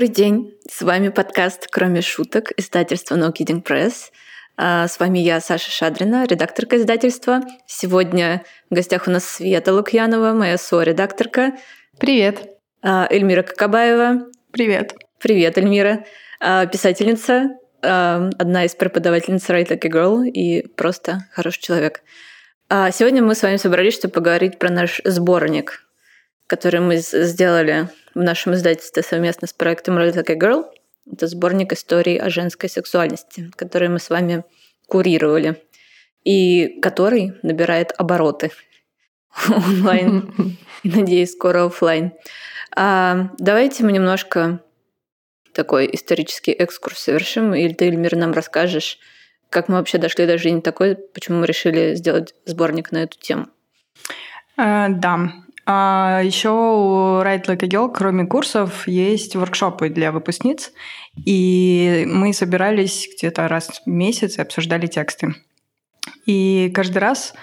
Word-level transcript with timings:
Добрый 0.00 0.14
день! 0.14 0.54
С 0.66 0.80
вами 0.80 1.10
подкаст 1.10 1.68
«Кроме 1.70 2.00
шуток» 2.00 2.52
издательства 2.56 3.16
No 3.16 3.34
Kidding 3.34 3.62
Press. 3.62 4.10
А, 4.56 4.88
с 4.88 4.98
вами 4.98 5.18
я, 5.18 5.40
Саша 5.42 5.70
Шадрина, 5.70 6.24
редакторка 6.24 6.78
издательства. 6.78 7.42
Сегодня 7.66 8.42
в 8.70 8.74
гостях 8.76 9.08
у 9.08 9.10
нас 9.10 9.26
Света 9.26 9.74
Лукьянова, 9.74 10.32
моя 10.32 10.56
со-редакторка. 10.56 11.52
Привет! 11.98 12.48
А, 12.80 13.06
Эльмира 13.10 13.42
Кокобаева. 13.42 14.30
Привет! 14.52 14.94
Привет, 15.18 15.58
Эльмира! 15.58 16.06
А, 16.40 16.64
писательница, 16.64 17.58
одна 17.82 18.64
из 18.64 18.74
преподавательниц 18.74 19.50
Write 19.50 19.68
Like 19.68 19.86
a 19.86 19.90
Girl 19.90 20.26
и 20.26 20.66
просто 20.66 21.26
хороший 21.30 21.60
человек. 21.60 22.00
Сегодня 22.70 23.22
мы 23.22 23.34
с 23.34 23.42
вами 23.42 23.56
собрались, 23.56 23.96
чтобы 23.96 24.14
поговорить 24.14 24.58
про 24.58 24.70
наш 24.70 25.02
сборник, 25.04 25.82
который 26.50 26.80
мы 26.80 26.96
сделали 26.96 27.88
в 28.12 28.18
нашем 28.18 28.54
издательстве 28.54 29.04
совместно 29.04 29.46
с 29.46 29.52
проектом 29.52 29.96
Roll 29.96 30.12
Like 30.12 30.32
a 30.32 30.36
Girl. 30.36 30.64
Это 31.10 31.28
сборник 31.28 31.72
историй 31.72 32.18
о 32.18 32.28
женской 32.28 32.68
сексуальности, 32.68 33.52
который 33.54 33.88
мы 33.88 34.00
с 34.00 34.10
вами 34.10 34.42
курировали 34.88 35.62
и 36.24 36.80
который 36.82 37.34
набирает 37.44 37.92
обороты 37.96 38.50
онлайн 39.48 40.58
и, 40.82 40.88
надеюсь, 40.88 41.32
скоро 41.32 41.66
офлайн. 41.66 42.14
А, 42.74 43.28
давайте 43.38 43.84
мы 43.84 43.92
немножко 43.92 44.60
такой 45.54 45.88
исторический 45.92 46.52
экскурс 46.52 46.98
совершим, 46.98 47.54
или 47.54 47.72
ты, 47.74 47.86
Эльмир, 47.86 48.16
нам 48.16 48.32
расскажешь, 48.32 48.98
как 49.50 49.68
мы 49.68 49.76
вообще 49.76 49.98
дошли 49.98 50.26
до 50.26 50.36
жизни 50.36 50.60
такой, 50.60 50.96
почему 50.96 51.38
мы 51.38 51.46
решили 51.46 51.94
сделать 51.94 52.34
сборник 52.44 52.90
на 52.90 53.04
эту 53.04 53.16
тему. 53.20 53.46
Uh, 54.58 54.88
да, 54.88 55.32
а 55.72 56.20
еще 56.24 56.48
у 56.50 57.22
Write 57.22 57.44
Like 57.46 57.62
a 57.62 57.68
Girl, 57.68 57.92
кроме 57.94 58.26
курсов, 58.26 58.88
есть 58.88 59.36
воркшопы 59.36 59.88
для 59.88 60.10
выпускниц. 60.10 60.72
И 61.24 62.08
мы 62.10 62.32
собирались 62.32 63.08
где-то 63.14 63.46
раз 63.46 63.80
в 63.84 63.88
месяц 63.88 64.36
и 64.36 64.42
обсуждали 64.42 64.88
тексты. 64.88 65.36
И 66.26 66.72
каждый 66.74 66.98
раз, 66.98 67.34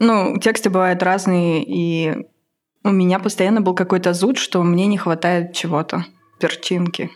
ну, 0.00 0.36
тексты 0.40 0.68
бывают 0.68 1.04
разные, 1.04 1.62
и 1.64 2.26
у 2.82 2.90
меня 2.90 3.20
постоянно 3.20 3.60
был 3.60 3.76
какой-то 3.76 4.14
зуд, 4.14 4.36
что 4.36 4.60
мне 4.64 4.86
не 4.86 4.98
хватает 4.98 5.52
чего-то, 5.52 6.06
перчинки. 6.40 7.12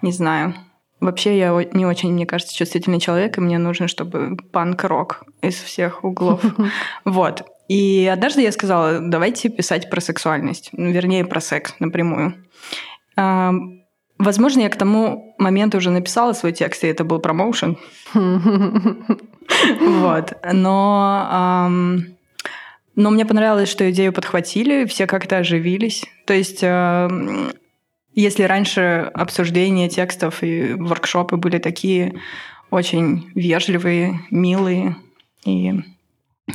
Не 0.00 0.12
знаю. 0.12 0.54
Вообще 1.00 1.36
я 1.36 1.48
не 1.72 1.86
очень, 1.86 2.12
мне 2.12 2.24
кажется, 2.24 2.54
чувствительный 2.56 3.00
человек, 3.00 3.36
и 3.36 3.40
мне 3.40 3.58
нужно, 3.58 3.88
чтобы 3.88 4.36
панк-рок 4.52 5.24
из 5.42 5.56
всех 5.56 6.04
углов. 6.04 6.40
Вот. 7.04 7.44
И 7.68 8.08
однажды 8.12 8.42
я 8.42 8.52
сказала, 8.52 9.00
давайте 9.00 9.48
писать 9.48 9.90
про 9.90 10.00
сексуальность, 10.00 10.70
ну, 10.72 10.90
вернее, 10.90 11.24
про 11.24 11.40
секс 11.40 11.74
напрямую. 11.80 12.44
А, 13.16 13.52
возможно, 14.18 14.60
я 14.60 14.68
к 14.68 14.76
тому 14.76 15.34
моменту 15.38 15.78
уже 15.78 15.90
написала 15.90 16.32
свой 16.32 16.52
текст, 16.52 16.84
и 16.84 16.88
это 16.88 17.04
был 17.04 17.18
промоушен. 17.18 17.76
Вот. 19.80 20.32
Но, 20.52 21.68
но 22.96 23.10
мне 23.10 23.24
понравилось, 23.26 23.68
что 23.68 23.88
идею 23.90 24.12
подхватили, 24.12 24.84
все 24.86 25.06
как-то 25.06 25.38
оживились. 25.38 26.04
То 26.24 26.34
есть 26.34 26.62
если 28.16 28.44
раньше 28.44 29.10
обсуждения 29.12 29.88
текстов 29.88 30.42
и 30.42 30.72
воркшопы 30.72 31.36
были 31.36 31.58
такие 31.58 32.14
очень 32.70 33.30
вежливые, 33.34 34.20
милые 34.30 34.96
и, 35.44 35.72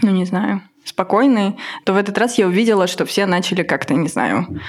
ну 0.01 0.09
не 0.09 0.25
знаю, 0.25 0.63
спокойные, 0.83 1.57
то 1.85 1.93
в 1.93 1.97
этот 1.97 2.17
раз 2.17 2.37
я 2.37 2.47
увидела, 2.47 2.87
что 2.87 3.05
все 3.05 3.25
начали 3.25 3.63
как-то, 3.63 3.93
не 3.93 4.07
знаю, 4.07 4.59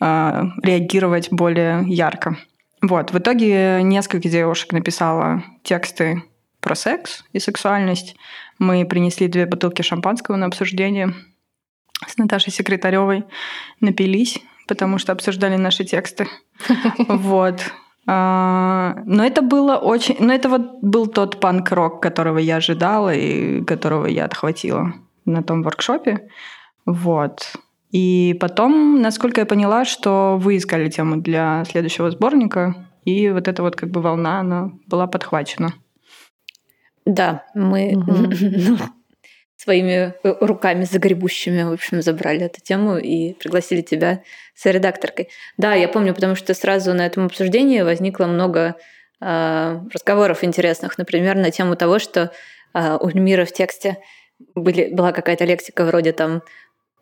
а, 0.00 0.46
реагировать 0.62 1.28
более 1.30 1.84
ярко. 1.86 2.36
Вот, 2.80 3.10
в 3.10 3.18
итоге 3.18 3.82
несколько 3.82 4.28
девушек 4.28 4.72
написала 4.72 5.42
тексты 5.64 6.22
про 6.60 6.74
секс 6.74 7.24
и 7.32 7.40
сексуальность. 7.40 8.16
Мы 8.58 8.84
принесли 8.84 9.26
две 9.28 9.46
бутылки 9.46 9.82
шампанского 9.82 10.36
на 10.36 10.46
обсуждение 10.46 11.14
с 12.06 12.16
Наташей 12.16 12.52
Секретаревой, 12.52 13.24
напились, 13.80 14.38
потому 14.68 14.98
что 14.98 15.12
обсуждали 15.12 15.56
наши 15.56 15.84
тексты. 15.84 16.28
Вот. 17.08 17.60
А, 18.10 19.02
но 19.04 19.24
это 19.24 19.42
было 19.42 19.76
очень... 19.76 20.16
Но 20.18 20.32
это 20.32 20.48
вот 20.48 20.80
был 20.80 21.08
тот 21.08 21.40
панк-рок, 21.40 22.00
которого 22.00 22.38
я 22.38 22.56
ожидала 22.56 23.12
и 23.12 23.62
которого 23.64 24.06
я 24.06 24.24
отхватила 24.24 24.94
на 25.28 25.42
том 25.42 25.62
воркшопе. 25.62 26.28
Вот. 26.86 27.52
И 27.90 28.36
потом, 28.40 29.00
насколько 29.00 29.40
я 29.40 29.46
поняла, 29.46 29.84
что 29.84 30.36
вы 30.38 30.56
искали 30.56 30.90
тему 30.90 31.16
для 31.16 31.64
следующего 31.64 32.10
сборника, 32.10 32.88
и 33.04 33.30
вот 33.30 33.48
эта 33.48 33.62
вот 33.62 33.76
как 33.76 33.90
бы 33.90 34.02
волна, 34.02 34.40
она 34.40 34.72
была 34.86 35.06
подхвачена. 35.06 35.72
Да, 37.06 37.44
мы 37.54 37.94
угу. 37.96 38.78
своими 39.56 40.14
руками 40.22 40.84
загребущими, 40.84 41.62
в 41.62 41.72
общем, 41.72 42.02
забрали 42.02 42.42
эту 42.42 42.60
тему 42.60 42.98
и 42.98 43.32
пригласили 43.32 43.80
тебя 43.80 44.22
с 44.54 44.66
редакторкой. 44.66 45.30
Да, 45.56 45.74
я 45.74 45.88
помню, 45.88 46.14
потому 46.14 46.34
что 46.34 46.52
сразу 46.52 46.92
на 46.92 47.06
этом 47.06 47.24
обсуждении 47.24 47.80
возникло 47.80 48.26
много 48.26 48.76
э, 49.20 49.80
разговоров 49.92 50.44
интересных, 50.44 50.98
например, 50.98 51.36
на 51.36 51.50
тему 51.50 51.76
того, 51.76 51.98
что 51.98 52.30
э, 52.74 52.98
у 53.00 53.08
Эльмира 53.08 53.46
в 53.46 53.52
тексте 53.52 53.98
были, 54.54 54.92
была 54.92 55.12
какая-то 55.12 55.44
лексика 55.44 55.84
вроде 55.84 56.12
там 56.12 56.42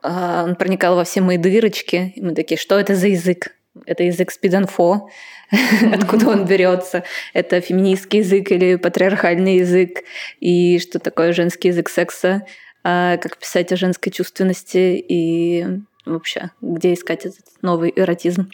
а, 0.03 0.45
он 0.45 0.57
проникал 0.57 0.97
во 0.97 1.05
все 1.05 1.21
мои 1.21 1.37
дырочки, 1.37 2.13
и 2.15 2.23
мы 2.23 2.35
такие, 2.35 2.59
что 2.59 2.79
это 2.79 2.95
за 2.95 3.09
язык? 3.09 3.53
Это 3.85 4.05
язык 4.05 4.31
спиданфо, 4.31 5.11
откуда 5.93 6.31
он 6.31 6.47
берется? 6.47 7.05
Это 7.35 7.61
феминистский 7.61 8.21
язык 8.21 8.51
или 8.51 8.77
патриархальный 8.77 9.57
язык? 9.57 10.03
И 10.41 10.79
что 10.79 10.99
такое 10.99 11.33
женский 11.33 11.69
язык 11.69 11.89
секса? 11.89 12.47
А, 12.85 13.17
как 13.19 13.37
писать 13.39 13.73
о 13.73 13.77
женской 13.77 14.13
чувственности 14.13 15.05
и 15.09 15.67
вообще, 16.07 16.53
где 16.61 16.95
искать 16.95 17.27
этот 17.27 17.45
новый 17.61 17.93
эротизм? 17.95 18.51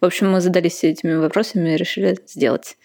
В 0.00 0.04
общем, 0.04 0.30
мы 0.30 0.40
задались 0.40 0.82
этими 0.84 1.14
вопросами 1.14 1.70
и 1.70 1.76
решили 1.76 2.18
сделать. 2.26 2.76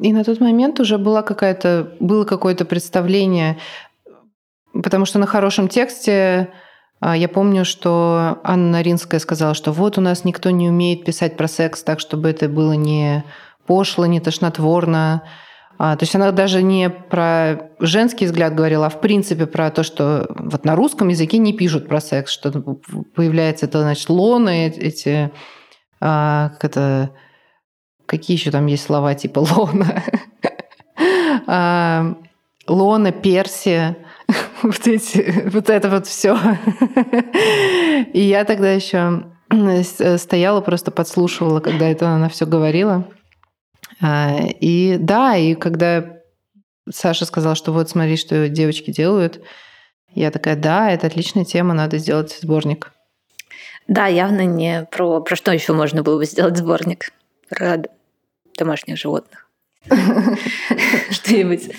И 0.00 0.12
на 0.12 0.24
тот 0.24 0.40
момент 0.40 0.80
уже 0.80 0.98
была 0.98 1.22
какая-то, 1.22 1.96
было 2.00 2.24
какое-то 2.24 2.64
представление 2.64 3.58
Потому 4.72 5.04
что 5.04 5.18
на 5.18 5.26
хорошем 5.26 5.68
тексте 5.68 6.52
а, 7.02 7.16
я 7.16 7.28
помню, 7.28 7.64
что 7.64 8.38
Анна 8.44 8.70
Наринская 8.70 9.18
сказала, 9.18 9.54
что 9.54 9.72
вот 9.72 9.98
у 9.98 10.00
нас 10.00 10.24
никто 10.24 10.50
не 10.50 10.68
умеет 10.68 11.04
писать 11.04 11.36
про 11.36 11.48
секс 11.48 11.82
так, 11.82 11.98
чтобы 11.98 12.30
это 12.30 12.48
было 12.48 12.74
не 12.74 13.24
пошло, 13.66 14.06
не 14.06 14.20
тошнотворно. 14.20 15.24
А, 15.78 15.96
то 15.96 16.04
есть 16.04 16.14
она 16.14 16.30
даже 16.30 16.62
не 16.62 16.90
про 16.90 17.70
женский 17.80 18.26
взгляд 18.26 18.54
говорила, 18.54 18.86
а 18.86 18.90
в 18.90 19.00
принципе 19.00 19.46
про 19.46 19.70
то, 19.72 19.82
что 19.82 20.28
вот 20.38 20.64
на 20.64 20.76
русском 20.76 21.08
языке 21.08 21.38
не 21.38 21.52
пишут 21.52 21.88
про 21.88 22.00
секс, 22.00 22.30
что 22.30 22.52
появляется 23.16 23.66
это, 23.66 23.80
значит, 23.82 24.08
лоны, 24.08 24.68
эти, 24.68 25.32
а, 26.00 26.50
как 26.50 26.64
это, 26.64 27.10
какие 28.06 28.36
еще 28.36 28.52
там 28.52 28.66
есть 28.66 28.84
слова 28.84 29.14
типа 29.14 29.40
лона, 29.50 30.04
лона, 32.68 33.10
персия, 33.10 33.96
вот, 34.66 34.86
эти, 34.86 35.48
вот 35.48 35.70
это 35.70 35.90
вот 35.90 36.06
все. 36.06 36.38
И 38.12 38.20
я 38.20 38.44
тогда 38.44 38.72
еще 38.72 39.24
стояла, 40.18 40.60
просто 40.60 40.90
подслушивала, 40.90 41.60
когда 41.60 41.88
это 41.88 42.08
она 42.08 42.28
все 42.28 42.46
говорила. 42.46 43.08
А, 44.00 44.38
и 44.60 44.96
да, 44.98 45.36
и 45.36 45.54
когда 45.54 46.20
Саша 46.90 47.24
сказала, 47.24 47.54
что 47.54 47.72
вот 47.72 47.90
смотри, 47.90 48.16
что 48.16 48.48
девочки 48.48 48.90
делают, 48.90 49.42
я 50.14 50.30
такая, 50.30 50.56
да, 50.56 50.90
это 50.90 51.06
отличная 51.06 51.44
тема, 51.44 51.74
надо 51.74 51.98
сделать 51.98 52.38
сборник. 52.40 52.92
Да, 53.88 54.06
явно 54.06 54.44
не 54.44 54.86
про, 54.90 55.20
про 55.20 55.36
что 55.36 55.52
еще 55.52 55.72
можно 55.72 56.02
было 56.02 56.18
бы 56.18 56.24
сделать 56.24 56.56
сборник. 56.56 57.12
Про 57.48 57.82
домашних 58.56 58.96
животных. 58.96 59.48
Что-нибудь 61.10 61.70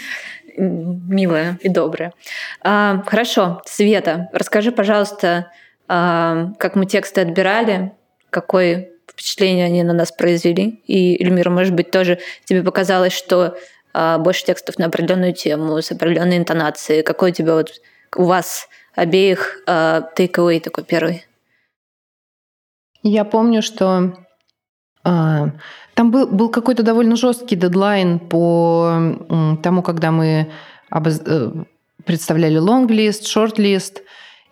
милая 0.58 1.58
и 1.62 1.70
добрая. 1.70 2.14
А, 2.62 3.04
хорошо, 3.06 3.62
Света, 3.66 4.30
расскажи, 4.34 4.72
пожалуйста, 4.72 5.52
а, 5.88 6.52
как 6.60 6.76
мы 6.76 6.86
тексты 6.86 7.22
отбирали, 7.22 7.92
какое 8.30 8.90
впечатление 9.10 9.66
они 9.66 9.84
на 9.84 9.94
нас 9.94 10.12
произвели. 10.12 10.82
И, 10.88 11.22
Эльмира, 11.24 11.50
может 11.50 11.74
быть, 11.74 11.92
тоже 11.92 12.20
тебе 12.46 12.64
показалось, 12.64 13.14
что 13.14 13.58
а, 13.94 14.18
больше 14.18 14.46
текстов 14.46 14.78
на 14.80 14.88
определенную 14.88 15.34
тему, 15.34 15.82
с 15.82 15.92
определенной 15.92 16.38
интонацией. 16.38 17.04
Какой 17.04 17.32
у 17.32 17.34
тебя 17.34 17.54
вот 17.54 17.72
у 18.16 18.24
вас 18.24 18.68
обеих 18.96 19.62
а, 19.68 20.10
takeaway 20.16 20.60
такой 20.60 20.84
первый? 20.84 21.26
Я 23.04 23.26
помню, 23.26 23.62
что 23.62 24.14
а, 25.04 25.52
там 25.94 26.12
был, 26.12 26.28
был 26.28 26.50
какой-то 26.50 26.84
довольно 26.84 27.16
жесткий 27.16 27.56
дедлайн 27.56 28.20
по 28.20 29.58
тому, 29.62 29.82
когда 29.82 30.12
мы 30.12 30.52
обоз... 30.90 31.22
Э, 31.26 31.52
представляли 32.06 32.58
лонглист, 32.58 33.28
шортлист. 33.28 34.02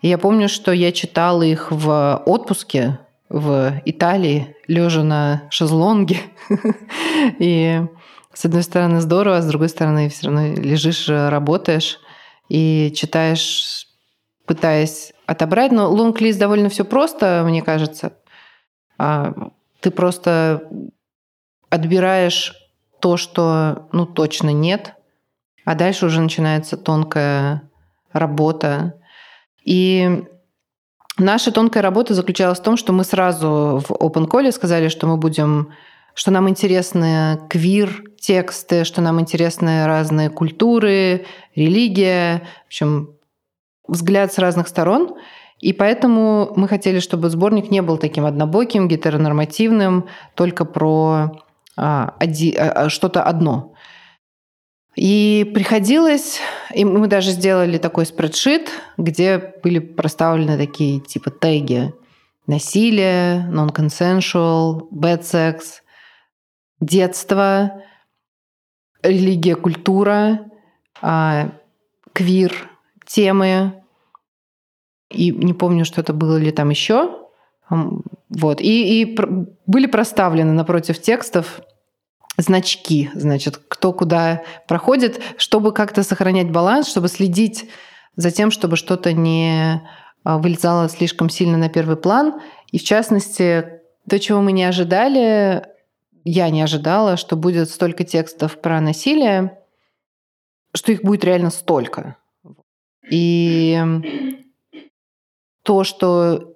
И 0.00 0.08
я 0.08 0.18
помню, 0.18 0.48
что 0.48 0.72
я 0.72 0.92
читала 0.92 1.42
их 1.42 1.70
в 1.70 2.22
отпуске 2.26 2.98
в 3.28 3.80
Италии, 3.84 4.56
лежа 4.66 5.02
на 5.02 5.42
шезлонге. 5.50 6.18
И 7.38 7.82
с 8.32 8.44
одной 8.44 8.62
стороны 8.62 9.00
здорово, 9.00 9.38
а 9.38 9.42
с 9.42 9.46
другой 9.46 9.68
стороны 9.68 10.08
все 10.08 10.26
равно 10.26 10.54
лежишь, 10.54 11.08
работаешь 11.08 11.98
и 12.48 12.92
читаешь, 12.94 13.86
пытаясь 14.46 15.12
отобрать. 15.26 15.72
Но 15.72 15.90
лонг-лист 15.90 16.38
довольно 16.38 16.68
все 16.68 16.84
просто, 16.84 17.42
мне 17.46 17.62
кажется. 17.62 18.14
А, 18.98 19.32
ты 19.80 19.90
просто 19.90 20.68
отбираешь 21.72 22.54
то, 23.00 23.16
что 23.16 23.88
ну 23.92 24.04
точно 24.04 24.50
нет, 24.52 24.94
а 25.64 25.74
дальше 25.74 26.06
уже 26.06 26.20
начинается 26.20 26.76
тонкая 26.76 27.62
работа. 28.12 29.00
И 29.64 30.24
наша 31.16 31.50
тонкая 31.50 31.82
работа 31.82 32.12
заключалась 32.12 32.60
в 32.60 32.62
том, 32.62 32.76
что 32.76 32.92
мы 32.92 33.04
сразу 33.04 33.82
в 33.88 33.90
Open 33.90 34.28
Call 34.28 34.52
сказали, 34.52 34.88
что 34.88 35.06
мы 35.06 35.16
будем 35.16 35.72
что 36.14 36.30
нам 36.30 36.46
интересны 36.50 37.40
квир 37.48 38.04
тексты, 38.20 38.84
что 38.84 39.00
нам 39.00 39.18
интересны 39.18 39.86
разные 39.86 40.28
культуры, 40.28 41.24
религия, 41.54 42.42
в 42.64 42.66
общем, 42.66 43.14
взгляд 43.88 44.30
с 44.30 44.36
разных 44.36 44.68
сторон. 44.68 45.14
И 45.58 45.72
поэтому 45.72 46.52
мы 46.54 46.68
хотели, 46.68 46.98
чтобы 46.98 47.30
сборник 47.30 47.70
не 47.70 47.80
был 47.80 47.96
таким 47.96 48.26
однобоким, 48.26 48.88
гетеронормативным, 48.88 50.06
только 50.34 50.66
про 50.66 51.41
что-то 51.74 53.22
одно. 53.22 53.74
И 54.94 55.50
приходилось, 55.54 56.40
и 56.74 56.84
мы 56.84 57.06
даже 57.06 57.30
сделали 57.30 57.78
такой 57.78 58.04
спредшит, 58.04 58.70
где 58.98 59.54
были 59.62 59.78
проставлены 59.78 60.58
такие 60.58 61.00
типа 61.00 61.30
теги. 61.30 61.94
Насилие, 62.46 63.48
non-consensual, 63.50 64.90
bad 64.90 65.22
sex, 65.22 65.80
детство, 66.80 67.82
религия, 69.02 69.54
культура, 69.54 70.50
а, 71.00 71.52
квир, 72.12 72.52
темы. 73.06 73.82
И 75.10 75.30
не 75.30 75.54
помню, 75.54 75.84
что 75.84 76.00
это 76.00 76.12
было 76.12 76.36
ли 76.36 76.50
там 76.50 76.70
еще. 76.70 77.28
Вот. 78.32 78.60
И, 78.60 79.02
и 79.02 79.18
были 79.66 79.86
проставлены 79.86 80.52
напротив 80.52 81.00
текстов 81.00 81.60
значки, 82.38 83.10
значит, 83.14 83.58
кто 83.68 83.92
куда 83.92 84.42
проходит, 84.66 85.20
чтобы 85.36 85.72
как-то 85.72 86.02
сохранять 86.02 86.50
баланс, 86.50 86.88
чтобы 86.88 87.08
следить 87.08 87.68
за 88.16 88.30
тем, 88.30 88.50
чтобы 88.50 88.76
что-то 88.76 89.12
не 89.12 89.82
а, 90.24 90.38
вылезало 90.38 90.88
слишком 90.88 91.28
сильно 91.28 91.58
на 91.58 91.68
первый 91.68 91.96
план. 91.96 92.40
И 92.70 92.78
в 92.78 92.84
частности, 92.84 93.80
то, 94.08 94.18
чего 94.18 94.40
мы 94.40 94.52
не 94.52 94.64
ожидали, 94.64 95.66
я 96.24 96.48
не 96.48 96.62
ожидала, 96.62 97.18
что 97.18 97.36
будет 97.36 97.68
столько 97.68 98.04
текстов 98.04 98.60
про 98.60 98.80
насилие, 98.80 99.58
что 100.74 100.92
их 100.92 101.02
будет 101.02 101.24
реально 101.24 101.50
столько. 101.50 102.16
И 103.10 103.78
то, 105.64 105.84
что 105.84 106.51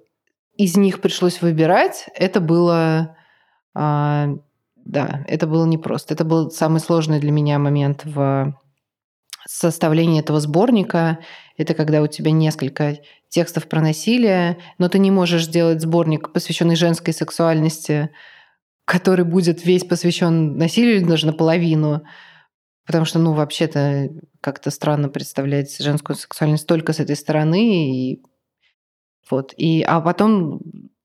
из 0.56 0.76
них 0.76 1.00
пришлось 1.00 1.42
выбирать, 1.42 2.08
это 2.14 2.40
было 2.40 3.16
а, 3.74 4.28
да, 4.86 5.24
это 5.26 5.46
было 5.46 5.66
непросто. 5.66 6.14
Это 6.14 6.24
был 6.24 6.50
самый 6.50 6.80
сложный 6.80 7.20
для 7.20 7.32
меня 7.32 7.58
момент 7.58 8.04
в 8.04 8.56
составлении 9.46 10.20
этого 10.20 10.40
сборника. 10.40 11.18
Это 11.58 11.74
когда 11.74 12.00
у 12.02 12.06
тебя 12.06 12.30
несколько 12.30 12.98
текстов 13.28 13.68
про 13.68 13.80
насилие, 13.80 14.58
но 14.78 14.88
ты 14.88 14.98
не 14.98 15.10
можешь 15.10 15.44
сделать 15.44 15.82
сборник, 15.82 16.32
посвященный 16.32 16.76
женской 16.76 17.12
сексуальности, 17.12 18.10
который 18.84 19.24
будет 19.24 19.64
весь 19.66 19.84
посвящен 19.84 20.56
насилию 20.56 20.96
или 20.96 21.04
даже 21.04 21.26
наполовину. 21.26 22.02
Потому 22.86 23.04
что, 23.04 23.18
ну, 23.18 23.32
вообще-то 23.32 24.08
как-то 24.40 24.70
странно 24.70 25.08
представлять 25.08 25.76
женскую 25.82 26.16
сексуальность 26.16 26.68
только 26.68 26.92
с 26.92 27.00
этой 27.00 27.16
стороны. 27.16 27.90
И 27.90 28.22
вот. 29.30 29.52
И, 29.56 29.82
а 29.82 30.00
потом 30.00 30.60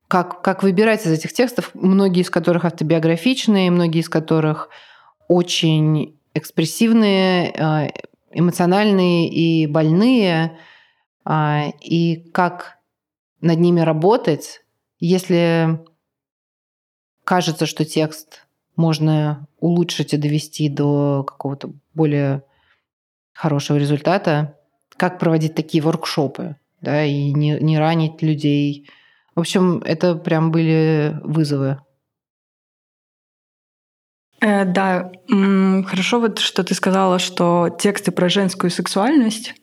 как, 0.08 0.42
как 0.42 0.62
выбирать 0.62 1.06
из 1.06 1.12
этих 1.12 1.32
текстов, 1.32 1.70
многие 1.74 2.20
из 2.20 2.30
которых 2.30 2.64
автобиографичные, 2.64 3.70
многие 3.70 4.00
из 4.00 4.08
которых 4.08 4.68
очень 5.28 6.18
экспрессивные, 6.34 7.50
э, 7.50 7.90
эмоциональные 8.30 9.28
и 9.28 9.66
больные, 9.66 10.58
а, 11.24 11.68
и 11.80 12.16
как 12.32 12.78
над 13.40 13.58
ними 13.58 13.80
работать, 13.80 14.62
если 14.98 15.80
кажется, 17.24 17.66
что 17.66 17.84
текст 17.84 18.46
можно 18.76 19.46
улучшить 19.60 20.14
и 20.14 20.16
довести 20.16 20.68
до 20.68 21.24
какого-то 21.24 21.72
более 21.94 22.42
хорошего 23.32 23.76
результата, 23.76 24.58
как 24.96 25.18
проводить 25.18 25.54
такие 25.54 25.82
воркшопы, 25.82 26.56
да, 26.82 27.04
и 27.04 27.32
не, 27.32 27.58
не 27.58 27.78
ранить 27.78 28.20
людей, 28.22 28.88
в 29.34 29.40
общем, 29.40 29.78
это 29.84 30.14
прям 30.14 30.50
были 30.50 31.16
вызовы. 31.22 31.78
Э, 34.40 34.64
да, 34.64 35.10
хорошо 35.28 36.20
вот, 36.20 36.38
что 36.38 36.64
ты 36.64 36.74
сказала, 36.74 37.18
что 37.18 37.70
тексты 37.78 38.10
про 38.10 38.28
женскую 38.28 38.70
сексуальность. 38.70 39.54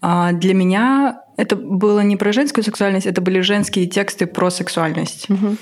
А 0.00 0.32
для 0.32 0.54
меня 0.54 1.22
это 1.36 1.56
было 1.56 2.00
не 2.00 2.16
про 2.16 2.32
женскую 2.32 2.64
сексуальность, 2.64 3.06
это 3.06 3.20
были 3.20 3.40
женские 3.40 3.86
тексты 3.86 4.26
про 4.26 4.50
сексуальность. 4.50 5.30
Угу. 5.30 5.56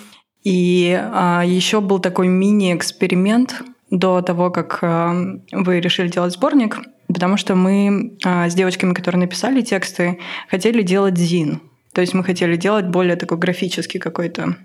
И 0.44 0.98
а, 1.00 1.43
еще 1.44 1.81
был 1.81 2.00
такой 2.00 2.28
мини-эксперимент 2.28 3.62
до 3.90 4.22
того, 4.22 4.50
как 4.50 4.78
а, 4.82 5.14
вы 5.52 5.81
решили 5.81 6.08
делать 6.08 6.32
сборник, 6.32 6.78
потому 7.12 7.36
что 7.36 7.54
мы 7.54 8.16
а, 8.24 8.48
с 8.48 8.54
девочками, 8.54 8.94
которые 8.94 9.20
написали 9.20 9.62
тексты, 9.62 10.18
хотели 10.48 10.82
делать 10.82 11.18
зин. 11.18 11.60
То 11.92 12.00
есть 12.00 12.14
мы 12.14 12.24
хотели 12.24 12.56
делать 12.56 12.86
более 12.86 13.16
такой 13.16 13.38
графический 13.38 14.00
какой-то 14.00 14.56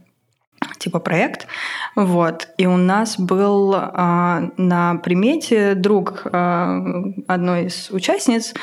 типа 0.79 0.99
проект. 0.99 1.47
Вот. 1.95 2.49
И 2.57 2.65
у 2.65 2.77
нас 2.77 3.19
был 3.19 3.75
а, 3.75 4.49
на 4.57 4.95
примете 4.95 5.75
друг 5.75 6.23
а, 6.25 6.81
одной 7.27 7.66
из 7.66 7.89
участниц, 7.92 8.54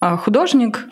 а, 0.00 0.16
художник, 0.16 0.86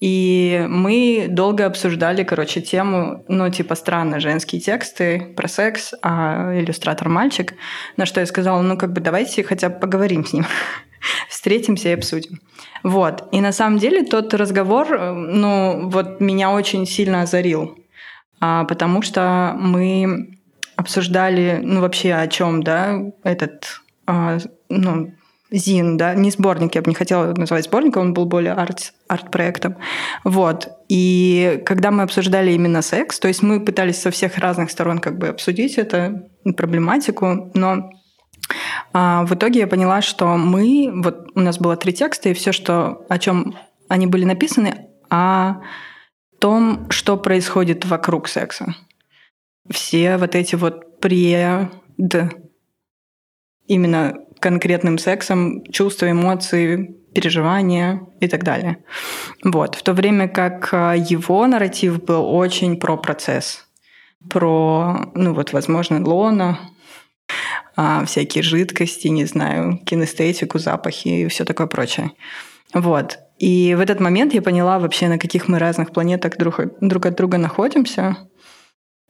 и 0.00 0.66
мы 0.68 1.26
долго 1.28 1.64
обсуждали, 1.64 2.22
короче, 2.22 2.60
тему, 2.60 3.24
ну, 3.28 3.48
типа, 3.50 3.74
странно, 3.74 4.20
женские 4.20 4.60
тексты 4.60 5.32
про 5.36 5.48
секс, 5.48 5.94
а 6.02 6.52
иллюстратор 6.54 7.08
мальчик. 7.08 7.54
На 7.96 8.04
что 8.04 8.20
я 8.20 8.26
сказала, 8.26 8.60
ну, 8.60 8.76
как 8.76 8.92
бы 8.92 9.00
давайте 9.00 9.42
хотя 9.42 9.70
бы 9.70 9.80
поговорим 9.80 10.26
с 10.26 10.34
ним. 10.34 10.44
Встретимся 11.30 11.88
и 11.88 11.94
обсудим. 11.94 12.40
Вот. 12.82 13.24
И 13.32 13.40
на 13.40 13.52
самом 13.52 13.78
деле 13.78 14.04
тот 14.04 14.34
разговор, 14.34 15.14
ну, 15.14 15.88
вот 15.88 16.20
меня 16.20 16.50
очень 16.50 16.86
сильно 16.86 17.22
озарил, 17.22 17.78
а, 18.38 18.64
потому 18.64 19.00
что 19.00 19.54
мы 19.58 20.38
обсуждали, 20.76 21.60
ну, 21.62 21.80
вообще 21.80 22.12
о 22.12 22.28
чем, 22.28 22.62
да, 22.62 23.00
этот, 23.24 23.80
а, 24.06 24.36
ну, 24.68 25.12
Зин, 25.50 25.96
да, 25.96 26.14
не 26.14 26.32
сборник, 26.32 26.74
я 26.74 26.82
бы 26.82 26.88
не 26.88 26.94
хотела 26.94 27.32
называть 27.34 27.66
сборником, 27.66 28.02
он 28.02 28.14
был 28.14 28.26
более 28.26 28.52
арт, 28.52 28.92
арт-проектом. 29.06 29.76
Вот. 30.24 30.68
И 30.88 31.62
когда 31.64 31.92
мы 31.92 32.02
обсуждали 32.02 32.50
именно 32.52 32.82
секс, 32.82 33.20
то 33.20 33.28
есть 33.28 33.42
мы 33.42 33.64
пытались 33.64 34.00
со 34.00 34.10
всех 34.10 34.38
разных 34.38 34.72
сторон 34.72 34.98
как 34.98 35.18
бы 35.18 35.28
обсудить 35.28 35.78
эту 35.78 36.28
проблематику, 36.56 37.50
но 37.54 37.90
а 38.92 39.24
в 39.24 39.34
итоге 39.34 39.60
я 39.60 39.66
поняла, 39.66 40.02
что 40.02 40.36
мы, 40.36 40.90
вот 41.02 41.28
у 41.34 41.40
нас 41.40 41.58
было 41.58 41.76
три 41.76 41.92
текста, 41.92 42.28
и 42.28 42.34
все, 42.34 42.52
что, 42.52 43.04
о 43.08 43.18
чем 43.18 43.56
они 43.88 44.06
были 44.06 44.24
написаны, 44.24 44.88
о 45.10 45.62
том, 46.38 46.90
что 46.90 47.16
происходит 47.16 47.84
вокруг 47.84 48.28
секса. 48.28 48.74
Все 49.68 50.16
вот 50.16 50.34
эти 50.34 50.54
вот 50.54 51.00
пред 51.00 51.70
именно 53.66 54.14
конкретным 54.40 54.98
сексом, 54.98 55.64
чувства, 55.70 56.10
эмоции, 56.10 56.96
переживания 57.14 58.02
и 58.20 58.28
так 58.28 58.44
далее. 58.44 58.78
Вот. 59.42 59.74
В 59.74 59.82
то 59.82 59.92
время 59.94 60.28
как 60.28 60.68
а, 60.72 60.94
его 60.94 61.46
нарратив 61.46 62.04
был 62.04 62.34
очень 62.34 62.78
про 62.78 62.96
процесс, 62.96 63.66
про, 64.28 65.10
ну 65.14 65.32
вот, 65.32 65.52
возможно, 65.52 66.04
лона, 66.04 66.58
а, 67.74 68.04
всякие 68.04 68.42
жидкости, 68.42 69.08
не 69.08 69.24
знаю, 69.24 69.78
кинестетику, 69.84 70.58
запахи 70.58 71.08
и 71.08 71.28
все 71.28 71.44
такое 71.44 71.66
прочее. 71.66 72.12
Вот. 72.74 73.18
И 73.38 73.74
в 73.74 73.80
этот 73.80 74.00
момент 74.00 74.34
я 74.34 74.42
поняла 74.42 74.78
вообще, 74.78 75.08
на 75.08 75.18
каких 75.18 75.48
мы 75.48 75.58
разных 75.58 75.92
планетах 75.92 76.36
друг, 76.36 76.60
друг 76.80 77.06
от 77.06 77.16
друга 77.16 77.38
находимся. 77.38 78.16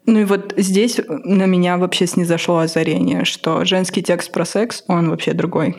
Ну 0.07 0.21
и 0.21 0.25
вот 0.25 0.55
здесь 0.57 1.01
на 1.09 1.47
меня 1.47 1.79
вообще 1.79 2.07
снизошло 2.07 2.59
озарение, 2.59 3.25
что 3.25 3.65
женский 3.65 4.03
текст 4.03 4.33
про 4.33 4.45
секс, 4.45 4.85
он 4.87 5.11
вообще 5.11 5.33
другой. 5.33 5.77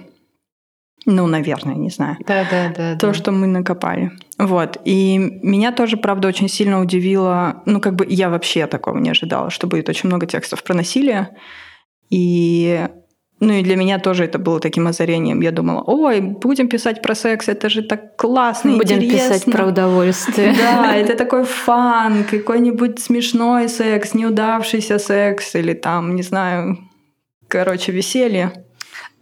Ну, 1.05 1.25
наверное, 1.25 1.75
не 1.75 1.89
знаю. 1.89 2.17
Да, 2.27 2.45
да, 2.51 2.73
да. 2.75 2.97
То, 2.97 3.07
да. 3.07 3.13
что 3.13 3.31
мы 3.31 3.47
накопали. 3.47 4.11
Вот. 4.37 4.77
И 4.83 5.17
меня 5.17 5.71
тоже, 5.71 5.95
правда, 5.95 6.27
очень 6.27 6.49
сильно 6.49 6.81
удивило. 6.81 7.63
Ну, 7.65 7.79
как 7.79 7.95
бы 7.95 8.05
я 8.09 8.29
вообще 8.29 8.67
такого 8.67 8.97
не 8.97 9.11
ожидала, 9.11 9.49
что 9.49 9.67
будет 9.67 9.87
очень 9.87 10.09
много 10.09 10.25
текстов 10.25 10.61
про 10.63 10.73
насилие. 10.73 11.29
И 12.09 12.85
ну 13.39 13.53
и 13.53 13.61
для 13.61 13.75
меня 13.75 13.99
тоже 13.99 14.25
это 14.25 14.39
было 14.39 14.59
таким 14.59 14.87
озарением. 14.87 15.41
Я 15.41 15.51
думала, 15.51 15.83
ой, 15.85 16.21
будем 16.21 16.67
писать 16.69 17.01
про 17.03 17.13
секс, 17.13 17.47
это 17.47 17.69
же 17.69 17.83
так 17.83 18.15
классно, 18.15 18.77
Будем 18.77 18.97
интересно. 18.97 19.35
писать 19.35 19.45
про 19.51 19.67
удовольствие. 19.67 20.55
Да, 20.57 20.95
это 20.95 21.15
такой 21.15 21.43
фан, 21.43 22.23
какой-нибудь 22.23 22.99
смешной 22.99 23.69
секс, 23.69 24.15
неудавшийся 24.15 24.97
секс 24.97 25.53
или 25.55 25.73
там, 25.73 26.15
не 26.15 26.23
знаю, 26.23 26.79
короче, 27.47 27.91
веселье. 27.91 28.65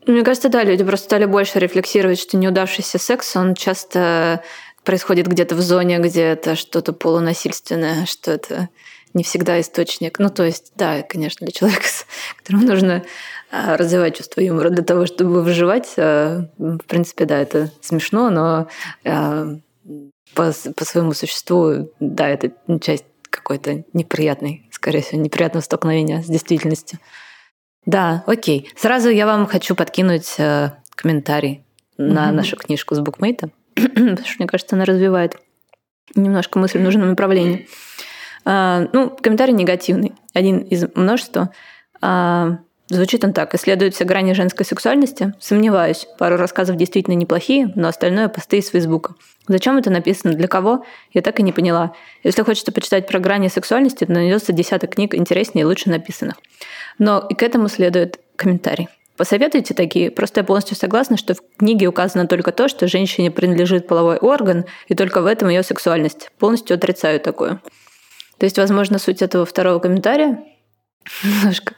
Мне 0.07 0.23
кажется, 0.23 0.49
да, 0.49 0.63
люди 0.63 0.83
просто 0.83 1.05
стали 1.05 1.25
больше 1.25 1.59
рефлексировать, 1.59 2.19
что 2.19 2.37
неудавшийся 2.37 2.97
секс, 2.97 3.35
он 3.35 3.53
часто 3.53 4.43
происходит 4.85 5.27
где-то 5.27 5.55
в 5.55 5.61
зоне, 5.61 5.97
где 5.97 6.21
это 6.21 6.55
что-то 6.55 6.93
полунасильственное, 6.93 8.05
что 8.05 8.31
это 8.31 8.69
не 9.13 9.23
всегда 9.23 9.59
источник. 9.59 10.19
Ну, 10.19 10.29
то 10.29 10.43
есть, 10.43 10.73
да, 10.75 11.01
конечно, 11.01 11.45
для 11.45 11.53
человека, 11.53 11.85
которому 12.37 12.65
нужно 12.65 13.03
развивать 13.51 14.17
чувство 14.17 14.41
юмора 14.41 14.69
для 14.69 14.83
того, 14.83 15.05
чтобы 15.05 15.41
выживать, 15.41 15.93
а, 15.97 16.49
в 16.57 16.85
принципе, 16.87 17.25
да, 17.25 17.39
это 17.39 17.71
смешно, 17.81 18.29
но 18.29 18.67
а, 19.05 19.47
по, 20.33 20.53
по 20.75 20.85
своему 20.85 21.13
существу, 21.13 21.91
да, 21.99 22.27
это 22.27 22.51
часть 22.81 23.05
какой-то 23.29 23.83
неприятной, 23.93 24.67
скорее 24.71 25.01
всего, 25.01 25.21
неприятного 25.21 25.61
столкновения 25.61 26.21
с 26.21 26.25
действительностью. 26.25 26.99
Да, 27.85 28.23
окей. 28.25 28.71
Сразу 28.75 29.09
я 29.09 29.25
вам 29.25 29.45
хочу 29.45 29.75
подкинуть 29.75 30.35
э, 30.39 30.71
комментарий 30.95 31.63
mm-hmm. 31.97 32.03
на 32.03 32.31
нашу 32.31 32.55
книжку 32.55 32.95
с 32.95 32.99
букмейтом, 32.99 33.51
потому 33.75 34.17
что, 34.17 34.35
мне 34.39 34.47
кажется, 34.47 34.75
она 34.75 34.85
развивает 34.85 35.37
немножко 36.15 36.57
мысль 36.59 36.79
в 36.79 36.81
нужном 36.83 37.09
направлении. 37.09 37.67
Ну, 38.45 39.09
комментарий 39.21 39.53
негативный, 39.53 40.13
один 40.33 40.59
из 40.59 40.85
множества. 40.93 41.51
Звучит 42.87 43.23
он 43.23 43.33
так. 43.33 43.55
Исследуют 43.55 43.95
все 43.95 44.05
грани 44.05 44.33
женской 44.33 44.63
сексуальности? 44.63 45.33
Сомневаюсь. 45.39 46.07
Пару 46.19 46.37
рассказов 46.37 46.75
действительно 46.75 47.15
неплохие, 47.15 47.71
но 47.75 47.87
остальное 47.87 48.29
посты 48.29 48.57
из 48.59 48.69
Фейсбука. 48.69 49.15
Зачем 49.47 49.77
это 49.77 49.89
написано? 49.89 50.33
Для 50.33 50.47
кого? 50.47 50.85
Я 51.11 51.21
так 51.23 51.39
и 51.39 51.43
не 51.43 51.51
поняла. 51.51 51.93
Если 52.23 52.43
хочется 52.43 52.71
почитать 52.71 53.07
про 53.07 53.19
грани 53.19 53.47
сексуальности, 53.47 54.05
то 54.05 54.11
найдется 54.11 54.53
десяток 54.53 54.91
книг 54.95 55.15
интереснее 55.15 55.63
и 55.63 55.65
лучше 55.65 55.89
написанных. 55.89 56.35
Но 56.99 57.25
и 57.27 57.33
к 57.33 57.41
этому 57.41 57.69
следует 57.69 58.19
комментарий. 58.35 58.87
Посоветуйте 59.17 59.73
такие. 59.73 60.11
Просто 60.11 60.41
я 60.41 60.43
полностью 60.43 60.77
согласна, 60.77 61.17
что 61.17 61.33
в 61.33 61.39
книге 61.57 61.87
указано 61.87 62.27
только 62.27 62.51
то, 62.51 62.67
что 62.67 62.87
женщине 62.87 63.31
принадлежит 63.31 63.87
половой 63.87 64.17
орган, 64.17 64.65
и 64.87 64.95
только 64.95 65.21
в 65.21 65.25
этом 65.25 65.49
ее 65.49 65.63
сексуальность. 65.63 66.29
Полностью 66.37 66.75
отрицаю 66.75 67.19
такое. 67.19 67.61
То 68.37 68.43
есть, 68.45 68.57
возможно, 68.57 68.99
суть 68.99 69.21
этого 69.21 69.45
второго 69.45 69.79
комментария 69.79 70.43
немножко 71.23 71.73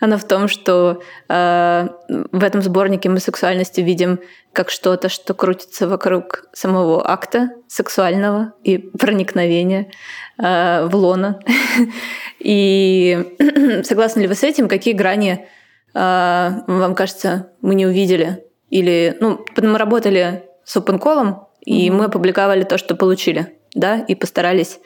она 0.00 0.16
в 0.16 0.24
том, 0.24 0.48
что 0.48 1.02
э, 1.28 1.88
в 2.32 2.44
этом 2.44 2.62
сборнике 2.62 3.08
мы 3.08 3.20
сексуальности 3.20 3.80
видим 3.80 4.20
как 4.52 4.70
что-то, 4.70 5.08
что 5.08 5.34
крутится 5.34 5.88
вокруг 5.88 6.46
самого 6.52 7.08
акта 7.08 7.50
сексуального 7.68 8.52
и 8.62 8.78
проникновения 8.78 9.90
э, 10.38 10.86
в 10.86 10.94
лона. 10.94 11.40
и 12.38 13.34
согласны 13.84 14.20
ли 14.20 14.26
вы 14.26 14.34
с 14.34 14.42
этим? 14.42 14.68
Какие 14.68 14.94
грани, 14.94 15.46
э, 15.94 16.50
вам 16.66 16.94
кажется, 16.94 17.50
мы 17.60 17.74
не 17.74 17.86
увидели? 17.86 18.44
Или, 18.70 19.16
ну, 19.20 19.44
мы 19.56 19.78
работали 19.78 20.44
с 20.64 20.76
OpenCall, 20.76 21.46
и 21.64 21.88
mm-hmm. 21.88 21.92
мы 21.92 22.04
опубликовали 22.06 22.64
то, 22.64 22.78
что 22.78 22.96
получили, 22.96 23.58
да, 23.74 23.98
и 23.98 24.14
постарались 24.14 24.80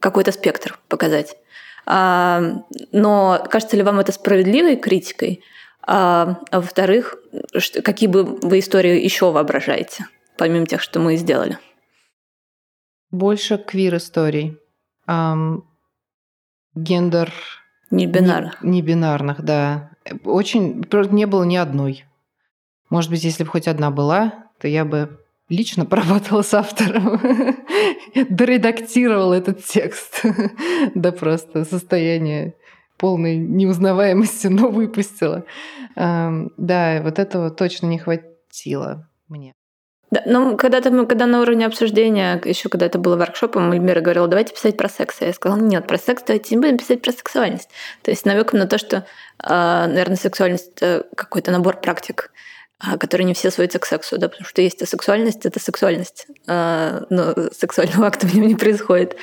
какой-то 0.00 0.32
спектр 0.32 0.78
показать. 0.88 1.36
А, 1.86 2.42
но 2.92 3.46
кажется 3.48 3.76
ли 3.76 3.82
вам 3.82 4.00
это 4.00 4.12
справедливой 4.12 4.76
критикой? 4.76 5.42
А, 5.82 6.40
а 6.50 6.60
во-вторых, 6.60 7.16
какие 7.84 8.08
бы 8.08 8.24
вы 8.24 8.58
истории 8.58 9.00
еще 9.00 9.30
воображаете, 9.30 10.06
помимо 10.36 10.66
тех, 10.66 10.82
что 10.82 10.98
мы 10.98 11.16
сделали? 11.16 11.58
Больше 13.12 13.56
квир-историй. 13.56 14.58
Um, 15.08 15.62
гендер... 16.74 17.32
Не-бинарных. 17.92 18.62
Не, 18.62 18.80
не-бинарных, 18.80 19.42
да. 19.42 19.90
Очень... 20.24 20.84
Не 21.12 21.26
было 21.26 21.44
ни 21.44 21.54
одной. 21.54 22.04
Может 22.90 23.10
быть, 23.10 23.22
если 23.22 23.44
бы 23.44 23.50
хоть 23.50 23.68
одна 23.68 23.92
была, 23.92 24.46
то 24.58 24.66
я 24.66 24.84
бы 24.84 25.24
лично 25.48 25.84
поработала 25.84 26.42
с 26.42 26.54
автором, 26.54 27.20
доредактировала 28.28 29.34
этот 29.34 29.64
текст 29.64 30.22
до 30.94 31.12
просто 31.12 31.64
состояния 31.64 32.54
полной 32.96 33.36
неузнаваемости, 33.36 34.46
но 34.46 34.68
выпустила. 34.68 35.44
Да, 35.94 37.00
вот 37.02 37.18
этого 37.18 37.50
точно 37.50 37.86
не 37.86 37.98
хватило 37.98 39.08
мне. 39.28 39.52
Да, 40.10 40.22
ну, 40.24 40.56
когда-то 40.56 40.90
мы, 40.90 41.04
когда 41.06 41.26
на 41.26 41.40
уровне 41.40 41.66
обсуждения, 41.66 42.40
еще 42.44 42.68
когда 42.68 42.86
это 42.86 42.98
было 42.98 43.16
воркшопом, 43.16 43.72
Эльмира 43.72 44.00
говорила, 44.00 44.28
давайте 44.28 44.54
писать 44.54 44.76
про 44.76 44.88
секс. 44.88 45.20
А 45.20 45.26
я 45.26 45.32
сказала, 45.32 45.58
нет, 45.58 45.86
про 45.88 45.98
секс 45.98 46.22
давайте 46.24 46.54
не 46.54 46.60
будем 46.60 46.78
писать 46.78 47.02
про 47.02 47.10
сексуальность. 47.10 47.68
То 48.02 48.12
есть 48.12 48.24
намеком 48.24 48.60
на 48.60 48.66
то, 48.66 48.78
что, 48.78 49.04
а, 49.38 49.88
наверное, 49.88 50.16
сексуальность— 50.16 50.70
это 50.76 51.06
какой-то 51.16 51.50
набор 51.50 51.80
практик, 51.80 52.30
а, 52.78 52.98
которые 52.98 53.24
не 53.24 53.32
все 53.32 53.50
сводятся 53.50 53.78
к 53.78 53.86
сексу, 53.86 54.18
да, 54.18 54.28
потому 54.28 54.46
что 54.46 54.60
есть 54.60 54.86
сексуальность, 54.86 55.46
это 55.46 55.58
сексуальность, 55.58 56.26
а, 56.46 57.06
но 57.08 57.34
сексуального 57.52 58.06
акта 58.06 58.26
в 58.26 58.34
нем 58.34 58.46
не 58.46 58.54
происходит. 58.54 59.16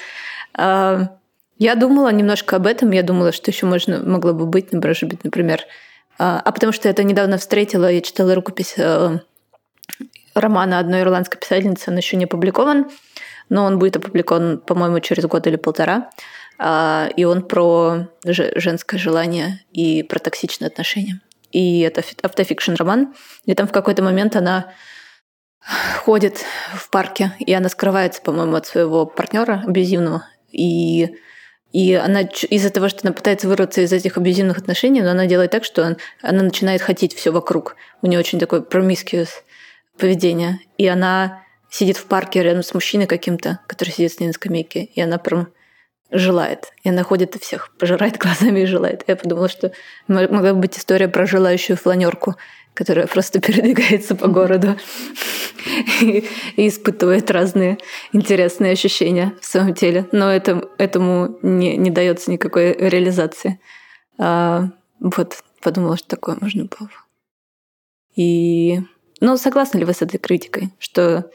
Я 0.57 1.75
думала 1.75 2.11
немножко 2.11 2.55
об 2.55 2.65
этом, 2.65 2.91
я 2.91 3.03
думала, 3.03 3.31
что 3.31 3.51
еще 3.51 3.67
можно, 3.67 3.99
могло 4.03 4.33
бы 4.33 4.47
быть, 4.47 4.73
например, 4.73 5.61
а 6.17 6.51
потому 6.51 6.73
что 6.73 6.87
я 6.87 6.91
это 6.91 7.03
недавно 7.03 7.37
встретила, 7.37 7.91
я 7.91 8.01
читала 8.01 8.33
рукопись 8.35 8.75
романа 10.33 10.79
одной 10.79 11.01
ирландской 11.01 11.37
писательницы, 11.37 11.91
он 11.91 11.97
еще 11.97 12.17
не 12.17 12.25
опубликован, 12.25 12.89
но 13.49 13.65
он 13.65 13.77
будет 13.77 13.97
опубликован, 13.97 14.59
по-моему, 14.59 14.99
через 14.99 15.25
год 15.25 15.45
или 15.45 15.55
полтора. 15.55 16.09
И 17.15 17.23
он 17.23 17.43
про 17.43 18.07
женское 18.25 18.97
желание 18.97 19.61
и 19.71 20.03
про 20.03 20.19
токсичные 20.19 20.67
отношения. 20.67 21.21
И 21.53 21.79
это 21.79 22.03
автофикшн 22.21 22.73
роман. 22.73 23.13
И 23.45 23.53
там 23.53 23.67
в 23.67 23.71
какой-то 23.71 24.03
момент 24.03 24.35
она 24.35 24.73
ходит 25.99 26.43
в 26.73 26.89
парке, 26.89 27.33
и 27.39 27.53
она 27.53 27.69
скрывается, 27.69 28.21
по-моему, 28.21 28.55
от 28.55 28.65
своего 28.65 29.05
партнера 29.05 29.63
абьюзивного. 29.65 30.27
И 30.51 31.15
и 31.71 31.93
она 31.93 32.21
из-за 32.21 32.69
того, 32.69 32.87
что 32.87 32.99
она 33.03 33.13
пытается 33.13 33.47
вырваться 33.47 33.81
из 33.81 33.91
этих 33.91 34.17
абьюзивных 34.17 34.59
отношений, 34.59 35.01
но 35.01 35.09
она 35.09 35.25
делает 35.25 35.49
так, 35.49 35.63
что 35.63 35.97
она 36.21 36.43
начинает 36.43 36.83
хотеть 36.83 37.15
все 37.15 37.31
вокруг. 37.31 37.75
У 38.03 38.07
нее 38.07 38.19
очень 38.19 38.37
такой 38.37 38.61
промискиус 38.63 39.43
поведение. 39.97 40.59
И 40.77 40.87
она 40.87 41.43
сидит 41.71 41.97
в 41.97 42.05
парке 42.05 42.43
рядом 42.43 42.61
с 42.61 42.75
мужчиной 42.75 43.07
каким-то, 43.07 43.59
который 43.65 43.89
сидит 43.89 44.13
с 44.13 44.19
ней 44.19 44.27
на 44.27 44.33
скамейке, 44.33 44.83
и 44.83 45.01
она 45.01 45.17
прям 45.17 45.47
желает. 46.13 46.71
И 46.83 46.89
она 46.89 47.03
ходит 47.03 47.35
и 47.35 47.39
всех 47.39 47.71
пожирает 47.77 48.17
глазами 48.19 48.61
и 48.61 48.65
желает. 48.65 49.03
Я 49.07 49.15
подумала, 49.15 49.49
что 49.49 49.71
могла 50.07 50.53
бы 50.53 50.59
быть 50.59 50.77
история 50.77 51.07
про 51.07 51.25
желающую 51.25 51.75
фланерку, 51.75 52.35
которая 52.73 53.07
просто 53.07 53.39
передвигается 53.41 54.15
по 54.15 54.27
городу 54.27 54.77
и, 56.01 56.25
испытывает 56.55 57.29
разные 57.31 57.77
интересные 58.13 58.73
ощущения 58.73 59.33
в 59.41 59.45
своем 59.45 59.73
теле. 59.73 60.07
Но 60.11 60.31
это, 60.31 60.69
этому 60.77 61.37
не, 61.41 61.75
не 61.75 61.89
дается 61.89 62.31
никакой 62.31 62.73
реализации. 62.73 63.59
А, 64.17 64.69
вот, 64.99 65.43
подумала, 65.61 65.97
что 65.97 66.07
такое 66.09 66.37
можно 66.39 66.65
было. 66.65 66.89
И 68.15 68.79
ну, 69.19 69.37
согласны 69.37 69.79
ли 69.79 69.85
вы 69.85 69.93
с 69.93 70.01
этой 70.01 70.19
критикой, 70.19 70.69
что 70.77 71.31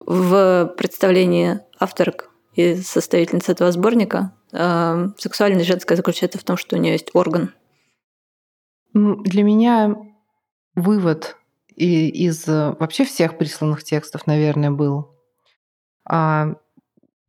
в 0.00 0.74
представлении 0.76 1.60
авторок 1.78 2.27
и 2.58 2.74
составительницы 2.74 3.52
этого 3.52 3.70
сборника 3.70 4.32
э, 4.52 5.10
сексуальность 5.16 5.68
женская 5.68 5.94
заключается 5.94 6.40
в 6.40 6.42
том, 6.42 6.56
что 6.56 6.74
у 6.74 6.78
нее 6.80 6.92
есть 6.94 7.10
орган? 7.14 7.54
Для 8.92 9.44
меня 9.44 9.94
вывод 10.74 11.36
из 11.76 12.48
вообще 12.48 13.04
всех 13.04 13.38
присланных 13.38 13.84
текстов, 13.84 14.26
наверное, 14.26 14.72
был, 14.72 15.14
а, 16.04 16.56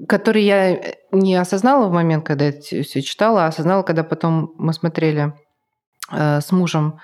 который 0.08 0.42
я 0.42 0.96
не 1.12 1.36
осознала 1.36 1.90
в 1.90 1.92
момент, 1.92 2.26
когда 2.26 2.46
это 2.46 2.62
все 2.62 3.02
читала, 3.04 3.46
а 3.46 3.50
осознала, 3.50 3.84
когда 3.84 4.04
потом 4.04 4.56
мы 4.58 4.74
смотрели 4.74 5.36
э, 6.12 6.42
с 6.42 6.52
мужем 6.52 7.00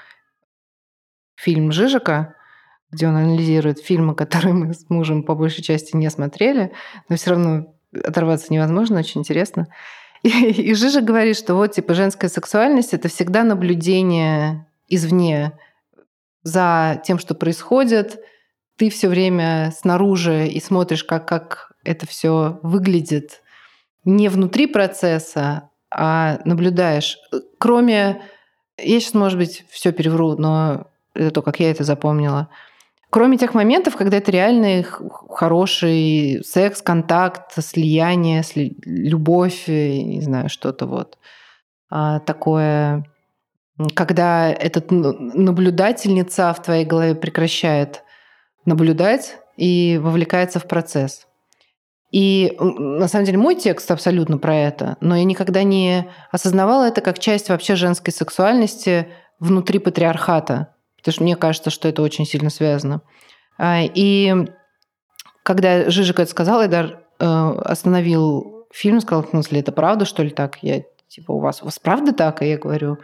фильм 1.35 1.71
Жижика, 1.71 2.33
где 2.89 3.07
он 3.07 3.17
анализирует 3.17 3.77
фильмы, 3.77 4.15
которые 4.15 4.53
мы 4.53 4.73
с 4.73 4.89
мужем 4.89 5.21
по 5.21 5.35
большей 5.35 5.63
части 5.63 5.95
не 5.95 6.09
смотрели, 6.09 6.73
но 7.07 7.17
все 7.17 7.31
равно 7.31 7.74
оторваться 8.03 8.53
невозможно, 8.53 8.99
очень 8.99 9.21
интересно. 9.21 9.67
И, 10.23 10.29
и 10.29 10.73
Жижа 10.73 11.01
говорит, 11.01 11.37
что 11.37 11.55
вот 11.55 11.73
типа 11.73 11.93
женская 11.93 12.29
сексуальность 12.29 12.93
это 12.93 13.09
всегда 13.09 13.43
наблюдение 13.43 14.65
извне 14.87 15.53
за 16.43 17.01
тем, 17.03 17.19
что 17.19 17.35
происходит, 17.35 18.19
ты 18.77 18.89
все 18.89 19.07
время 19.07 19.73
снаружи 19.77 20.47
и 20.47 20.59
смотришь, 20.59 21.03
как, 21.03 21.27
как 21.27 21.71
это 21.83 22.07
все 22.07 22.59
выглядит 22.61 23.41
не 24.03 24.29
внутри 24.29 24.67
процесса, 24.67 25.69
а 25.89 26.39
наблюдаешь. 26.45 27.17
Кроме, 27.57 28.21
я 28.77 28.99
сейчас, 28.99 29.13
может 29.13 29.37
быть, 29.37 29.65
все 29.69 29.91
перевру, 29.91 30.35
но 30.37 30.87
это 31.13 31.31
то, 31.31 31.41
как 31.41 31.59
я 31.59 31.71
это 31.71 31.83
запомнила. 31.83 32.49
Кроме 33.15 33.37
тех 33.37 33.53
моментов, 33.53 33.95
когда 33.95 34.17
это 34.17 34.29
реальный 34.29 34.83
хороший 34.83 36.43
секс, 36.43 36.81
контакт, 36.81 37.53
слияние, 37.63 38.43
сли... 38.43 38.75
любовь, 38.83 39.69
не 39.69 40.19
знаю, 40.19 40.49
что-то 40.49 40.85
вот 40.85 41.17
а, 41.89 42.19
такое, 42.19 43.05
когда 43.93 44.51
этот 44.51 44.91
наблюдательница 44.91 46.51
в 46.51 46.61
твоей 46.61 46.83
голове 46.83 47.15
прекращает 47.15 48.03
наблюдать 48.65 49.37
и 49.55 49.97
вовлекается 50.03 50.59
в 50.59 50.67
процесс. 50.67 51.25
И 52.11 52.57
на 52.59 53.07
самом 53.07 53.23
деле 53.23 53.37
мой 53.37 53.55
текст 53.55 53.89
абсолютно 53.91 54.37
про 54.37 54.57
это, 54.57 54.97
но 54.99 55.15
я 55.15 55.23
никогда 55.23 55.63
не 55.63 56.11
осознавала 56.33 56.89
это 56.89 56.99
как 56.99 57.19
часть 57.19 57.47
вообще 57.47 57.77
женской 57.77 58.11
сексуальности 58.11 59.07
внутри 59.39 59.79
патриархата, 59.79 60.74
потому 61.05 61.13
что 61.13 61.23
мне 61.23 61.35
кажется, 61.35 61.69
что 61.69 61.87
это 61.87 62.01
очень 62.01 62.25
сильно 62.25 62.49
связано. 62.49 63.01
А, 63.59 63.81
и 63.83 64.33
когда 65.43 65.87
Жижик 65.87 66.19
это 66.19 66.31
сказал, 66.31 66.65
Эдар 66.65 67.03
э, 67.19 67.25
остановил 67.25 68.65
фильм, 68.73 68.99
сказал, 69.01 69.21
в 69.21 69.29
смысле, 69.29 69.59
это 69.59 69.71
правда, 69.71 70.05
что 70.05 70.23
ли, 70.23 70.31
так? 70.31 70.57
Я 70.63 70.81
типа, 71.07 71.31
у 71.33 71.39
вас, 71.39 71.61
у 71.61 71.65
вас 71.65 71.77
правда 71.77 72.11
так? 72.11 72.41
И 72.41 72.47
я 72.47 72.57
говорю, 72.57 72.97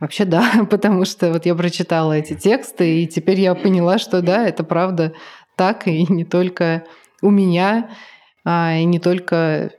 вообще 0.00 0.26
да, 0.26 0.66
потому 0.70 1.06
что 1.06 1.32
вот 1.32 1.46
я 1.46 1.54
прочитала 1.54 2.12
эти 2.12 2.34
тексты, 2.34 3.04
и 3.04 3.06
теперь 3.06 3.40
я 3.40 3.54
поняла, 3.54 3.96
что 3.96 4.20
да, 4.20 4.46
это 4.46 4.62
правда 4.62 5.14
так, 5.56 5.88
и 5.88 6.04
не 6.12 6.26
только 6.26 6.84
у 7.22 7.30
меня, 7.30 7.88
а, 8.44 8.74
и 8.74 8.84
не 8.84 8.98
только, 8.98 9.70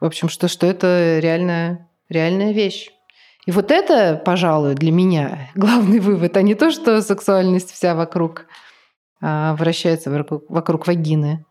в 0.00 0.04
общем, 0.04 0.28
что, 0.28 0.46
что 0.46 0.68
это 0.68 1.18
реальная, 1.18 1.90
реальная 2.08 2.52
вещь. 2.52 2.92
И 3.48 3.50
вот 3.50 3.70
это, 3.70 4.20
пожалуй, 4.22 4.74
для 4.74 4.92
меня 4.92 5.48
главный 5.54 6.00
вывод, 6.00 6.36
а 6.36 6.42
не 6.42 6.54
то, 6.54 6.70
что 6.70 7.00
сексуальность 7.00 7.72
вся 7.72 7.94
вокруг 7.94 8.44
а, 9.22 9.54
вращается 9.54 10.10
вокруг, 10.10 10.44
вокруг 10.50 10.86
вагины. 10.86 11.46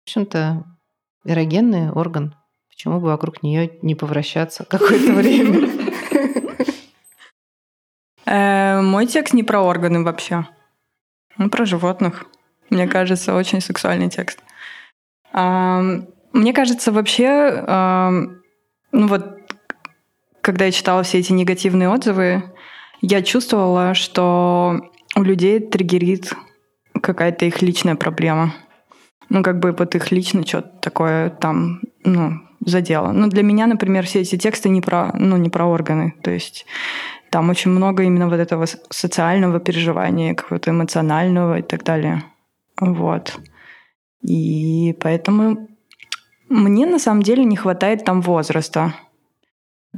В 0.00 0.08
общем-то, 0.10 0.64
эрогенный 1.24 1.90
орган. 1.90 2.34
Почему 2.68 3.00
бы 3.00 3.06
вокруг 3.06 3.42
нее 3.42 3.78
не 3.80 3.94
повращаться 3.94 4.64
какое-то 4.68 5.12
время? 5.12 5.70
Э, 8.30 8.82
мой 8.82 9.06
текст 9.06 9.32
не 9.32 9.42
про 9.42 9.62
органы 9.62 10.04
вообще. 10.04 10.46
Он 11.38 11.48
про 11.48 11.64
животных. 11.64 12.26
Мне 12.68 12.86
кажется, 12.86 13.34
очень 13.34 13.62
сексуальный 13.62 14.10
текст. 14.10 14.40
Мне 15.32 16.52
кажется, 16.52 16.92
вообще, 16.92 17.64
ну 18.92 19.08
вот, 19.08 19.37
когда 20.48 20.64
я 20.64 20.72
читала 20.72 21.02
все 21.02 21.18
эти 21.18 21.30
негативные 21.34 21.90
отзывы, 21.90 22.42
я 23.02 23.20
чувствовала, 23.20 23.92
что 23.92 24.80
у 25.14 25.22
людей 25.22 25.60
триггерит 25.60 26.32
какая-то 27.02 27.44
их 27.44 27.60
личная 27.60 27.96
проблема. 27.96 28.54
Ну, 29.28 29.42
как 29.42 29.58
бы 29.58 29.76
вот 29.78 29.94
их 29.94 30.10
лично 30.10 30.46
что-то 30.46 30.70
такое 30.80 31.28
там, 31.28 31.82
ну, 32.02 32.40
задело. 32.64 33.12
Ну, 33.12 33.28
для 33.28 33.42
меня, 33.42 33.66
например, 33.66 34.06
все 34.06 34.20
эти 34.20 34.38
тексты 34.38 34.70
не 34.70 34.80
про, 34.80 35.10
ну, 35.12 35.36
не 35.36 35.50
про 35.50 35.66
органы. 35.66 36.14
То 36.22 36.30
есть 36.30 36.64
там 37.28 37.50
очень 37.50 37.70
много 37.70 38.04
именно 38.04 38.30
вот 38.30 38.40
этого 38.40 38.64
социального 38.88 39.60
переживания, 39.60 40.34
какого-то 40.34 40.70
эмоционального 40.70 41.58
и 41.58 41.62
так 41.62 41.84
далее. 41.84 42.22
Вот. 42.80 43.38
И 44.22 44.96
поэтому 44.98 45.68
мне 46.48 46.86
на 46.86 46.98
самом 46.98 47.22
деле 47.22 47.44
не 47.44 47.56
хватает 47.56 48.06
там 48.06 48.22
возраста. 48.22 48.94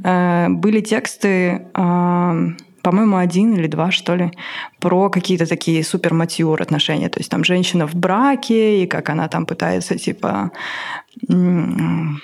Э, 0.03 0.47
были 0.49 0.81
тексты, 0.81 1.67
по-моему, 1.73 3.17
один 3.17 3.53
или 3.53 3.67
два, 3.67 3.91
что 3.91 4.15
ли, 4.15 4.31
про 4.79 5.09
какие-то 5.09 5.45
такие 5.45 5.83
супер 5.83 6.13
матюр 6.13 6.61
отношения. 6.61 7.09
То 7.09 7.19
есть 7.19 7.29
там 7.29 7.43
женщина 7.43 7.87
в 7.87 7.93
браке, 7.95 8.83
и 8.83 8.87
как 8.87 9.09
она 9.09 9.27
там 9.27 9.45
пытается, 9.45 9.97
типа, 9.97 10.51
ну, 11.27 12.17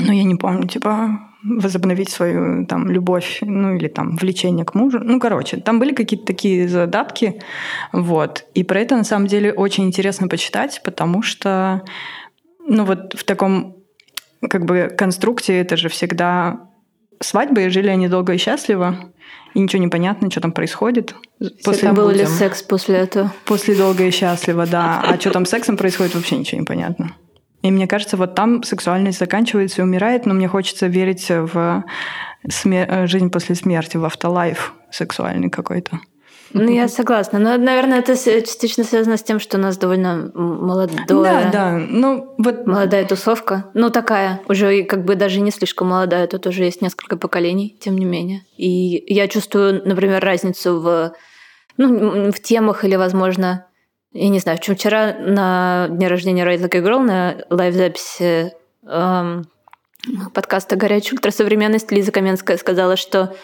я 0.00 0.24
не 0.24 0.34
помню, 0.34 0.66
типа, 0.66 1.20
возобновить 1.44 2.10
свою 2.10 2.66
там 2.66 2.90
любовь, 2.90 3.38
ну 3.42 3.74
или 3.74 3.88
там 3.88 4.16
влечение 4.16 4.64
к 4.64 4.74
мужу. 4.74 4.98
Ну, 5.00 5.20
короче, 5.20 5.58
там 5.58 5.78
были 5.78 5.94
какие-то 5.94 6.26
такие 6.26 6.68
задатки, 6.68 7.40
вот. 7.92 8.44
И 8.54 8.64
про 8.64 8.80
это 8.80 8.96
на 8.96 9.04
самом 9.04 9.28
деле 9.28 9.52
очень 9.52 9.84
интересно 9.84 10.28
почитать, 10.28 10.82
потому 10.84 11.22
что, 11.22 11.84
ну 12.66 12.84
вот 12.84 13.14
в 13.14 13.24
таком 13.24 13.76
как 14.50 14.64
бы 14.64 14.92
конструкции 14.96 15.56
это 15.56 15.76
же 15.76 15.88
всегда 15.88 16.67
свадьба, 17.20 17.62
и 17.62 17.68
жили 17.68 17.88
они 17.88 18.08
долго 18.08 18.34
и 18.34 18.38
счастливо, 18.38 18.96
и 19.54 19.60
ничего 19.60 19.82
не 19.82 19.88
понятно, 19.88 20.30
что 20.30 20.40
там 20.40 20.52
происходит. 20.52 21.14
После 21.64 21.92
был 21.92 22.10
ли 22.10 22.26
секс 22.26 22.62
после 22.62 22.96
этого? 22.98 23.32
После 23.44 23.74
долго 23.74 24.04
и 24.04 24.10
счастливо, 24.10 24.66
да. 24.66 25.02
А 25.04 25.18
что 25.18 25.30
там 25.30 25.46
с 25.46 25.50
сексом 25.50 25.76
происходит, 25.76 26.14
вообще 26.14 26.36
ничего 26.36 26.60
не 26.60 26.66
понятно. 26.66 27.14
И 27.62 27.70
мне 27.70 27.86
кажется, 27.88 28.16
вот 28.16 28.34
там 28.34 28.62
сексуальность 28.62 29.18
заканчивается 29.18 29.82
и 29.82 29.84
умирает, 29.84 30.26
но 30.26 30.34
мне 30.34 30.46
хочется 30.46 30.86
верить 30.86 31.26
в 31.28 31.84
смер- 32.48 33.06
жизнь 33.08 33.30
после 33.30 33.56
смерти, 33.56 33.96
в 33.96 34.04
автолайф 34.04 34.74
сексуальный 34.90 35.50
какой-то. 35.50 35.98
Ну, 36.52 36.70
я 36.70 36.88
согласна. 36.88 37.38
Но, 37.38 37.56
наверное, 37.56 37.98
это 37.98 38.16
частично 38.16 38.84
связано 38.84 39.16
с 39.16 39.22
тем, 39.22 39.38
что 39.40 39.58
у 39.58 39.60
нас 39.60 39.76
довольно 39.76 40.30
молодое... 40.34 41.04
Да, 41.06 41.50
да. 41.50 41.72
Ну, 41.72 42.34
вот... 42.38 42.66
Молодая 42.66 43.04
тусовка. 43.04 43.70
Ну, 43.74 43.90
такая, 43.90 44.40
уже 44.48 44.84
как 44.84 45.04
бы 45.04 45.14
даже 45.14 45.40
не 45.40 45.50
слишком 45.50 45.88
молодая. 45.88 46.26
Тут 46.26 46.46
уже 46.46 46.64
есть 46.64 46.82
несколько 46.82 47.16
поколений, 47.16 47.76
тем 47.80 47.98
не 47.98 48.04
менее. 48.04 48.44
И 48.56 49.04
я 49.12 49.28
чувствую, 49.28 49.82
например, 49.86 50.24
разницу 50.24 50.80
в, 50.80 51.12
ну, 51.76 52.32
в 52.32 52.40
темах 52.40 52.84
или, 52.84 52.96
возможно, 52.96 53.66
я 54.12 54.28
не 54.28 54.38
знаю, 54.38 54.58
в 54.58 54.62
чем 54.62 54.74
вчера 54.74 55.14
на 55.18 55.88
дне 55.90 56.08
рождения 56.08 56.44
Ride 56.44 56.62
Like 56.62 56.76
a 56.76 56.80
Girl 56.80 57.00
на 57.00 57.36
лайв-записи 57.50 58.52
эм, 58.86 59.46
подкаста 60.32 60.76
«Горячая 60.76 61.16
ультрасовременность» 61.16 61.92
Лиза 61.92 62.10
Каменская 62.10 62.56
сказала, 62.56 62.96
что 62.96 63.34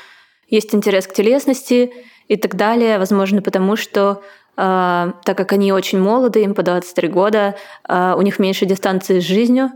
есть 0.49 0.75
интерес 0.75 1.07
к 1.07 1.12
телесности 1.12 1.93
и 2.28 2.37
так 2.37 2.56
далее, 2.56 2.98
возможно, 2.98 3.42
потому 3.42 3.76
что 3.76 4.22
э, 4.56 5.12
так 5.24 5.37
как 5.37 5.52
они 5.52 5.72
очень 5.72 6.00
молоды, 6.00 6.42
им 6.42 6.54
по 6.54 6.62
23 6.62 7.08
года, 7.08 7.56
э, 7.88 8.14
у 8.16 8.22
них 8.22 8.38
меньше 8.38 8.66
дистанции 8.66 9.20
с 9.20 9.24
жизнью, 9.24 9.70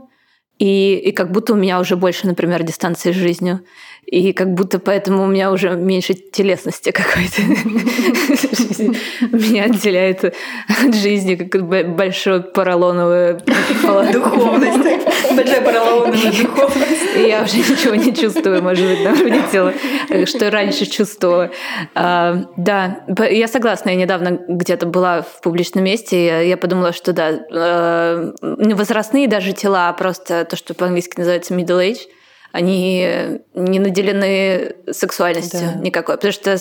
и, 0.59 0.97
и 0.97 1.13
как 1.13 1.31
будто 1.31 1.53
у 1.53 1.57
меня 1.57 1.79
уже 1.81 1.97
больше, 1.97 2.27
например, 2.27 2.63
дистанции 2.63 3.13
с 3.13 3.17
жизнью. 3.17 3.61
И 4.11 4.33
как 4.33 4.55
будто 4.55 4.79
поэтому 4.79 5.25
у 5.25 5.27
меня 5.27 5.53
уже 5.53 5.69
меньше 5.77 6.15
телесности 6.15 6.93
какой-то. 6.93 7.43
Меня 9.37 9.65
отделяет 9.65 10.25
от 10.25 10.95
жизни 10.95 11.35
как 11.35 11.69
большое 11.69 12.41
поролоновое 12.41 13.43
духовность. 14.11 14.79
Большая 15.37 15.61
поролоновая 15.61 16.33
духовность. 16.33 17.17
И 17.19 17.29
я 17.29 17.43
уже 17.43 17.59
ничего 17.59 17.95
не 17.97 18.15
чувствую, 18.15 18.63
может 18.63 18.87
быть, 18.87 19.05
на 19.05 19.13
уровне 19.13 19.43
тела, 19.53 19.75
что 20.25 20.51
раньше 20.51 20.87
чувствовала. 20.87 21.51
А, 21.95 22.47
да, 22.57 23.05
я 23.31 23.47
согласна. 23.47 23.91
Я 23.91 23.97
недавно 23.97 24.41
где-то 24.49 24.87
была 24.87 25.21
в 25.21 25.43
публичном 25.43 25.85
месте, 25.85 26.49
я 26.49 26.57
подумала, 26.57 26.95
что 26.95 27.13
да, 27.13 27.31
э, 27.31 28.33
не 28.41 28.73
возрастные 28.73 29.29
даже 29.29 29.53
тела, 29.53 29.91
а 29.91 29.93
просто 29.93 30.47
то, 30.47 30.57
что 30.57 30.73
по-английски 30.73 31.19
называется 31.19 31.53
middle 31.53 31.87
age, 31.87 32.09
они 32.53 33.41
не 33.55 33.79
наделены 33.79 34.77
сексуальностью 34.91 35.61
да. 35.61 35.81
никакой. 35.81 36.17
Потому 36.17 36.33
что 36.33 36.59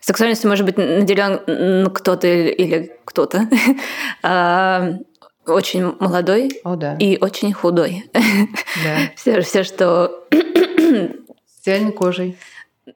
сексуальностью 0.00 0.50
может 0.50 0.66
быть 0.66 0.76
наделен 0.76 1.90
кто-то 1.90 2.26
или 2.26 2.96
кто-то. 3.04 3.48
А, 4.22 4.98
очень 5.46 5.96
молодой 5.98 6.60
О, 6.62 6.76
да. 6.76 6.96
и 6.98 7.18
очень 7.20 7.52
худой. 7.52 8.04
Да. 8.12 8.96
все, 9.16 9.40
все, 9.40 9.64
что... 9.64 10.24
С 10.30 11.64
идеальной 11.64 11.92
кожей. 11.92 12.36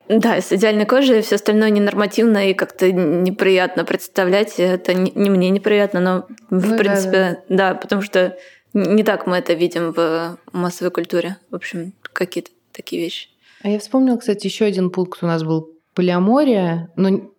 Да, 0.09 0.40
с 0.40 0.53
идеальной 0.53 0.87
кожей, 0.87 1.22
все 1.22 1.37
остальное 1.37 1.70
ненормативно 1.70 2.51
и 2.51 2.55
как-то 2.55 2.90
неприятно 2.90 3.85
представлять. 3.85 4.55
Это 4.59 4.94
не, 4.94 5.11
не 5.14 5.31
мне 5.31 5.51
неприятно, 5.51 6.01
но 6.01 6.27
в 6.51 6.70
ну, 6.70 6.79
принципе, 6.79 7.12
да, 7.12 7.31
да. 7.49 7.72
да, 7.72 7.75
потому 7.75 8.03
что 8.03 8.37
не 8.77 9.03
так 9.03 9.27
мы 9.27 9.37
это 9.37 9.55
видим 9.55 9.93
в 9.93 10.39
массовой 10.53 10.91
культуре. 10.91 11.39
В 11.51 11.55
общем, 11.55 11.95
какие-то 12.03 12.51
такие 12.73 13.01
вещи. 13.01 13.29
А 13.62 13.69
я 13.69 13.79
вспомнила, 13.79 14.17
кстати, 14.17 14.47
еще 14.47 14.67
один 14.67 14.91
пункт 14.91 15.23
у 15.23 15.27
нас 15.27 15.43
был 15.43 15.71
полиамория, 15.95 16.93
но 16.97 17.33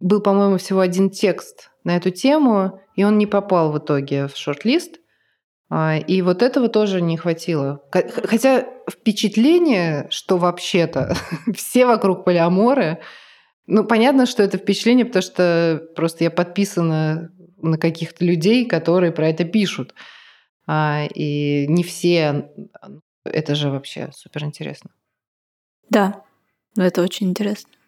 был, 0.00 0.20
по-моему, 0.20 0.58
всего 0.58 0.80
один 0.80 1.08
текст 1.08 1.70
на 1.82 1.96
эту 1.96 2.10
тему, 2.10 2.80
и 2.94 3.04
он 3.04 3.16
не 3.16 3.26
попал 3.26 3.72
в 3.72 3.78
итоге 3.78 4.28
в 4.28 4.36
шорт-лист. 4.36 5.00
А, 5.68 5.96
и 5.96 6.20
вот 6.20 6.42
этого 6.42 6.68
тоже 6.68 7.00
не 7.00 7.16
хватило. 7.16 7.82
Хотя 7.90 8.66
впечатление, 8.88 10.06
что 10.10 10.36
вообще-то 10.36 11.16
все 11.54 11.86
вокруг 11.86 12.24
полиаморы, 12.24 12.98
ну, 13.66 13.84
понятно, 13.84 14.26
что 14.26 14.42
это 14.42 14.58
впечатление, 14.58 15.06
потому 15.06 15.22
что 15.22 15.82
просто 15.96 16.24
я 16.24 16.30
подписана 16.30 17.32
на 17.60 17.78
каких-то 17.78 18.24
людей, 18.24 18.66
которые 18.66 19.10
про 19.10 19.28
это 19.28 19.44
пишут. 19.44 19.94
А, 20.66 21.06
и 21.14 21.66
не 21.68 21.82
все... 21.82 22.50
Это 23.24 23.54
же 23.54 23.70
вообще 23.70 24.10
супер 24.12 24.44
интересно. 24.44 24.90
Да, 25.90 26.24
это 26.76 27.02
очень 27.02 27.30
интересно. 27.30 27.70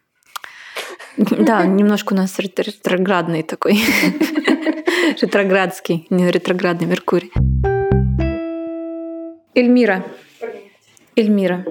Да, 1.16 1.66
немножко 1.66 2.12
у 2.12 2.16
нас 2.16 2.38
ретроградный 2.38 3.42
такой. 3.42 3.74
Ретроградский, 5.20 6.06
не 6.10 6.30
ретроградный 6.30 6.86
Меркурий. 6.86 7.32
Эльмира. 9.54 10.04
Эльмира, 11.16 11.64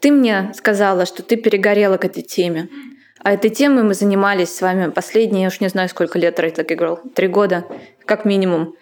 ты 0.00 0.10
мне 0.10 0.52
сказала, 0.54 1.04
что 1.04 1.22
ты 1.22 1.36
перегорела 1.36 1.98
к 1.98 2.06
этой 2.06 2.22
теме. 2.22 2.68
А 3.22 3.32
этой 3.32 3.50
темой 3.50 3.84
мы 3.84 3.92
занимались 3.92 4.54
с 4.54 4.62
вами 4.62 4.90
последние, 4.90 5.42
я 5.42 5.48
уж 5.48 5.60
не 5.60 5.68
знаю, 5.68 5.90
сколько 5.90 6.18
лет 6.18 6.38
Right 6.38 6.56
Like 6.56 6.72
a 6.72 6.76
Girl. 6.76 7.12
Три 7.14 7.28
года, 7.28 7.66
как 8.06 8.24
минимум. 8.24 8.74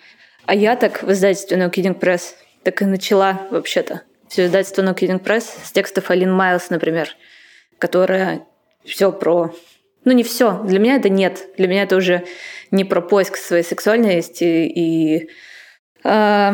А 0.48 0.54
я 0.54 0.76
так 0.76 1.02
в 1.02 1.12
издательстве 1.12 1.58
No 1.58 1.70
Kidding 1.70 2.00
Press 2.00 2.32
так 2.62 2.80
и 2.80 2.87
начала 2.87 3.46
вообще-то. 3.50 4.04
Все 4.28 4.46
издательство 4.46 4.80
No 4.80 4.96
Kidding 4.96 5.22
Press 5.22 5.44
с 5.62 5.72
текстов 5.72 6.11
Алин 6.11 6.32
Майлз, 6.32 6.70
например, 6.70 7.11
которая 7.78 8.46
все 8.82 9.12
про... 9.12 9.54
Ну, 10.06 10.12
не 10.12 10.22
все. 10.22 10.62
Для 10.64 10.78
меня 10.78 10.96
это 10.96 11.11
нет. 11.11 11.48
Для 11.58 11.68
меня 11.68 11.82
это 11.82 11.96
уже 11.96 12.24
не 12.70 12.87
про 12.87 13.02
поиск 13.02 13.37
своей 13.37 13.62
сексуальности 13.62 14.44
и 14.44 15.28
э, 16.04 16.52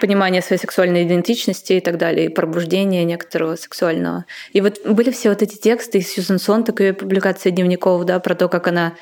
понимание 0.00 0.42
своей 0.42 0.60
сексуальной 0.60 1.04
идентичности 1.04 1.74
и 1.74 1.80
так 1.80 1.98
далее, 1.98 2.26
и 2.26 2.28
пробуждение 2.28 3.04
некоторого 3.04 3.54
сексуального. 3.54 4.24
И 4.52 4.60
вот 4.60 4.84
были 4.84 5.12
все 5.12 5.28
вот 5.28 5.42
эти 5.42 5.54
тексты 5.54 5.98
из 5.98 6.08
Сьюзен 6.08 6.40
Сонтак, 6.40 6.80
ее 6.80 6.92
публикации 6.92 7.50
дневников, 7.50 8.04
да, 8.04 8.18
про 8.18 8.34
то, 8.34 8.48
как 8.48 8.66
она 8.66 8.94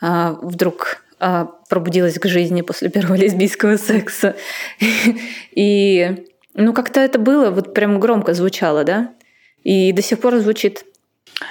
а, 0.00 0.32
вдруг 0.42 1.05
а, 1.18 1.46
пробудилась 1.68 2.18
к 2.18 2.26
жизни 2.28 2.62
после 2.62 2.88
первого 2.88 3.14
лесбийского 3.16 3.76
секса. 3.76 4.36
И 5.52 6.26
ну 6.54 6.72
как-то 6.72 7.00
это 7.00 7.18
было, 7.18 7.50
вот 7.50 7.74
прям 7.74 8.00
громко 8.00 8.34
звучало, 8.34 8.84
да? 8.84 9.12
И 9.62 9.92
до 9.92 10.02
сих 10.02 10.20
пор 10.20 10.36
звучит. 10.38 10.84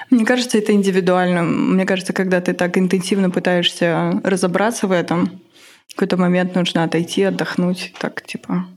Мне 0.10 0.25
кажется, 0.25 0.58
это 0.58 0.71
индивидуально. 0.71 1.43
Мне 1.43 1.86
кажется, 1.86 2.13
когда 2.13 2.41
ты 2.41 2.54
так 2.54 2.78
интенсивно 2.78 3.30
пытаешься 3.30 4.19
разобраться 4.23 4.88
в 4.88 4.91
этом, 4.91 5.41
в 5.88 5.95
какой-то 5.95 6.17
момент 6.17 6.56
нужно 6.56 6.84
отойти, 6.84 7.23
отдохнуть, 7.23 7.93
так 7.99 8.23
типа 8.23 8.67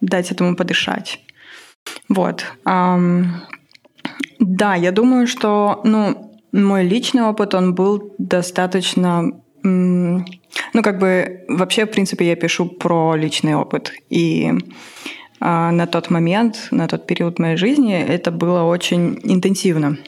дать 0.00 0.30
этому 0.30 0.56
подышать. 0.56 1.20
Вот. 2.08 2.44
Да, 4.38 4.74
я 4.74 4.92
думаю, 4.92 5.26
что 5.26 5.80
ну, 5.84 6.38
мой 6.52 6.84
личный 6.84 7.22
опыт, 7.22 7.54
он 7.54 7.74
был 7.74 8.14
достаточно 8.18 9.40
ну, 9.66 10.82
как 10.82 10.98
бы, 10.98 11.44
вообще, 11.48 11.86
в 11.86 11.90
принципе, 11.90 12.26
я 12.26 12.36
пишу 12.36 12.66
про 12.66 13.16
личный 13.16 13.54
опыт. 13.54 13.92
И 14.10 14.52
а, 15.40 15.70
на 15.70 15.86
тот 15.86 16.10
момент, 16.10 16.68
на 16.70 16.86
тот 16.88 17.06
период 17.06 17.38
моей 17.38 17.56
жизни 17.56 17.94
это 17.94 18.30
было 18.30 18.62
очень 18.62 19.18
интенсивно. 19.24 19.98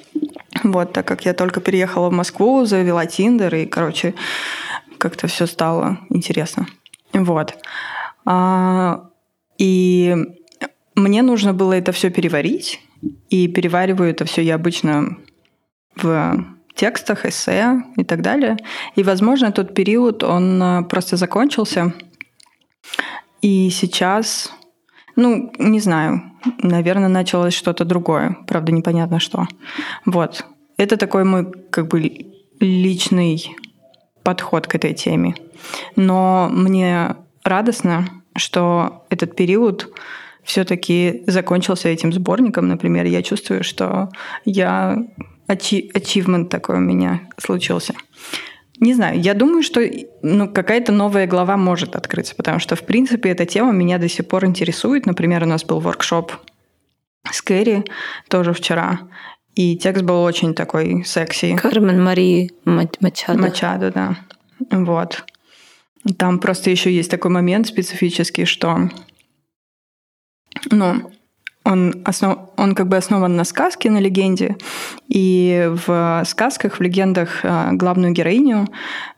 Вот, 0.62 0.92
так 0.92 1.07
как 1.07 1.25
я 1.25 1.35
только 1.35 1.61
переехала 1.61 2.09
в 2.09 2.12
Москву, 2.12 2.64
завела 2.64 3.07
Тиндер, 3.07 3.55
и, 3.55 3.66
короче, 3.66 4.14
как-то 4.99 5.27
все 5.27 5.47
стало 5.47 5.99
интересно. 6.11 6.66
Вот. 7.12 7.57
А, 8.25 9.11
и 9.59 10.16
мне 10.94 11.23
нужно 11.23 11.53
было 11.53 11.73
это 11.75 11.92
все 11.92 12.11
переварить, 12.11 12.81
и 13.31 13.49
перевариваю 13.49 14.11
это 14.11 14.25
все 14.25 14.42
я 14.42 14.55
обычно 14.55 15.18
в 15.97 16.58
текстах, 16.79 17.27
эссе 17.27 17.83
и 17.97 18.05
так 18.05 18.23
далее. 18.23 18.57
И, 18.95 19.03
возможно, 19.03 19.51
тот 19.51 19.75
период, 19.75 20.23
он 20.23 20.62
а, 20.62 20.83
просто 20.83 21.17
закончился. 21.17 21.93
И 23.43 23.69
сейчас, 23.71 24.53
ну, 25.17 25.53
не 25.59 25.81
знаю, 25.81 26.23
наверное, 26.62 27.09
началось 27.09 27.55
что-то 27.55 27.85
другое. 27.85 28.37
Правда, 28.47 28.73
непонятно 28.73 29.19
что. 29.19 29.49
Вот. 30.07 30.47
Это 30.77 30.97
такой 30.97 31.25
мой, 31.25 31.51
как 31.71 31.88
бы, 31.88 32.01
личный 32.61 33.57
подход 34.23 34.69
к 34.69 34.77
этой 34.77 34.95
теме. 34.95 35.35
Но 35.97 36.49
мне 36.53 37.17
радостно, 37.43 38.09
что 38.37 39.05
этот 39.11 39.35
период 39.35 39.93
все-таки 40.45 41.25
закончился 41.27 41.88
этим 41.88 42.12
сборником, 42.12 42.69
например, 42.69 43.07
я 43.07 43.23
чувствую, 43.23 43.64
что 43.64 44.11
я 44.45 44.97
achievement 45.49 46.49
такой 46.49 46.77
у 46.77 46.81
меня 46.81 47.23
случился. 47.39 47.95
Не 48.81 48.95
знаю, 48.95 49.21
я 49.21 49.35
думаю, 49.35 49.63
что 49.63 49.81
ну, 50.23 50.49
какая-то 50.49 50.93
новая 50.93 51.27
глава 51.27 51.57
может 51.57 51.97
открыться, 51.97 52.37
потому 52.37 52.61
что, 52.61 52.77
в 52.77 52.83
принципе, 52.83 53.31
эта 53.31 53.45
тема 53.45 53.73
меня 53.73 53.99
до 53.99 54.09
сих 54.09 54.29
пор 54.29 54.45
интересует. 54.45 55.05
Например, 55.05 55.43
у 55.43 55.47
нас 55.47 55.65
был 55.65 55.81
воркшоп 55.81 56.33
с 57.31 57.43
Кэрри 57.43 57.85
тоже 58.29 58.53
вчера, 58.53 59.01
и 59.55 59.77
текст 59.77 60.05
был 60.05 60.23
очень 60.23 60.55
такой 60.55 61.05
секси. 61.05 61.57
Кармен 61.57 62.03
Мари 62.03 62.53
Мачадо. 62.65 63.39
Мачадо, 63.39 63.91
да. 63.91 64.17
Вот. 64.71 65.25
Там 66.17 66.39
просто 66.39 66.71
еще 66.71 66.93
есть 66.93 67.11
такой 67.11 67.33
момент 67.33 67.67
специфический, 67.67 68.45
что 68.45 68.89
ну, 70.71 71.11
он, 71.68 71.94
основ... 72.04 72.50
он 72.57 72.74
как 72.74 72.88
бы 72.88 72.96
основан 72.96 73.37
на 73.37 73.44
сказке, 73.44 73.90
на 73.90 73.98
легенде. 73.98 74.57
И 75.09 75.70
в 75.87 76.22
сказках, 76.26 76.78
в 76.78 76.81
легендах 76.81 77.44
э, 77.44 77.70
главную 77.72 78.12
героиню 78.12 78.66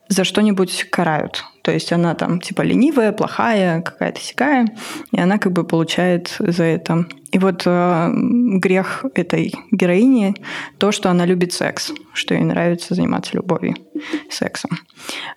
за 0.09 0.25
что-нибудь 0.25 0.91
карают. 0.91 1.45
То 1.63 1.71
есть 1.71 1.93
она 1.93 2.15
там 2.17 2.41
типа 2.41 2.63
ленивая, 2.63 3.13
плохая, 3.13 3.81
какая-то 3.83 4.21
сякая, 4.21 4.67
и 5.13 5.21
она 5.21 5.39
как 5.39 5.53
бы 5.53 5.63
получает 5.63 6.35
за 6.41 6.65
это. 6.65 7.07
И 7.31 7.39
вот 7.39 7.63
э, 7.67 8.11
грех 8.59 9.05
этой 9.15 9.55
героини 9.71 10.35
то, 10.79 10.91
что 10.91 11.11
она 11.11 11.27
любит 11.27 11.53
секс, 11.53 11.93
что 12.13 12.35
ей 12.35 12.43
нравится 12.43 12.95
заниматься 12.95 13.37
любовью, 13.37 13.77
сексом. 14.29 14.71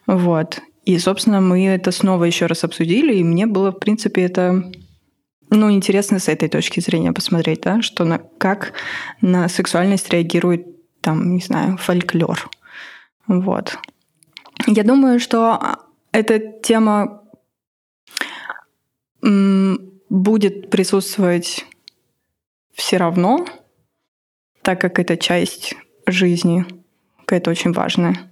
Вот. 0.07 0.61
И, 0.85 0.97
собственно, 0.97 1.41
мы 1.41 1.67
это 1.67 1.91
снова 1.91 2.23
еще 2.23 2.47
раз 2.47 2.63
обсудили, 2.63 3.13
и 3.15 3.23
мне 3.23 3.45
было, 3.45 3.71
в 3.71 3.79
принципе, 3.79 4.23
это 4.23 4.63
ну, 5.53 5.71
интересно 5.71 6.17
с 6.19 6.27
этой 6.27 6.49
точки 6.49 6.79
зрения 6.79 7.13
посмотреть, 7.13 7.61
да, 7.61 7.81
что 7.81 8.05
на, 8.05 8.17
как 8.17 8.73
на 9.21 9.47
сексуальность 9.47 10.09
реагирует, 10.09 10.65
там, 10.99 11.35
не 11.35 11.41
знаю, 11.41 11.77
фольклор. 11.77 12.49
Вот. 13.27 13.77
Я 14.65 14.83
думаю, 14.83 15.19
что 15.19 15.77
эта 16.11 16.39
тема 16.39 17.21
будет 19.21 20.69
присутствовать 20.69 21.65
все 22.73 22.97
равно, 22.97 23.45
так 24.63 24.81
как 24.81 24.97
это 24.97 25.17
часть 25.17 25.75
жизни, 26.07 26.65
какая-то 27.19 27.51
очень 27.51 27.73
важная. 27.73 28.31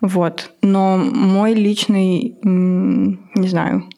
Вот. 0.00 0.52
Но 0.62 0.96
мой 0.96 1.54
личный, 1.54 2.38
не 2.42 3.48
знаю, 3.48 3.88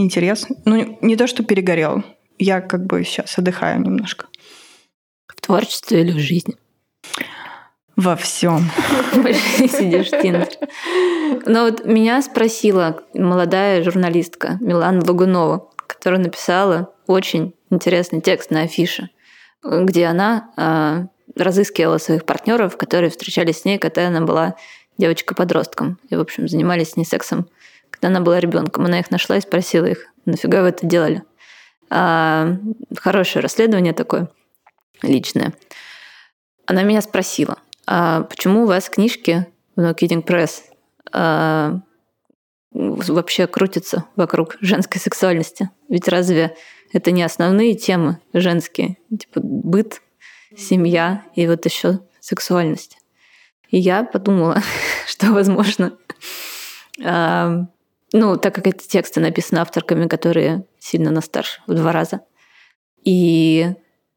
интерес, 0.00 0.46
ну, 0.64 0.98
не 1.00 1.16
то, 1.16 1.26
что 1.26 1.42
перегорел, 1.42 2.02
я 2.38 2.60
как 2.60 2.86
бы 2.86 3.04
сейчас 3.04 3.38
отдыхаю 3.38 3.80
немножко. 3.80 4.26
В 5.26 5.40
творчестве 5.40 6.00
или 6.02 6.12
в 6.12 6.18
жизни? 6.18 6.56
Во 7.96 8.16
всем. 8.16 8.70
Сидишь 9.12 10.08
в 10.08 10.22
Тиндер. 10.22 10.48
Но 11.46 11.64
вот 11.64 11.84
меня 11.84 12.22
спросила 12.22 13.02
молодая 13.14 13.82
журналистка 13.82 14.58
Милана 14.60 15.04
Лагунова, 15.04 15.70
которая 15.86 16.20
написала 16.20 16.94
очень 17.06 17.54
интересный 17.70 18.20
текст 18.20 18.50
на 18.50 18.62
афише, 18.62 19.10
где 19.62 20.06
она 20.06 20.50
а, 20.56 21.06
разыскивала 21.36 21.98
своих 21.98 22.24
партнеров, 22.24 22.76
которые 22.76 23.10
встречались 23.10 23.60
с 23.60 23.64
ней, 23.64 23.78
когда 23.78 24.08
она 24.08 24.22
была 24.22 24.56
девочкой-подростком. 24.96 25.98
И, 26.08 26.16
в 26.16 26.20
общем, 26.20 26.48
занимались 26.48 26.90
с 26.90 26.96
ней 26.96 27.04
сексом, 27.04 27.48
когда 28.00 28.08
она 28.08 28.20
была 28.24 28.40
ребенком. 28.40 28.86
Она 28.86 29.00
их 29.00 29.10
нашла 29.10 29.36
и 29.36 29.42
спросила 29.42 29.84
их, 29.84 30.06
нафига 30.24 30.62
вы 30.62 30.68
это 30.68 30.86
делали? 30.86 31.22
А, 31.90 32.56
хорошее 32.98 33.42
расследование 33.42 33.92
такое, 33.92 34.30
личное. 35.02 35.52
Она 36.66 36.82
меня 36.82 37.02
спросила, 37.02 37.58
а 37.86 38.22
почему 38.22 38.62
у 38.62 38.66
вас 38.66 38.88
книжки 38.88 39.46
в 39.76 39.80
No 39.80 39.94
Kidding 39.94 40.24
Press 40.24 40.62
а, 41.12 41.80
вообще 42.72 43.46
крутятся 43.46 44.06
вокруг 44.16 44.56
женской 44.60 44.98
сексуальности? 45.00 45.68
Ведь 45.90 46.08
разве 46.08 46.56
это 46.94 47.10
не 47.10 47.22
основные 47.22 47.74
темы 47.74 48.18
женские? 48.32 48.96
Типа 49.10 49.40
быт, 49.42 50.00
семья 50.56 51.24
и 51.34 51.46
вот 51.46 51.66
еще 51.66 52.00
сексуальность. 52.20 52.96
И 53.68 53.78
я 53.78 54.04
подумала, 54.04 54.62
что, 55.06 55.32
возможно, 55.32 55.92
э, 57.04 57.64
ну, 58.12 58.36
так 58.36 58.54
как 58.54 58.66
эти 58.66 58.86
тексты 58.88 59.20
написаны 59.20 59.58
авторками, 59.58 60.08
которые 60.08 60.64
сильно 60.78 61.10
нас 61.10 61.26
старше, 61.26 61.62
в 61.66 61.74
два 61.74 61.92
раза. 61.92 62.20
И 63.04 63.68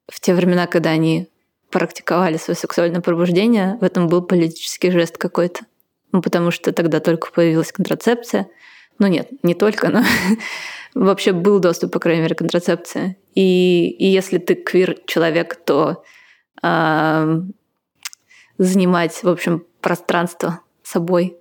в 0.07 0.19
те 0.19 0.33
времена, 0.33 0.67
когда 0.67 0.91
они 0.91 1.29
практиковали 1.69 2.37
свое 2.37 2.57
сексуальное 2.57 3.01
пробуждение, 3.01 3.77
в 3.79 3.83
этом 3.83 4.07
был 4.07 4.21
политический 4.21 4.91
жест 4.91 5.17
какой-то. 5.17 5.65
ну, 6.11 6.21
потому 6.21 6.51
что 6.51 6.71
тогда 6.71 6.99
только 6.99 7.31
появилась 7.31 7.71
контрацепция. 7.71 8.47
Ну 8.99 9.07
нет, 9.07 9.29
не 9.41 9.55
только, 9.55 9.89
но 9.89 10.03
вообще 10.93 11.31
был 11.31 11.59
доступ, 11.59 11.91
по 11.91 11.99
крайней 11.99 12.21
мере, 12.21 12.35
к 12.35 12.39
контрацепции. 12.39 13.17
И, 13.33 13.89
и 13.89 14.05
если 14.05 14.37
ты 14.37 14.53
квир-человек, 14.53 15.55
то 15.55 16.03
э, 16.61 17.41
занимать, 18.57 19.23
в 19.23 19.29
общем, 19.29 19.65
пространство 19.81 20.61
собой 20.83 21.39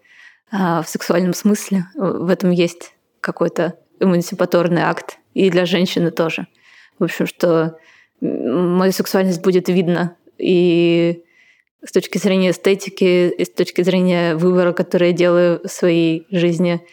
в 0.53 0.85
сексуальном 0.87 1.33
смысле, 1.33 1.87
в 1.95 2.29
этом 2.29 2.51
есть 2.51 2.95
какой-то 3.21 3.79
эмансипаторный 4.01 4.83
акт. 4.83 5.19
И 5.33 5.49
для 5.49 5.65
женщины 5.65 6.11
тоже. 6.11 6.47
В 6.99 7.05
общем, 7.05 7.27
что 7.27 7.79
мою 8.21 8.93
сексуальность 8.93 9.43
будет 9.43 9.69
видно 9.69 10.17
и 10.38 11.25
с 11.85 11.91
точки 11.91 12.19
зрения 12.19 12.51
эстетики, 12.51 13.31
и 13.31 13.45
с 13.45 13.51
точки 13.51 13.83
зрения 13.83 14.37
выбора, 14.37 14.73
который 14.73 15.09
я 15.09 15.15
делаю 15.15 15.61
в 15.65 15.69
своей 15.69 16.27
жизни 16.31 16.87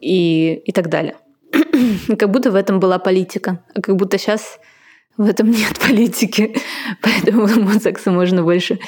и, 0.00 0.54
и 0.64 0.72
так 0.72 0.88
далее. 0.88 1.16
как 2.18 2.30
будто 2.30 2.50
в 2.50 2.56
этом 2.56 2.80
была 2.80 2.98
политика, 2.98 3.62
а 3.74 3.80
как 3.80 3.96
будто 3.96 4.18
сейчас 4.18 4.58
в 5.16 5.28
этом 5.28 5.50
нет 5.50 5.78
политики, 5.78 6.56
поэтому 7.02 7.48
сексом 7.80 8.14
можно 8.14 8.42
больше 8.42 8.78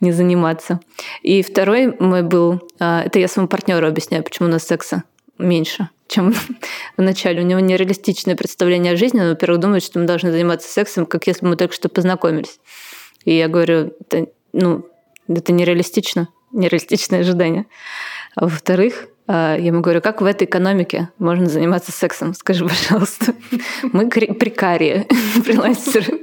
не 0.00 0.12
заниматься. 0.12 0.80
И 1.22 1.42
второй 1.42 1.94
мой 1.98 2.22
был, 2.22 2.60
а, 2.78 3.02
это 3.02 3.18
я 3.18 3.28
своему 3.28 3.48
партнеру 3.48 3.86
объясняю, 3.86 4.24
почему 4.24 4.48
у 4.48 4.50
нас 4.50 4.64
секса 4.64 5.04
меньше, 5.38 5.88
чем 6.08 6.34
в 6.96 7.02
начале. 7.02 7.42
У 7.42 7.46
него 7.46 7.60
нереалистичное 7.60 8.36
представление 8.36 8.94
о 8.94 8.96
жизни. 8.96 9.20
Он, 9.20 9.30
во-первых, 9.30 9.60
думает, 9.60 9.82
что 9.82 9.98
мы 9.98 10.06
должны 10.06 10.30
заниматься 10.30 10.68
сексом, 10.68 11.06
как 11.06 11.26
если 11.26 11.46
мы 11.46 11.56
только 11.56 11.74
что 11.74 11.88
познакомились. 11.88 12.58
И 13.24 13.36
я 13.36 13.48
говорю, 13.48 13.92
это, 14.00 14.28
ну, 14.52 14.86
это 15.28 15.52
нереалистично, 15.52 16.28
нереалистичное 16.52 17.20
ожидание. 17.20 17.66
А 18.34 18.44
во-вторых, 18.44 19.08
я 19.28 19.56
ему 19.56 19.80
говорю, 19.80 20.00
как 20.00 20.20
в 20.20 20.24
этой 20.24 20.44
экономике 20.44 21.10
можно 21.18 21.46
заниматься 21.46 21.92
сексом? 21.92 22.34
Скажи, 22.34 22.66
пожалуйста. 22.66 23.34
Мы 23.82 24.08
прикарии, 24.08 25.06
фрилансеры. 25.42 26.20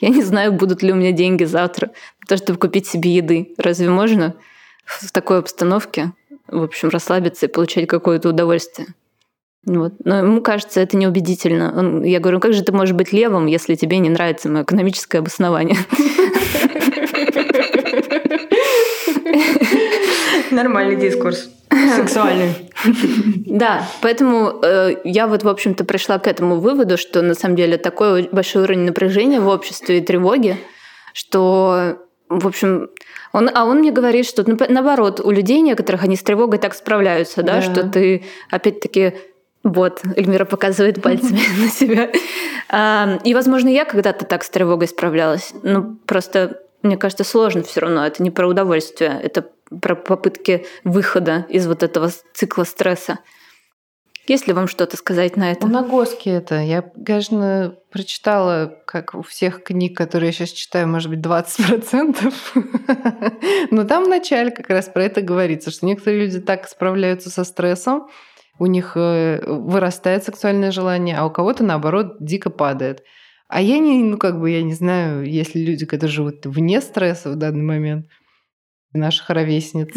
Я 0.00 0.08
не 0.08 0.22
знаю, 0.22 0.52
будут 0.52 0.82
ли 0.82 0.92
у 0.92 0.96
меня 0.96 1.12
деньги 1.12 1.44
завтра 1.44 1.88
на 2.20 2.26
то, 2.26 2.36
чтобы 2.36 2.58
купить 2.58 2.86
себе 2.86 3.10
еды. 3.14 3.54
Разве 3.58 3.88
можно 3.88 4.34
в 4.84 5.12
такой 5.12 5.38
обстановке, 5.38 6.12
в 6.48 6.62
общем, 6.62 6.88
расслабиться 6.88 7.46
и 7.46 7.50
получать 7.50 7.86
какое-то 7.86 8.30
удовольствие? 8.30 8.88
Вот. 9.66 9.94
Но 10.04 10.18
ему 10.18 10.40
кажется, 10.42 10.80
это 10.80 10.96
неубедительно. 10.96 11.72
Он, 11.76 12.02
я 12.02 12.20
говорю, 12.20 12.40
как 12.40 12.52
же 12.52 12.62
ты 12.62 12.72
можешь 12.72 12.94
быть 12.94 13.12
левым, 13.12 13.46
если 13.46 13.74
тебе 13.74 13.98
не 13.98 14.10
нравится 14.10 14.48
мое 14.48 14.64
экономическое 14.64 15.18
обоснование? 15.18 15.78
Нормальный 20.54 20.96
дискурс. 20.96 21.50
Сексуальный. 21.96 22.54
Да, 23.46 23.86
поэтому 24.00 24.60
э, 24.62 24.96
я 25.04 25.26
вот, 25.26 25.42
в 25.42 25.48
общем-то, 25.48 25.84
пришла 25.84 26.18
к 26.18 26.26
этому 26.26 26.60
выводу, 26.60 26.96
что 26.96 27.22
на 27.22 27.34
самом 27.34 27.56
деле 27.56 27.78
такой 27.78 28.28
большой 28.30 28.62
уровень 28.62 28.82
напряжения 28.82 29.40
в 29.40 29.48
обществе 29.48 29.98
и 29.98 30.00
тревоги, 30.00 30.56
что, 31.12 31.98
в 32.28 32.46
общем, 32.46 32.90
он, 33.32 33.50
а 33.52 33.64
он 33.64 33.78
мне 33.78 33.90
говорит, 33.90 34.26
что 34.26 34.44
наоборот, 34.68 35.20
у 35.20 35.30
людей 35.30 35.60
некоторых 35.60 36.04
они 36.04 36.16
с 36.16 36.22
тревогой 36.22 36.58
так 36.58 36.74
справляются, 36.74 37.42
да, 37.42 37.56
да. 37.56 37.62
что 37.62 37.82
ты 37.88 38.24
опять-таки 38.50 39.14
вот, 39.64 40.02
Эльмира 40.14 40.44
показывает 40.44 41.02
пальцами 41.02 41.40
на 41.60 41.68
себя. 41.68 42.10
А, 42.68 43.18
и, 43.24 43.34
возможно, 43.34 43.68
я 43.68 43.84
когда-то 43.84 44.26
так 44.26 44.44
с 44.44 44.50
тревогой 44.50 44.88
справлялась. 44.88 45.52
Ну, 45.62 45.96
просто, 46.06 46.60
мне 46.82 46.98
кажется, 46.98 47.24
сложно 47.24 47.62
все 47.62 47.80
равно. 47.80 48.06
Это 48.06 48.22
не 48.22 48.30
про 48.30 48.46
удовольствие, 48.46 49.18
это 49.22 49.46
про 49.80 49.94
попытки 49.94 50.66
выхода 50.84 51.46
из 51.48 51.66
вот 51.66 51.82
этого 51.82 52.10
цикла 52.32 52.64
стресса. 52.64 53.18
Есть 54.26 54.46
ли 54.46 54.54
вам 54.54 54.68
что-то 54.68 54.96
сказать 54.96 55.36
на 55.36 55.52
это? 55.52 55.66
На 55.66 55.82
Госке 55.82 56.30
это. 56.30 56.58
Я, 56.60 56.80
конечно, 56.82 57.76
прочитала, 57.90 58.78
как 58.86 59.14
у 59.14 59.20
всех 59.22 59.62
книг, 59.62 59.96
которые 59.96 60.28
я 60.28 60.32
сейчас 60.32 60.50
читаю, 60.50 60.88
может 60.88 61.10
быть, 61.10 61.18
20%. 61.18 62.32
Но 63.70 63.84
там 63.84 64.04
в 64.04 64.08
начале 64.08 64.50
как 64.50 64.70
раз 64.70 64.88
про 64.88 65.04
это 65.04 65.20
говорится, 65.20 65.70
что 65.70 65.84
некоторые 65.84 66.24
люди 66.24 66.40
так 66.40 66.66
справляются 66.68 67.28
со 67.28 67.44
стрессом, 67.44 68.08
у 68.58 68.66
них 68.66 68.92
э, 68.96 69.44
вырастает 69.46 70.24
сексуальное 70.24 70.70
желание, 70.70 71.18
а 71.18 71.26
у 71.26 71.30
кого-то, 71.30 71.62
наоборот, 71.62 72.16
дико 72.20 72.48
падает. 72.48 73.02
А 73.48 73.60
я 73.60 73.78
не, 73.78 74.02
ну 74.02 74.16
как 74.16 74.40
бы, 74.40 74.50
я 74.50 74.62
не 74.62 74.72
знаю, 74.72 75.24
есть 75.24 75.54
ли 75.54 75.66
люди, 75.66 75.84
которые 75.84 76.14
живут 76.14 76.46
вне 76.46 76.80
стресса 76.80 77.30
в 77.30 77.36
данный 77.36 77.64
момент– 77.64 78.06
наших 78.94 79.30
ровесниц. 79.30 79.88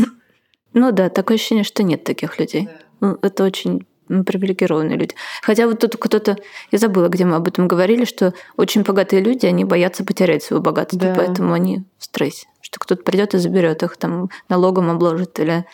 Ну 0.73 0.91
да, 0.91 1.09
такое 1.09 1.35
ощущение, 1.35 1.63
что 1.63 1.83
нет 1.83 2.03
таких 2.03 2.39
людей. 2.39 2.65
Да. 2.65 2.71
Ну, 2.99 3.17
это 3.21 3.43
очень 3.43 3.85
привилегированные 4.07 4.97
люди. 4.97 5.15
Хотя 5.41 5.67
вот 5.67 5.79
тут 5.79 5.97
кто-то, 5.97 6.37
я 6.71 6.77
забыла, 6.77 7.09
где 7.09 7.25
мы 7.25 7.35
об 7.35 7.47
этом 7.47 7.67
говорили, 7.67 8.05
что 8.05 8.33
очень 8.55 8.83
богатые 8.83 9.21
люди, 9.21 9.45
они 9.45 9.65
боятся 9.65 10.05
потерять 10.05 10.43
свое 10.43 10.61
богатство, 10.61 10.99
да. 10.99 11.13
поэтому 11.15 11.53
они 11.53 11.83
в 11.97 12.05
стрессе, 12.05 12.47
что 12.61 12.79
кто-то 12.79 13.03
придет 13.03 13.33
и 13.33 13.37
заберет 13.37 13.83
их, 13.83 13.97
там 13.97 14.29
налогом 14.49 14.89
обложит 14.89 15.39
или 15.39 15.65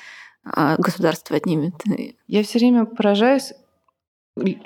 а, 0.43 0.75
государство 0.77 1.38
отнимет. 1.38 1.73
Я 2.27 2.43
все 2.43 2.59
время 2.59 2.86
поражаюсь 2.86 3.53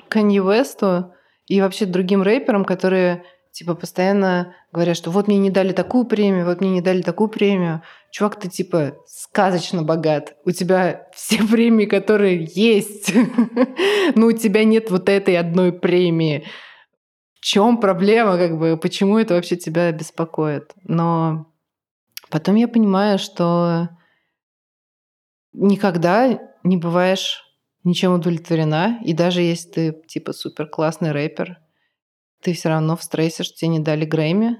Канье 0.08 0.42
Весту 0.42 1.12
и 1.46 1.60
вообще 1.60 1.86
другим 1.86 2.22
рэперам, 2.22 2.64
которые 2.64 3.24
типа 3.58 3.74
постоянно 3.74 4.54
говорят, 4.70 4.96
что 4.96 5.10
вот 5.10 5.26
мне 5.26 5.36
не 5.36 5.50
дали 5.50 5.72
такую 5.72 6.04
премию, 6.04 6.44
вот 6.44 6.60
мне 6.60 6.70
не 6.70 6.80
дали 6.80 7.02
такую 7.02 7.28
премию. 7.28 7.82
Чувак, 8.12 8.38
ты 8.38 8.48
типа 8.48 8.94
сказочно 9.08 9.82
богат. 9.82 10.36
У 10.44 10.52
тебя 10.52 11.08
все 11.12 11.42
премии, 11.50 11.86
которые 11.86 12.44
есть. 12.54 13.12
Но 14.14 14.26
у 14.26 14.32
тебя 14.32 14.62
нет 14.62 14.92
вот 14.92 15.08
этой 15.08 15.36
одной 15.36 15.72
премии. 15.72 16.46
В 17.34 17.40
чем 17.40 17.78
проблема, 17.80 18.38
как 18.38 18.56
бы, 18.60 18.76
почему 18.76 19.18
это 19.18 19.34
вообще 19.34 19.56
тебя 19.56 19.90
беспокоит? 19.90 20.70
Но 20.84 21.52
потом 22.30 22.54
я 22.54 22.68
понимаю, 22.68 23.18
что 23.18 23.88
никогда 25.52 26.38
не 26.62 26.76
бываешь 26.76 27.42
ничем 27.82 28.12
удовлетворена. 28.12 29.00
И 29.04 29.14
даже 29.14 29.42
если 29.42 29.70
ты 29.70 30.02
типа 30.06 30.32
супер 30.32 30.68
классный 30.68 31.10
рэпер, 31.10 31.58
ты 32.42 32.52
все 32.52 32.68
равно 32.68 32.96
в 32.96 33.02
стрессе, 33.02 33.42
что 33.42 33.56
тебе 33.56 33.68
не 33.68 33.78
дали 33.80 34.04
Грэмми 34.04 34.56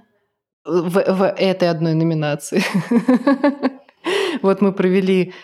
в, 0.65 0.91
в 0.91 1.27
этой 1.27 1.71
одной 1.71 1.95
номинации. 1.95 2.63
Вот 4.43 4.61
мы 4.61 4.73
провели 4.73 5.35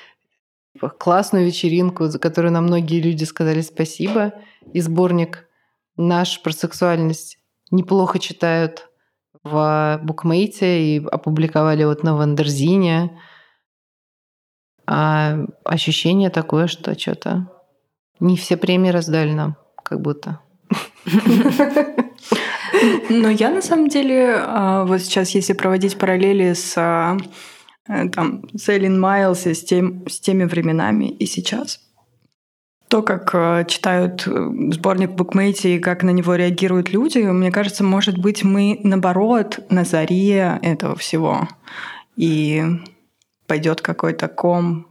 классную 0.98 1.46
вечеринку, 1.46 2.06
за 2.06 2.18
которую 2.18 2.52
нам 2.52 2.64
многие 2.64 3.00
люди 3.00 3.24
сказали 3.24 3.60
спасибо. 3.60 4.32
И 4.72 4.80
сборник 4.80 5.48
«Наш 5.96 6.40
про 6.42 6.52
сексуальность» 6.52 7.38
неплохо 7.70 8.18
читают 8.18 8.88
в 9.42 10.00
Bookmate 10.02 10.82
и 10.82 11.04
опубликовали 11.06 11.84
вот 11.84 12.02
на 12.02 12.16
Wonderzine. 12.16 13.20
А 14.86 15.38
ощущение 15.64 16.30
такое, 16.30 16.66
что 16.66 16.98
что-то 16.98 17.48
не 18.20 18.36
все 18.36 18.56
премии 18.56 18.90
раздали 18.90 19.32
нам, 19.32 19.56
как 19.82 20.00
будто. 20.00 20.40
Но 23.10 23.30
я 23.30 23.50
на 23.50 23.62
самом 23.62 23.88
деле, 23.88 24.36
а, 24.36 24.84
вот 24.84 25.00
сейчас, 25.00 25.30
если 25.30 25.52
проводить 25.52 25.96
параллели 25.98 26.54
с 26.54 26.74
а, 26.76 27.16
э, 27.88 28.08
там, 28.08 28.44
с 28.54 28.68
Эллен 28.68 28.98
Майлз 28.98 29.46
и 29.46 29.54
с, 29.54 29.64
тем, 29.64 30.06
с 30.08 30.20
теми 30.20 30.44
временами 30.44 31.08
и 31.10 31.26
сейчас, 31.26 31.80
то, 32.88 33.02
как 33.02 33.30
а, 33.34 33.64
читают 33.64 34.26
э, 34.26 34.50
сборник 34.72 35.10
в 35.10 35.14
букмейте 35.14 35.76
и 35.76 35.78
как 35.78 36.02
на 36.02 36.10
него 36.10 36.34
реагируют 36.34 36.90
люди, 36.90 37.18
мне 37.18 37.50
кажется, 37.52 37.84
может 37.84 38.18
быть, 38.18 38.44
мы 38.44 38.80
наоборот 38.82 39.60
на 39.68 39.84
заре 39.84 40.58
этого 40.62 40.96
всего. 40.96 41.48
И 42.16 42.62
пойдет 43.46 43.80
какой-то 43.80 44.28
ком 44.28 44.86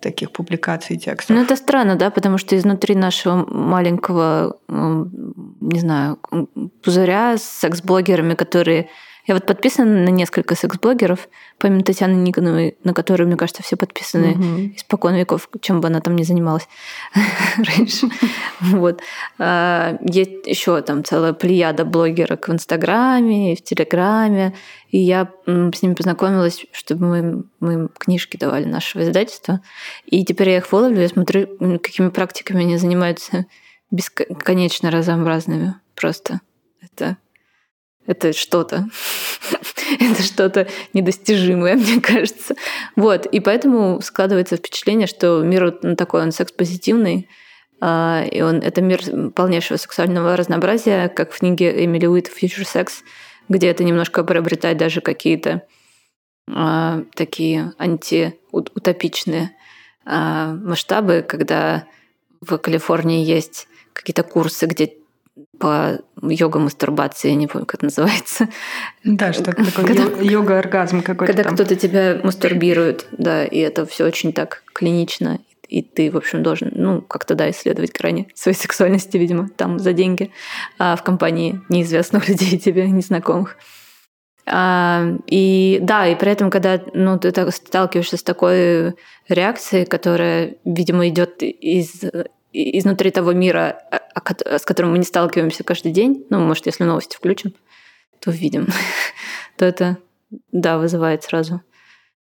таких 0.00 0.30
публикаций 0.30 0.96
текстов. 0.96 1.36
Ну, 1.36 1.42
это 1.42 1.56
странно, 1.56 1.96
да, 1.96 2.10
потому 2.10 2.38
что 2.38 2.56
изнутри 2.56 2.94
нашего 2.94 3.44
маленького, 3.46 4.58
не 4.68 5.80
знаю, 5.80 6.18
пузыря 6.82 7.36
с 7.36 7.42
секс-блогерами, 7.42 8.34
которые 8.34 8.88
я 9.28 9.34
вот 9.34 9.44
подписана 9.44 10.04
на 10.04 10.08
несколько 10.08 10.54
секс-блогеров, 10.54 11.28
помимо 11.58 11.82
Татьяны 11.82 12.14
Никоновой, 12.14 12.78
на 12.82 12.94
которую, 12.94 13.26
мне 13.26 13.36
кажется, 13.36 13.62
все 13.62 13.76
подписаны 13.76 14.30
угу. 14.30 14.72
испокон 14.74 15.16
веков, 15.16 15.50
чем 15.60 15.82
бы 15.82 15.88
она 15.88 16.00
там 16.00 16.16
ни 16.16 16.22
занималась 16.22 16.66
раньше. 17.58 18.08
Вот. 18.60 19.02
А, 19.38 19.98
есть 20.00 20.46
еще 20.46 20.80
там 20.80 21.04
целая 21.04 21.34
плеяда 21.34 21.84
блогерок 21.84 22.48
в 22.48 22.52
Инстаграме, 22.52 23.54
в 23.54 23.62
Телеграме. 23.62 24.54
И 24.88 24.98
я 24.98 25.30
с 25.46 25.82
ними 25.82 25.94
познакомилась, 25.94 26.64
чтобы 26.72 27.06
мы, 27.06 27.44
мы 27.60 27.72
им 27.74 27.88
книжки 27.88 28.36
давали 28.36 28.64
нашего 28.64 29.02
издательства. 29.02 29.60
И 30.06 30.24
теперь 30.24 30.50
я 30.50 30.56
их 30.58 30.66
фоловлю, 30.66 31.00
я 31.00 31.08
смотрю, 31.08 31.78
какими 31.78 32.08
практиками 32.08 32.62
они 32.62 32.78
занимаются 32.78 33.46
бесконечно 33.90 34.90
разнообразными. 34.90 35.74
Просто 35.94 36.40
это 36.80 37.18
это 38.08 38.32
что-то. 38.32 38.88
это 40.00 40.22
что-то 40.22 40.66
недостижимое, 40.94 41.74
мне 41.74 42.00
кажется. 42.00 42.54
Вот, 42.96 43.26
и 43.26 43.38
поэтому 43.38 44.00
складывается 44.00 44.56
впечатление, 44.56 45.06
что 45.06 45.42
мир 45.42 45.78
ну, 45.82 45.94
такой, 45.94 46.22
он 46.22 46.32
секс-позитивный, 46.32 47.28
а, 47.80 48.24
и 48.30 48.40
он, 48.40 48.56
это 48.56 48.80
мир 48.80 49.02
полнейшего 49.32 49.76
сексуального 49.76 50.36
разнообразия, 50.36 51.08
как 51.08 51.32
в 51.32 51.38
книге 51.38 51.84
Эмили 51.84 52.06
Уит 52.06 52.28
«Future 52.28 52.64
Sex», 52.64 52.88
где 53.48 53.68
это 53.68 53.84
немножко 53.84 54.24
приобретает 54.24 54.78
даже 54.78 55.00
какие-то 55.00 55.62
а, 56.50 57.02
такие 57.14 57.72
антиутопичные 57.78 59.52
а, 60.04 60.54
масштабы, 60.54 61.24
когда 61.26 61.86
в 62.40 62.56
Калифорнии 62.58 63.24
есть 63.24 63.68
какие-то 63.92 64.22
курсы, 64.22 64.66
где 64.66 64.94
по 65.58 66.00
йога-мастурбации, 66.20 67.30
не 67.30 67.46
помню, 67.46 67.66
как 67.66 67.80
это 67.80 67.86
называется. 67.86 68.48
Да, 69.04 69.32
что 69.32 69.44
такое 69.44 69.66
когда, 69.70 70.04
йога-оргазм 70.20 71.02
какой-то 71.02 71.32
Когда 71.32 71.50
кто-то 71.50 71.76
тебя 71.76 72.20
мастурбирует, 72.22 73.06
да, 73.12 73.44
и 73.44 73.58
это 73.58 73.86
все 73.86 74.04
очень 74.04 74.32
так 74.32 74.62
клинично, 74.72 75.38
и 75.68 75.82
ты, 75.82 76.10
в 76.10 76.16
общем, 76.16 76.42
должен, 76.42 76.72
ну, 76.74 77.02
как-то, 77.02 77.34
да, 77.34 77.50
исследовать 77.50 77.92
грани 77.92 78.28
своей 78.34 78.56
сексуальности, 78.56 79.16
видимо, 79.16 79.48
там 79.48 79.78
за 79.78 79.92
деньги, 79.92 80.30
а 80.78 80.96
в 80.96 81.02
компании 81.02 81.60
неизвестных 81.68 82.28
людей 82.28 82.58
тебе, 82.58 82.88
незнакомых. 82.88 83.56
А, 84.46 85.04
и 85.26 85.78
да, 85.82 86.06
и 86.06 86.14
при 86.14 86.32
этом, 86.32 86.50
когда 86.50 86.80
ну, 86.94 87.18
ты 87.18 87.32
так 87.32 87.54
сталкиваешься 87.54 88.16
с 88.16 88.22
такой 88.22 88.94
реакцией, 89.28 89.84
которая, 89.84 90.56
видимо, 90.64 91.06
идет 91.08 91.42
из 91.42 92.02
изнутри 92.52 93.10
того 93.10 93.32
мира, 93.32 93.82
с 94.44 94.64
которым 94.64 94.92
мы 94.92 94.98
не 94.98 95.04
сталкиваемся 95.04 95.64
каждый 95.64 95.92
день, 95.92 96.26
ну, 96.30 96.40
может, 96.40 96.64
если 96.66 96.84
новости 96.84 97.16
включим, 97.16 97.52
то 98.20 98.30
увидим, 98.30 98.68
то 99.56 99.66
это, 99.66 99.98
да, 100.50 100.78
вызывает 100.78 101.24
сразу 101.24 101.56
а, 101.56 101.60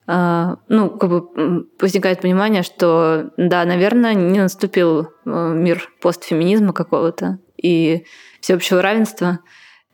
ну, 0.08 0.90
как 1.00 1.10
бы 1.10 1.68
возникает 1.80 2.22
понимание, 2.22 2.62
что, 2.62 3.32
да, 3.38 3.66
наверное, 3.66 4.14
не 4.14 4.40
наступил 4.40 5.02
э, 5.02 5.08
мир 5.26 5.90
постфеминизма 6.00 6.74
какого-то 6.74 7.40
и 7.58 8.06
всеобщего 8.40 8.84
равенства. 8.84 9.40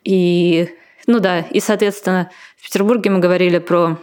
И, 0.03 0.69
ну 1.07 1.19
да, 1.19 1.39
и, 1.39 1.61
соответственно, 1.61 2.29
в 2.57 2.63
Петербурге 2.65 3.09
мы 3.09 3.19
говорили 3.19 3.59
про, 3.59 3.99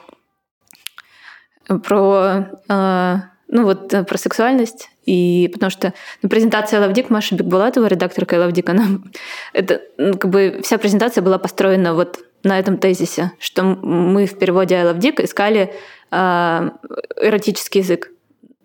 про 1.85 2.49
э, 2.69 3.17
ну 3.49 3.65
вот 3.65 3.93
э, 3.93 4.05
про 4.05 4.19
сексуальность, 4.19 4.91
и 5.05 5.51
потому 5.53 5.71
что 5.71 5.95
ну, 6.23 6.29
презентация 6.29 6.81
Лавдик 6.81 7.11
Маша 7.11 7.35
Бекбулатова, 7.35 7.87
редакторка 7.87 8.35
Лавдик, 8.35 8.69
она 8.69 8.87
это 9.53 9.83
ну, 9.97 10.17
как 10.17 10.31
бы 10.31 10.61
вся 10.63 10.79
презентация 10.79 11.23
была 11.23 11.39
построена 11.39 11.95
вот 11.95 12.21
на 12.43 12.59
этом 12.59 12.79
тезисе, 12.79 13.33
что 13.39 13.63
мы 13.63 14.27
в 14.27 14.39
переводе 14.39 14.77
I 14.77 14.85
Love 14.85 14.99
Dick 14.99 15.25
искали 15.25 15.75
э, 16.11 16.71
эротический 17.17 17.81
язык 17.81 18.11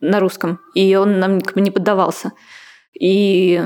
на 0.01 0.19
русском, 0.19 0.59
и 0.73 0.95
он 0.95 1.19
нам 1.19 1.39
не 1.55 1.71
поддавался. 1.71 2.33
И, 2.99 3.61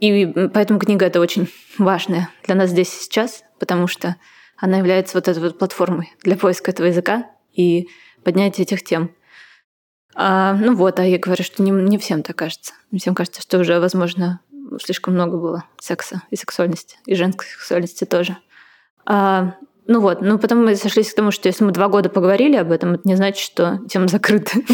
и 0.00 0.26
поэтому 0.52 0.80
книга 0.80 1.06
это 1.06 1.20
очень 1.20 1.48
важная 1.78 2.30
для 2.44 2.54
нас 2.54 2.70
здесь 2.70 2.88
и 2.94 3.02
сейчас, 3.02 3.44
потому 3.58 3.86
что 3.86 4.16
она 4.56 4.78
является 4.78 5.16
вот 5.16 5.28
этой 5.28 5.42
вот 5.42 5.58
платформой 5.58 6.12
для 6.22 6.36
поиска 6.36 6.70
этого 6.70 6.86
языка 6.86 7.30
и 7.52 7.88
поднятия 8.24 8.62
этих 8.62 8.82
тем. 8.82 9.14
А, 10.14 10.54
ну 10.54 10.74
вот, 10.74 10.98
а 10.98 11.04
я 11.04 11.18
говорю, 11.18 11.44
что 11.44 11.62
не, 11.62 11.70
не 11.70 11.98
всем 11.98 12.22
так 12.22 12.36
кажется. 12.36 12.72
Всем 12.96 13.14
кажется, 13.14 13.42
что 13.42 13.58
уже, 13.58 13.78
возможно, 13.78 14.40
слишком 14.82 15.14
много 15.14 15.36
было 15.36 15.64
секса 15.78 16.22
и 16.30 16.36
сексуальности, 16.36 16.96
и 17.04 17.14
женской 17.14 17.46
сексуальности 17.46 18.04
тоже. 18.04 18.38
А, 19.06 19.54
ну 19.86 20.00
вот, 20.00 20.20
ну 20.20 20.38
потом 20.38 20.64
мы 20.64 20.74
сошлись 20.74 21.12
к 21.12 21.16
тому, 21.16 21.30
что 21.30 21.48
если 21.48 21.64
мы 21.64 21.72
два 21.72 21.88
года 21.88 22.08
поговорили 22.08 22.56
об 22.56 22.72
этом, 22.72 22.94
это 22.94 23.08
не 23.08 23.14
значит, 23.14 23.42
что 23.42 23.80
тема 23.88 24.08
закрыта. 24.08 24.50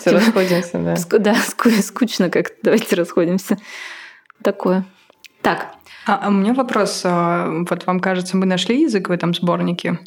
Все 0.00 0.10
расходимся, 0.10 0.78
да. 0.78 0.96
Да, 1.18 1.34
скучно 1.80 2.28
как-то. 2.28 2.54
Давайте 2.62 2.96
расходимся. 2.96 3.56
Такое. 4.42 4.84
Так. 5.42 5.68
А, 6.06 6.20
а 6.24 6.28
у 6.28 6.32
меня 6.32 6.54
вопрос. 6.54 7.02
А, 7.04 7.64
вот 7.68 7.86
вам 7.86 8.00
кажется, 8.00 8.36
мы 8.36 8.46
нашли 8.46 8.82
язык 8.82 9.08
в 9.08 9.12
этом 9.12 9.32
сборнике? 9.32 9.98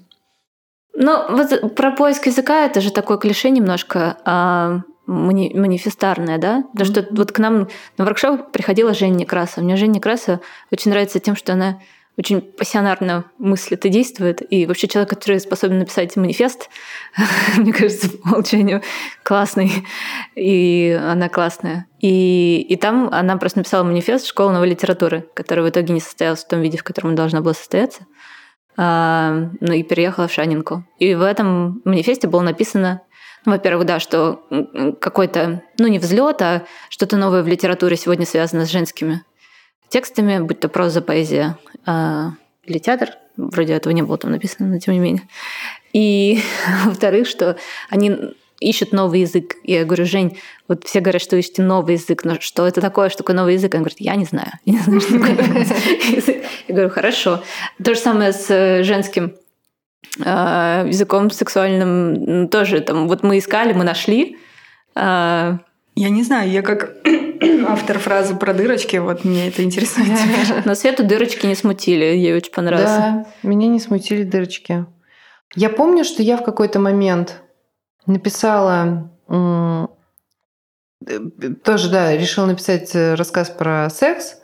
Ну, 0.94 1.18
вот 1.30 1.76
про 1.76 1.92
поиск 1.92 2.26
языка 2.26 2.66
это 2.66 2.82
же 2.82 2.92
такое 2.92 3.18
клише 3.18 3.50
немножко 3.50 4.18
а, 4.26 4.82
мани- 5.08 5.54
манифестарное, 5.56 6.38
да? 6.38 6.64
Потому 6.74 6.90
mm-hmm. 6.90 7.06
что 7.06 7.16
вот 7.16 7.32
к 7.32 7.40
нам 7.40 7.68
на 7.98 8.06
воркшоп 8.06 8.52
приходила 8.52 8.94
Женя 8.94 9.16
Некраса. 9.16 9.62
Мне 9.62 9.78
Женя 9.78 9.94
Некраса 9.94 10.42
очень 10.72 10.92
нравится 10.92 11.20
тем, 11.20 11.36
что 11.36 11.54
она 11.54 11.80
очень 12.18 12.42
пассионарно 12.42 13.26
мыслит 13.38 13.86
и 13.86 13.90
действует. 13.90 14.42
И 14.52 14.66
вообще 14.66 14.88
человек, 14.88 15.10
который 15.10 15.40
способен 15.40 15.80
написать 15.80 16.16
манифест, 16.18 16.70
мне 17.58 17.72
кажется, 17.72 18.10
по 18.10 18.30
умолчанию 18.30 18.82
классный. 19.24 19.72
И 20.36 21.00
она 21.02 21.30
классная. 21.30 21.88
И, 22.00 22.66
и 22.68 22.76
там 22.76 23.10
она 23.12 23.38
просто 23.38 23.60
написала 23.60 23.84
манифест 23.84 24.28
школы 24.28 24.52
новой 24.52 24.70
литературы, 24.70 25.26
который 25.34 25.64
в 25.64 25.70
итоге 25.70 25.94
не 25.94 26.02
состоялся 26.02 26.46
в 26.46 26.50
том 26.50 26.62
виде, 26.62 26.78
в 26.78 26.84
котором 26.84 27.16
должна 27.16 27.42
была 27.42 27.54
состояться. 27.54 28.06
А, 28.78 29.50
ну 29.60 29.74
и 29.74 29.84
переехала 29.84 30.28
в 30.28 30.34
Шанинку. 30.34 30.84
И 31.00 31.16
в 31.16 31.22
этом 31.22 31.82
манифесте 31.86 32.28
было 32.28 32.42
написано 32.42 33.02
ну, 33.44 33.54
во-первых, 33.54 33.88
да, 33.88 34.00
что 34.00 34.44
какой-то, 35.02 35.64
ну, 35.80 35.88
не 35.88 35.98
взлет, 35.98 36.44
а 36.44 36.64
что-то 36.90 37.18
новое 37.18 37.42
в 37.42 37.48
литературе 37.48 37.96
сегодня 37.98 38.28
связано 38.28 38.68
с 38.68 38.70
женскими 38.70 39.24
текстами, 39.92 40.40
будь 40.40 40.60
то 40.60 40.70
проза, 40.70 41.02
поэзия 41.02 41.58
э, 41.86 42.28
или 42.64 42.80
театр. 42.80 43.10
Вроде 43.38 43.74
этого 43.74 43.94
не 43.94 44.02
было 44.02 44.18
там 44.18 44.32
написано, 44.32 44.68
но 44.70 44.80
тем 44.80 44.94
не 44.94 45.00
менее. 45.00 45.28
И, 45.94 46.42
во-вторых, 46.86 47.28
что 47.28 47.58
они 47.90 48.34
ищут 48.62 48.94
новый 48.94 49.22
язык. 49.22 49.56
И 49.64 49.74
я 49.74 49.84
говорю, 49.84 50.06
Жень, 50.06 50.40
вот 50.68 50.86
все 50.86 51.02
говорят, 51.02 51.22
что 51.22 51.36
ищете 51.36 51.62
новый 51.64 51.96
язык, 51.96 52.24
но 52.24 52.40
что 52.40 52.66
это 52.66 52.80
такое, 52.80 53.10
что 53.10 53.20
такое 53.20 53.36
новый 53.36 53.56
язык? 53.56 53.74
Она 53.74 53.82
говорит, 53.82 54.00
я 54.00 54.16
не 54.16 54.26
знаю. 54.26 54.52
Я 54.66 54.74
не 54.74 54.80
знаю, 54.80 55.02
что 55.02 55.20
такое 55.20 55.36
язык. 56.16 56.38
Я 56.68 56.76
говорю, 56.76 56.90
хорошо. 56.90 57.44
То 57.84 57.94
же 57.94 58.00
самое 58.00 58.32
с 58.32 58.50
э, 58.50 58.84
женским 58.84 59.34
э, 60.24 60.86
языком 60.88 61.32
сексуальным 61.32 62.48
тоже. 62.48 62.80
Там, 62.80 63.10
вот 63.10 63.24
мы 63.24 63.40
искали, 63.40 63.74
мы 63.74 63.84
нашли. 63.84 64.38
Э, 64.96 65.58
я 65.96 66.10
не 66.10 66.24
знаю, 66.24 66.50
я 66.50 66.62
как 66.62 66.96
автор 67.68 68.00
фразы 68.00 68.36
про 68.36 68.54
дырочки, 68.54 68.98
вот 68.98 69.24
мне 69.24 69.48
это 69.48 69.64
интересует 69.64 70.08
Но 70.66 70.76
Свету 70.76 71.04
дырочки 71.04 71.46
не 71.46 71.56
смутили, 71.56 72.04
ей 72.04 72.36
очень 72.36 72.52
понравилось. 72.52 72.92
Да, 72.92 73.26
меня 73.44 73.68
не 73.68 73.80
смутили 73.80 74.24
дырочки. 74.24 74.86
Я 75.56 75.70
помню, 75.70 76.04
что 76.04 76.24
я 76.24 76.38
в 76.38 76.44
какой-то 76.44 76.80
момент 76.80 77.42
написала 78.06 79.12
э, 79.28 79.88
тоже, 81.64 81.90
да, 81.90 82.16
решила 82.16 82.46
написать 82.46 82.96
э, 82.96 83.16
рассказ 83.16 83.50
про 83.50 83.90
секс. 83.90 84.38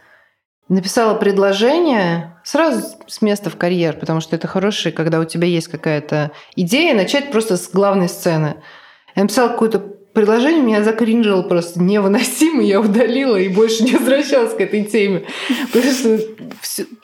Написала 0.67 1.13
предложение 1.13 2.37
сразу 2.43 2.97
с 3.07 3.21
места 3.21 3.49
в 3.49 3.55
карьер, 3.55 3.97
потому 3.97 4.19
что 4.19 4.35
это 4.35 4.47
хороший, 4.47 4.91
когда 4.91 5.19
у 5.19 5.23
тебя 5.23 5.47
есть 5.47 5.69
какая-то 5.69 6.31
идея, 6.57 6.93
начать 6.93 7.31
просто 7.31 7.55
с 7.55 7.69
главной 7.69 8.09
сцены. 8.09 8.61
Я 9.15 9.23
написала 9.23 9.47
какое-то 9.49 9.96
предложение, 10.17 10.63
меня 10.63 10.83
закринжило 10.83 11.43
просто 11.43 11.79
невыносимо, 11.79 12.63
я 12.63 12.81
удалила 12.81 13.35
и 13.35 13.49
больше 13.49 13.83
не 13.83 13.91
возвращалась 13.91 14.55
к 14.55 14.59
этой 14.59 14.83
теме. 14.83 15.25
Потому 15.71 15.93
что 15.93 16.19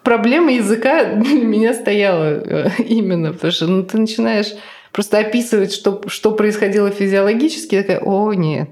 проблема 0.02 0.52
языка 0.52 1.14
для 1.14 1.46
меня 1.46 1.76
стояла 1.76 2.24
э, 2.24 2.70
именно, 2.80 3.34
потому 3.34 3.54
что 3.54 3.68
ну, 3.68 3.84
ты 3.84 4.00
начинаешь 4.00 4.48
просто 4.92 5.20
описывать, 5.20 5.72
что, 5.72 6.02
что 6.08 6.32
происходило 6.32 6.90
физиологически, 6.90 7.84
такая, 7.84 8.00
о, 8.00 8.34
нет. 8.34 8.72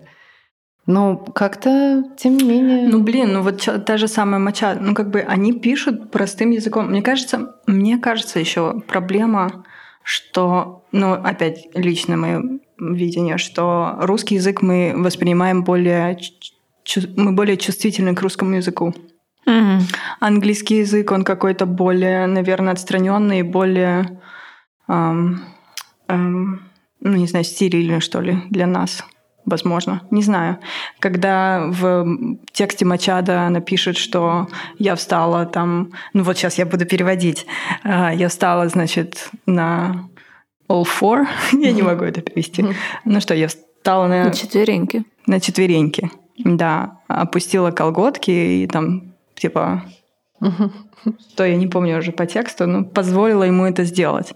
Но 0.88 1.18
как-то, 1.18 2.04
тем 2.18 2.38
не 2.38 2.44
менее... 2.44 2.88
Ну, 2.88 3.04
блин, 3.04 3.34
ну 3.34 3.44
вот 3.44 3.70
та 3.86 3.98
же 3.98 4.08
самая 4.08 4.40
моча, 4.40 4.74
ну 4.74 4.96
как 4.96 5.12
бы 5.12 5.20
они 5.20 5.54
пишут 5.54 6.10
простым 6.10 6.50
языком. 6.50 6.90
Мне 6.90 7.04
кажется, 7.04 7.58
мне 7.68 8.00
кажется 8.00 8.40
еще 8.40 8.82
проблема, 8.88 9.64
что, 10.02 10.84
ну, 10.92 11.14
опять 11.14 11.68
лично 11.76 12.18
мое 12.18 12.60
видение, 12.82 13.38
что 13.38 13.96
русский 14.00 14.36
язык 14.36 14.62
мы 14.62 14.94
воспринимаем 14.96 15.64
более... 15.64 16.18
Мы 17.16 17.34
более 17.34 17.58
чувствительны 17.58 18.16
к 18.16 18.22
русскому 18.22 18.56
языку. 18.56 18.94
Mm-hmm. 19.48 19.82
Английский 20.20 20.80
язык, 20.80 21.12
он 21.12 21.24
какой-то 21.24 21.66
более, 21.66 22.26
наверное, 22.26 22.74
отстраненный, 22.74 23.44
более 23.44 24.20
эм, 24.88 25.44
эм, 26.08 26.62
ну, 27.02 27.18
не 27.18 27.28
знаю, 27.28 27.46
стерильный, 27.46 28.02
что 28.02 28.22
ли, 28.22 28.38
для 28.50 28.68
нас. 28.68 29.04
Возможно, 29.44 30.04
не 30.12 30.22
знаю. 30.22 30.60
Когда 31.00 31.66
в 31.68 32.06
тексте 32.52 32.86
Мачада 32.86 33.42
она 33.42 33.60
пишет, 33.60 33.98
что 33.98 34.48
я 34.78 34.96
встала 34.96 35.48
там, 35.48 35.94
ну 36.14 36.22
вот 36.22 36.38
сейчас 36.38 36.60
я 36.60 36.66
буду 36.68 36.86
переводить, 36.86 37.48
а, 37.84 38.14
я 38.14 38.30
встала, 38.30 38.70
значит, 38.70 39.32
на 39.48 40.08
all 40.72 40.86
four, 41.02 41.26
я 41.54 41.72
не 41.72 41.82
могу 41.82 42.06
это 42.06 42.22
перевести. 42.22 42.66
Ну 43.06 43.22
что, 43.22 43.34
я 43.34 43.48
встала 43.48 44.08
на... 44.08 44.26
На 44.26 44.32
четвереньки. 44.32 45.04
На 45.28 45.40
четвереньки, 45.40 46.10
да. 46.38 47.00
Опустила 47.08 47.72
колготки 47.72 48.32
и 48.32 48.68
там, 48.68 49.14
типа, 49.36 49.84
что 50.40 51.46
я 51.46 51.56
не 51.56 51.68
помню 51.68 52.00
уже 52.00 52.12
по 52.12 52.26
тексту, 52.26 52.68
но 52.68 52.84
позволила 52.84 53.44
ему 53.44 53.66
это 53.66 53.84
сделать. 53.84 54.34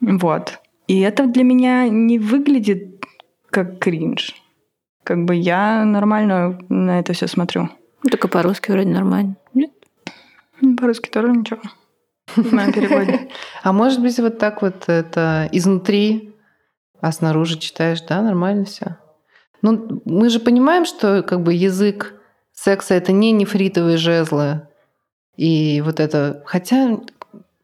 Вот. 0.00 0.60
И 0.88 1.00
это 1.00 1.26
для 1.26 1.44
меня 1.44 1.88
не 1.88 2.18
выглядит 2.18 3.04
как 3.50 3.78
кринж. 3.78 4.34
Как 5.04 5.24
бы 5.24 5.34
я 5.34 5.84
нормально 5.84 6.58
на 6.68 6.98
это 6.98 7.12
все 7.12 7.26
смотрю. 7.26 7.68
Только 8.08 8.28
по-русски 8.28 8.70
вроде 8.70 8.88
нормально. 8.88 9.36
Нет? 9.54 9.70
По-русски 10.78 11.08
тоже 11.08 11.28
ничего. 11.28 11.60
Моем 12.36 12.72
переводе. 12.72 13.28
А 13.62 13.72
может 13.72 14.00
быть, 14.00 14.18
вот 14.18 14.38
так 14.38 14.62
вот 14.62 14.88
это 14.88 15.48
изнутри, 15.52 16.34
а 17.00 17.12
снаружи 17.12 17.58
читаешь, 17.58 18.00
да, 18.02 18.22
нормально 18.22 18.64
все. 18.64 18.96
Ну, 19.62 20.02
мы 20.04 20.28
же 20.28 20.40
понимаем, 20.40 20.84
что 20.84 21.22
как 21.22 21.42
бы 21.42 21.54
язык 21.54 22.14
секса 22.52 22.94
это 22.94 23.12
не 23.12 23.32
нефритовые 23.32 23.96
жезлы. 23.96 24.62
И 25.36 25.80
вот 25.84 26.00
это... 26.00 26.42
Хотя, 26.46 26.98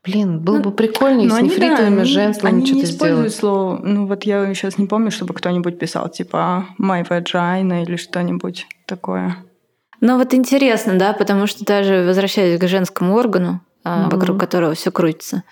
блин, 0.04 0.40
было 0.40 0.56
ну, 0.56 0.62
бы 0.64 0.72
прикольнее 0.72 1.30
с 1.30 1.40
нефритовыми 1.40 1.98
да, 1.98 2.04
жезлами 2.04 2.64
что-то 2.64 2.64
сделать. 2.64 2.70
Они 2.70 2.72
не 2.72 2.84
используют 2.84 3.34
слово... 3.34 3.78
Ну 3.82 4.06
вот 4.06 4.24
я 4.24 4.54
сейчас 4.54 4.78
не 4.78 4.86
помню, 4.86 5.10
чтобы 5.10 5.34
кто-нибудь 5.34 5.78
писал 5.78 6.08
типа 6.08 6.66
«my 6.80 7.06
vagina» 7.06 7.82
или 7.82 7.96
что-нибудь 7.96 8.66
такое. 8.86 9.36
Ну 10.00 10.16
вот 10.16 10.32
интересно, 10.34 10.96
да, 10.98 11.12
потому 11.12 11.46
что 11.46 11.64
даже 11.64 12.04
возвращаясь 12.04 12.60
к 12.60 12.68
женскому 12.68 13.14
органу, 13.14 13.60
угу. 13.96 14.16
вокруг 14.16 14.40
которого 14.40 14.74
все 14.74 14.90
крутится, 14.90 15.42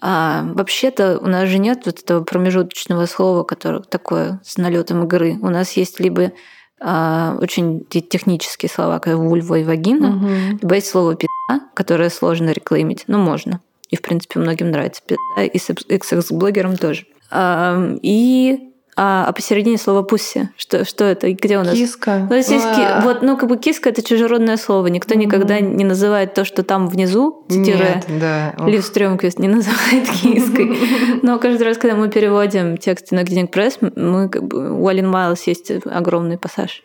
а 0.00 0.44
вообще-то 0.54 1.18
у 1.18 1.26
нас 1.26 1.48
же 1.48 1.58
нет 1.58 1.82
вот 1.86 2.00
этого 2.00 2.22
промежуточного 2.22 3.06
слова, 3.06 3.44
которое 3.44 3.82
такое 3.82 4.40
с 4.44 4.56
налетом 4.58 5.04
игры. 5.04 5.38
У 5.40 5.48
нас 5.48 5.72
есть 5.72 6.00
либо 6.00 6.32
а, 6.80 7.36
очень 7.40 7.86
технические 7.86 8.68
слова, 8.68 8.98
как 8.98 9.16
вульва 9.16 9.56
и 9.58 9.64
вагина, 9.64 10.16
угу. 10.16 10.58
либо 10.60 10.74
есть 10.74 10.88
слово 10.88 11.14
пизда, 11.14 11.66
которое 11.74 12.10
сложно 12.10 12.50
реклеймить, 12.50 13.04
но 13.06 13.18
можно. 13.18 13.60
И, 13.88 13.96
в 13.96 14.02
принципе, 14.02 14.40
многим 14.40 14.70
нравится 14.70 15.02
пизда, 15.06 15.44
и 15.44 15.58
секс-блогерам 15.58 16.76
тоже. 16.76 17.06
А, 17.30 17.94
и 18.02 18.74
а, 18.98 19.26
а 19.28 19.32
посередине 19.32 19.76
слово 19.76 20.02
пусси. 20.02 20.48
Что, 20.56 20.86
что 20.86 21.04
это? 21.04 21.30
Где 21.30 21.58
у 21.58 21.62
нас? 21.62 21.74
Киска. 21.74 22.26
Ну, 22.30 22.40
здесь 22.40 22.62
ки... 22.62 23.02
Вот, 23.02 23.20
ну, 23.20 23.36
как 23.36 23.46
бы 23.46 23.58
киска 23.58 23.90
это 23.90 24.02
чужеродное 24.02 24.56
слово. 24.56 24.86
Никто 24.86 25.14
mm-hmm. 25.14 25.18
никогда 25.18 25.60
не 25.60 25.84
называет 25.84 26.32
то, 26.32 26.46
что 26.46 26.62
там 26.62 26.88
внизу, 26.88 27.44
цитируя 27.48 28.02
да. 28.08 28.54
Лив 28.66 28.82
Стрёмквист, 28.84 29.38
не 29.38 29.48
называет 29.48 30.08
киской. 30.08 30.78
Но 31.22 31.38
каждый 31.38 31.64
раз, 31.64 31.76
когда 31.76 31.94
мы 31.94 32.08
переводим 32.08 32.78
тексты 32.78 33.14
на 33.14 33.22
Гдинг 33.22 33.50
Пресс, 33.50 33.78
мы 33.80 34.30
как 34.30 34.44
бы 34.44 34.72
у 34.72 34.88
Алин 34.88 35.10
Майлз 35.10 35.42
есть 35.42 35.70
огромный 35.84 36.38
пассаж. 36.38 36.82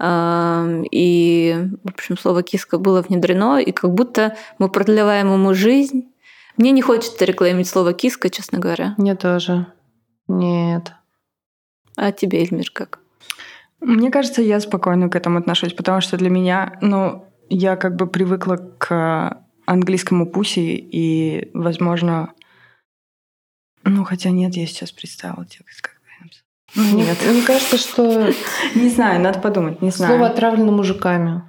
И, 0.00 1.56
в 1.82 1.88
общем, 1.88 2.18
слово 2.18 2.42
киска 2.42 2.78
было 2.78 3.00
внедрено, 3.00 3.58
и 3.58 3.72
как 3.72 3.94
будто 3.94 4.36
мы 4.58 4.68
продлеваем 4.68 5.32
ему 5.32 5.54
жизнь. 5.54 6.12
Мне 6.58 6.72
не 6.72 6.82
хочется 6.82 7.24
рекламировать 7.24 7.68
слово 7.68 7.94
киска, 7.94 8.28
честно 8.28 8.58
говоря. 8.58 8.94
Мне 8.98 9.14
тоже. 9.14 9.66
Нет. 10.28 10.92
А 12.00 12.12
тебе, 12.12 12.42
Эльмир, 12.42 12.70
как? 12.70 13.00
Мне 13.80 14.12
кажется, 14.12 14.40
я 14.40 14.60
спокойно 14.60 15.08
к 15.08 15.16
этому 15.16 15.38
отношусь, 15.38 15.72
потому 15.72 16.00
что 16.00 16.16
для 16.16 16.30
меня, 16.30 16.78
ну, 16.80 17.24
я 17.48 17.74
как 17.74 17.96
бы 17.96 18.06
привыкла 18.06 18.56
к 18.56 19.42
английскому 19.66 20.26
пуси, 20.26 20.76
и, 20.76 21.50
возможно, 21.54 22.32
ну, 23.82 24.04
хотя 24.04 24.30
нет, 24.30 24.54
я 24.54 24.66
сейчас 24.66 24.92
представила 24.92 25.44
текст, 25.44 25.80
как 25.80 25.98
ну, 26.74 26.98
нет. 26.98 27.16
Мне 27.26 27.42
кажется, 27.42 27.78
что... 27.78 28.30
Не 28.74 28.90
знаю, 28.90 29.20
надо 29.20 29.40
подумать, 29.40 29.80
не 29.80 29.90
знаю. 29.90 30.12
Слово 30.12 30.30
отравлено 30.30 30.70
мужиками. 30.70 31.42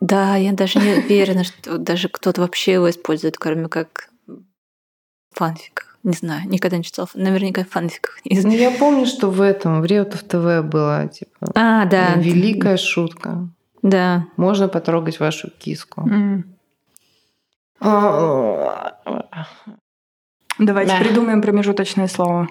Да, 0.00 0.36
я 0.36 0.52
даже 0.52 0.78
не 0.80 0.94
уверена, 0.94 1.44
что 1.44 1.76
даже 1.76 2.08
кто-то 2.08 2.40
вообще 2.40 2.72
его 2.72 2.88
использует, 2.88 3.36
кроме 3.36 3.68
как 3.68 4.10
в 4.26 4.42
фанфиках. 5.30 5.83
Не 6.04 6.12
знаю, 6.12 6.42
никогда 6.48 6.76
не 6.76 6.84
читал. 6.84 7.08
Наверняка 7.14 7.64
в 7.64 7.70
фанфиках. 7.70 8.18
Ну, 8.24 8.50
я 8.50 8.70
помню, 8.70 9.06
что 9.06 9.30
в 9.30 9.40
этом, 9.40 9.80
в 9.80 9.86
Реутов 9.86 10.22
ТВ 10.22 10.62
была, 10.62 11.08
типа, 11.08 11.52
а, 11.54 11.86
да. 11.86 12.14
великая 12.16 12.76
шутка. 12.76 13.48
Да. 13.82 14.26
Можно 14.36 14.68
потрогать 14.68 15.18
вашу 15.18 15.50
киску. 15.58 16.02
Mm. 16.08 16.44
Давайте 20.58 20.92
да. 20.92 20.98
придумаем 21.00 21.42
промежуточное 21.42 22.08
слово. 22.08 22.48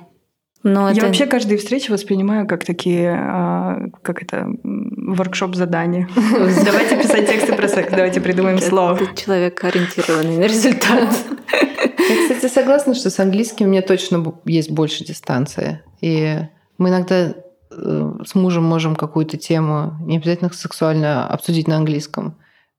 Но 0.64 0.90
я 0.90 0.98
это... 0.98 1.08
вообще 1.08 1.26
каждые 1.26 1.58
встречи 1.58 1.92
воспринимаю 1.92 2.48
как 2.48 2.66
такие, 2.66 3.12
а, 3.12 3.80
как 4.02 4.24
это, 4.24 4.48
воркшоп 4.64 5.56
задания. 5.56 6.08
Давайте 6.16 6.98
писать 6.98 7.28
тексты 7.28 7.54
про 7.54 7.68
секс, 7.68 7.92
давайте 7.92 8.22
придумаем 8.22 8.60
слово. 8.60 9.00
Человек 9.16 9.64
ориентированный 9.64 10.38
на 10.38 10.44
результат. 10.44 11.16
Я, 12.10 12.22
кстати, 12.22 12.52
согласна, 12.52 12.96
что 12.96 13.10
с 13.10 13.20
английским 13.20 13.68
у 13.68 13.70
меня 13.70 13.82
точно 13.82 14.34
есть 14.46 14.72
больше 14.72 15.04
дистанции. 15.04 15.82
И 16.02 16.40
мы 16.78 16.90
иногда 16.90 17.34
э, 17.72 18.14
с 18.26 18.36
мужем 18.36 18.64
можем 18.64 18.96
какую-то 18.96 19.38
тему, 19.38 19.98
не 20.02 20.18
обязательно 20.18 20.52
сексуально, 20.52 21.28
обсудить 21.28 21.68
на 21.68 21.78
английском. 21.78 22.38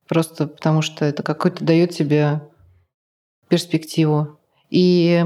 Просто 0.09 0.47
потому 0.47 0.83
что 0.83 1.05
это 1.05 1.23
какой-то 1.23 1.65
дает 1.65 1.91
тебе 1.91 2.43
перспективу. 3.49 4.39
И 4.71 5.25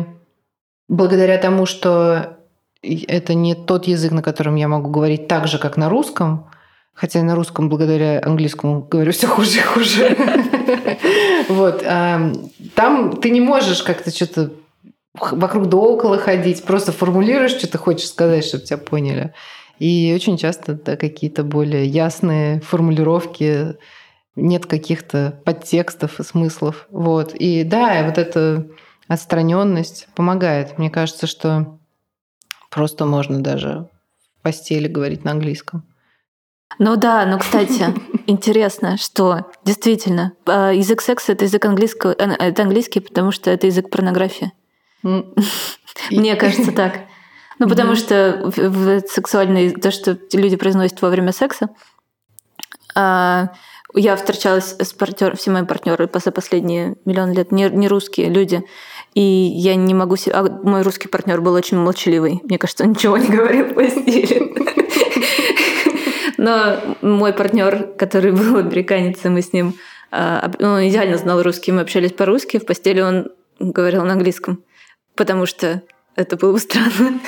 благодаря 0.89 1.39
тому, 1.39 1.67
что 1.67 2.39
это 2.83 3.35
не 3.35 3.55
тот 3.55 3.87
язык, 3.87 4.13
на 4.13 4.23
котором 4.23 4.55
я 4.55 4.69
могу 4.69 4.91
говорить 4.91 5.27
так 5.27 5.49
же, 5.49 5.59
как 5.59 5.77
на 5.77 5.89
русском, 5.89 6.51
хотя 6.99 7.23
на 7.23 7.37
русском 7.37 7.69
благодаря 7.69 8.21
английскому 8.21 8.83
говорю 8.83 9.13
все 9.13 9.29
хуже 9.29 9.59
и 9.59 9.63
хуже. 9.63 10.17
Вот. 11.49 11.83
Там 11.83 13.17
ты 13.23 13.31
не 13.31 13.41
можешь 13.41 13.83
как-то 13.83 14.11
что-то 14.11 14.51
вокруг 15.15 15.69
да 15.69 15.77
около 15.79 16.19
ходить, 16.19 16.65
просто 16.65 16.93
формулируешь, 16.93 17.53
что 17.53 17.67
ты 17.67 17.79
хочешь 17.79 18.09
сказать, 18.09 18.45
чтобы 18.45 18.65
тебя 18.65 18.79
поняли. 18.79 19.33
И 19.79 20.13
очень 20.15 20.37
часто 20.37 20.75
да, 20.75 20.97
какие-то 20.97 21.45
более 21.45 21.87
ясные 21.87 22.61
формулировки, 22.61 23.77
нет 24.37 24.67
каких-то 24.67 25.41
подтекстов 25.45 26.21
и 26.21 26.25
смыслов. 26.25 26.87
Вот. 26.91 27.35
И 27.35 27.65
да, 27.65 28.05
вот 28.05 28.19
эта 28.19 28.67
отстраненность 29.07 30.09
помогает. 30.15 30.79
Мне 30.79 30.91
кажется, 30.91 31.27
что 31.27 31.79
просто 32.71 33.07
можно 33.07 33.41
даже 33.41 33.89
в 34.39 34.43
постели 34.43 34.89
говорить 34.89 35.25
на 35.25 35.31
английском. 35.31 35.85
Ну 36.79 36.97
да, 36.97 37.25
но, 37.27 37.39
кстати, 37.39 37.87
интересно, 38.27 38.97
что 38.97 39.51
действительно 39.65 40.33
а, 40.47 40.73
язык 40.73 41.01
секса— 41.01 41.33
это 41.35 41.45
язык 41.45 41.65
английского, 41.65 42.13
э, 42.13 42.35
это 42.39 42.63
английский, 42.63 43.01
потому 43.01 43.33
что 43.33 43.51
это 43.51 43.67
язык 43.67 43.91
порнографии. 43.91 44.53
Мне 45.03 46.37
кажется 46.37 46.73
так. 46.73 47.01
Ну, 47.59 47.69
потому 47.69 47.97
что 47.97 48.53
в 48.55 49.01
сексуальной, 49.09 49.71
то, 49.71 49.91
что 49.91 50.17
люди 50.33 50.57
произносят 50.57 51.03
во 51.03 51.09
время 51.09 51.33
секса, 51.33 51.71
а, 52.95 53.49
я 53.95 54.17
встречалась 54.17 54.77
с 54.79 54.93
партнером, 54.93 55.37
все 55.37 55.51
мои 55.51 55.65
партнеры 55.65 56.09
за 56.13 56.31
последние 56.31 56.97
миллион 57.05 57.33
лет 57.33 57.53
не, 57.53 57.69
не 57.71 57.89
русские 57.89 58.29
люди, 58.29 58.63
и 59.15 59.21
я 59.21 59.75
не 59.75 59.95
могу 59.95 60.17
себе... 60.17 60.35
А 60.35 60.43
мой 60.43 60.83
русский 60.83 61.09
партнер 61.09 61.41
был 61.41 61.55
очень 61.55 61.79
молчаливый. 61.79 62.41
Мне 62.45 62.59
кажется, 62.59 62.85
он 62.85 62.91
ничего 62.91 63.17
не 63.17 63.29
говорил 63.29 63.67
в 63.71 63.75
постели. 63.75 64.53
Но 66.39 66.79
мой 67.03 67.35
партнер, 67.35 67.89
который 67.99 68.33
был 68.33 68.57
американец, 68.57 69.23
мы 69.25 69.43
с 69.43 69.53
ним 69.53 69.75
а, 70.11 70.51
он 70.61 70.89
идеально 70.89 71.19
знал 71.19 71.43
русский, 71.43 71.73
мы 71.73 71.83
общались 71.83 72.13
по-русски, 72.13 72.59
в 72.59 72.65
постели 72.65 73.01
он 73.03 73.29
говорил 73.61 74.05
на 74.05 74.13
английском, 74.13 74.63
потому 75.15 75.45
что 75.45 75.83
это 76.17 76.37
было 76.37 76.53
бы 76.53 76.59
странно. 76.61 77.21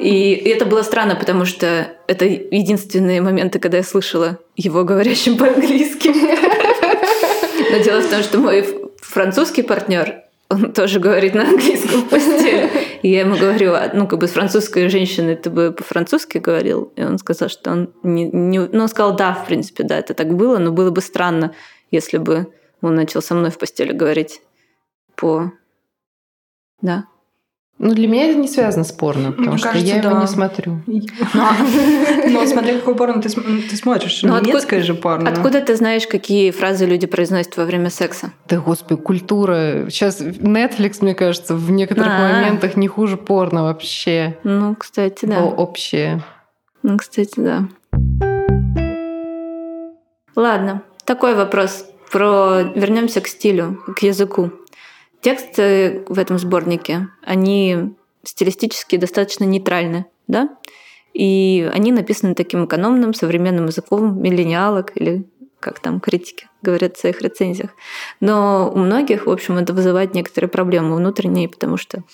И 0.00 0.32
это 0.46 0.66
было 0.66 0.82
странно, 0.82 1.14
потому 1.14 1.44
что 1.44 1.92
это 2.08 2.24
единственные 2.24 3.20
моменты, 3.20 3.60
когда 3.60 3.76
я 3.76 3.84
слышала 3.84 4.38
его 4.56 4.82
говорящим 4.82 5.36
по-английски. 5.38 6.10
Но 7.70 7.78
дело 7.84 8.00
в 8.00 8.10
том, 8.10 8.22
что 8.22 8.38
мой 8.38 8.66
французский 9.00 9.62
партнер 9.62 10.22
он 10.50 10.72
тоже 10.72 10.98
говорит 10.98 11.34
на 11.34 11.42
английском 11.42 12.08
постели. 12.08 12.70
Я 13.02 13.20
ему 13.20 13.36
говорю, 13.36 13.74
«А, 13.74 13.90
ну, 13.92 14.06
как 14.06 14.18
бы 14.18 14.26
с 14.26 14.32
французской 14.32 14.88
женщиной 14.88 15.36
ты 15.36 15.50
бы 15.50 15.72
по-французски 15.72 16.38
говорил? 16.38 16.92
И 16.96 17.02
он 17.02 17.18
сказал, 17.18 17.48
что 17.48 17.70
он 17.70 17.92
не, 18.02 18.24
не... 18.24 18.58
Ну, 18.58 18.82
он 18.82 18.88
сказал, 18.88 19.14
да, 19.14 19.34
в 19.34 19.46
принципе, 19.46 19.84
да, 19.84 19.98
это 19.98 20.14
так 20.14 20.34
было, 20.34 20.58
но 20.58 20.72
было 20.72 20.90
бы 20.90 21.02
странно, 21.02 21.54
если 21.90 22.16
бы 22.16 22.52
он 22.80 22.94
начал 22.94 23.20
со 23.20 23.34
мной 23.34 23.50
в 23.50 23.58
постели 23.58 23.92
говорить 23.92 24.40
по... 25.16 25.52
Да. 26.80 27.04
Ну, 27.80 27.94
для 27.94 28.08
меня 28.08 28.30
это 28.30 28.38
не 28.38 28.48
связано 28.48 28.82
с 28.82 28.90
порно, 28.90 29.30
потому 29.30 29.50
Мне 29.50 29.58
что 29.58 29.68
кажется, 29.68 29.94
я 29.94 30.02
да. 30.02 30.10
его 30.10 30.20
не 30.20 30.26
смотрю. 30.26 30.80
Но 30.86 32.46
смотри, 32.46 32.78
какой 32.78 32.96
порно 32.96 33.22
ты, 33.22 33.28
смотришь. 33.28 34.22
Ну, 34.24 34.40
немецкое 34.40 34.82
же 34.82 34.94
порно. 34.94 35.30
Откуда 35.30 35.60
ты 35.60 35.76
знаешь, 35.76 36.08
какие 36.08 36.50
фразы 36.50 36.86
люди 36.86 37.06
произносят 37.06 37.56
во 37.56 37.64
время 37.64 37.90
секса? 37.90 38.32
Да, 38.48 38.58
господи, 38.58 39.00
культура. 39.00 39.86
Сейчас 39.90 40.20
Netflix, 40.20 40.98
мне 41.02 41.14
кажется, 41.14 41.54
в 41.54 41.70
некоторых 41.70 42.10
А-а-а. 42.10 42.40
моментах 42.40 42.76
не 42.76 42.88
хуже 42.88 43.16
порно 43.16 43.62
вообще. 43.62 44.36
Ну, 44.42 44.74
кстати, 44.74 45.24
да. 45.26 45.44
Общее. 45.44 46.24
Ну, 46.82 46.98
кстати, 46.98 47.34
да. 47.36 47.68
Ладно, 50.34 50.82
такой 51.04 51.34
вопрос. 51.36 51.84
про 52.10 52.62
вернемся 52.74 53.20
к 53.20 53.28
стилю, 53.28 53.78
к 53.96 54.02
языку. 54.02 54.50
Тексты 55.20 56.04
в 56.08 56.18
этом 56.18 56.38
сборнике, 56.38 57.08
они 57.22 57.94
стилистически 58.24 58.96
достаточно 58.96 59.44
нейтральны, 59.44 60.06
да? 60.26 60.50
И 61.12 61.68
они 61.72 61.92
написаны 61.92 62.34
таким 62.34 62.66
экономным, 62.66 63.14
современным 63.14 63.66
языком 63.66 64.20
миллениалок 64.22 64.92
или 64.94 65.26
как 65.60 65.80
там 65.80 65.98
критики 65.98 66.46
говорят 66.62 66.96
в 66.96 67.00
своих 67.00 67.20
рецензиях. 67.20 67.70
Но 68.20 68.70
у 68.72 68.78
многих, 68.78 69.26
в 69.26 69.30
общем, 69.30 69.58
это 69.58 69.72
вызывает 69.72 70.14
некоторые 70.14 70.48
проблемы 70.48 70.94
внутренние, 70.96 71.48
потому 71.48 71.76
что 71.76 72.04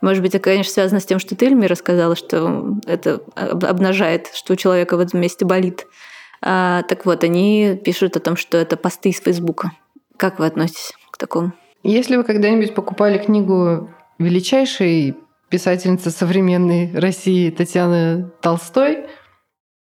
может 0.00 0.22
быть, 0.22 0.34
это, 0.34 0.44
конечно, 0.44 0.70
связано 0.70 1.00
с 1.00 1.06
тем, 1.06 1.18
что 1.18 1.34
ты, 1.34 1.46
Эльми, 1.46 1.66
рассказала, 1.66 2.14
что 2.14 2.78
это 2.84 3.22
обнажает, 3.34 4.28
что 4.34 4.52
у 4.52 4.56
человека 4.56 4.98
в 4.98 5.00
этом 5.00 5.20
месте 5.20 5.46
болит. 5.46 5.86
А, 6.42 6.82
так 6.82 7.06
вот, 7.06 7.24
они 7.24 7.80
пишут 7.82 8.14
о 8.16 8.20
том, 8.20 8.36
что 8.36 8.58
это 8.58 8.76
посты 8.76 9.08
из 9.08 9.20
Фейсбука. 9.20 9.70
Как 10.18 10.38
вы 10.38 10.44
относитесь 10.44 10.92
к 11.10 11.16
такому? 11.16 11.54
Если 11.84 12.16
вы 12.16 12.24
когда-нибудь 12.24 12.74
покупали 12.74 13.18
книгу 13.18 13.90
величайшей 14.18 15.16
писательницы 15.50 16.10
современной 16.10 16.90
России 16.98 17.50
Татьяны 17.50 18.30
Толстой 18.40 19.06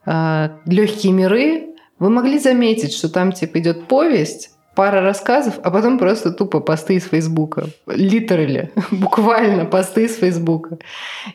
а, 0.03 0.59
«Легкие 0.65 1.13
миры», 1.13 1.75
вы 1.99 2.09
могли 2.09 2.39
заметить, 2.39 2.93
что 2.93 3.07
там 3.07 3.31
типа 3.31 3.59
идет 3.59 3.87
повесть, 3.87 4.49
пара 4.75 5.01
рассказов, 5.01 5.59
а 5.63 5.69
потом 5.69 5.99
просто 5.99 6.31
тупо 6.31 6.59
посты 6.59 6.95
из 6.95 7.05
Фейсбука. 7.07 7.67
Литерали. 7.85 8.71
Буквально 8.91 9.65
посты 9.65 10.05
из 10.05 10.15
Фейсбука. 10.17 10.79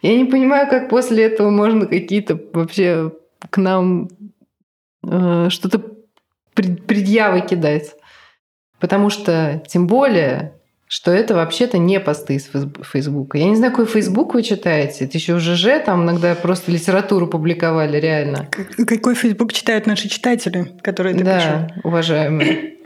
Я 0.03 0.17
не 0.17 0.25
понимаю, 0.25 0.69
как 0.69 0.89
после 0.89 1.27
этого 1.27 1.51
можно 1.51 1.87
какие-то 1.87 2.41
вообще 2.53 3.13
к 3.51 3.59
нам 3.59 4.09
э, 5.09 5.47
что-то 5.49 5.81
предъявы 6.55 7.43
кидать. 7.43 7.95
Потому 8.81 9.11
что, 9.11 9.63
тем 9.69 9.87
более, 9.87 10.56
что 10.89 11.11
это 11.11 11.35
вообще-то 11.35 11.79
не 11.79 11.99
посты 11.99 12.35
из 12.35 12.49
Фейсбука. 12.83 13.39
Я 13.39 13.47
не 13.47 13.57
знаю, 13.57 13.73
какой 13.73 13.87
Фейсбук 13.87 14.35
вы 14.35 14.43
читаете. 14.43 15.05
Это 15.05 15.19
еще 15.19 15.35
в 15.35 15.41
ЖЖ, 15.41 15.85
там 15.85 16.05
иногда 16.05 16.35
просто 16.35 16.71
литературу 16.71 17.27
публиковали, 17.27 17.99
реально. 17.99 18.49
Какой 18.87 19.15
Фейсбук 19.15 19.53
читают 19.53 19.87
наши 19.87 20.09
читатели, 20.09 20.73
которые 20.83 21.17
это 21.17 21.25
да, 21.25 21.37
пишут? 21.39 21.53
Да, 21.53 21.81
уважаемые. 21.83 22.77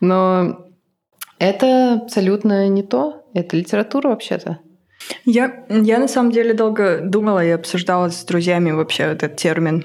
Но 0.00 0.66
это 1.38 1.94
абсолютно 1.94 2.68
не 2.68 2.82
то. 2.82 3.22
Это 3.32 3.56
литература 3.56 4.08
вообще-то. 4.08 4.58
Я, 5.24 5.64
я 5.68 5.98
на 5.98 6.08
самом 6.08 6.30
деле 6.30 6.54
долго 6.54 7.00
думала 7.02 7.44
и 7.44 7.50
обсуждала 7.50 8.10
с 8.10 8.24
друзьями 8.24 8.70
вообще 8.70 9.04
этот 9.04 9.36
термин 9.36 9.84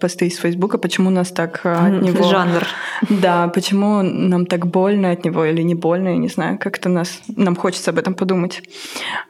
посты 0.00 0.26
из 0.26 0.36
Фейсбука, 0.38 0.78
почему 0.78 1.10
нас 1.10 1.30
так 1.30 1.60
э, 1.64 1.72
от 1.72 2.02
него... 2.02 2.24
Жанр. 2.24 2.66
Да, 3.10 3.48
почему 3.48 4.02
нам 4.02 4.46
так 4.46 4.66
больно 4.66 5.10
от 5.10 5.24
него 5.24 5.44
или 5.44 5.62
не 5.62 5.74
больно, 5.74 6.08
я 6.08 6.16
не 6.16 6.28
знаю, 6.28 6.58
как-то 6.58 6.88
нас... 6.88 7.20
нам 7.28 7.56
хочется 7.56 7.90
об 7.90 7.98
этом 7.98 8.14
подумать. 8.14 8.62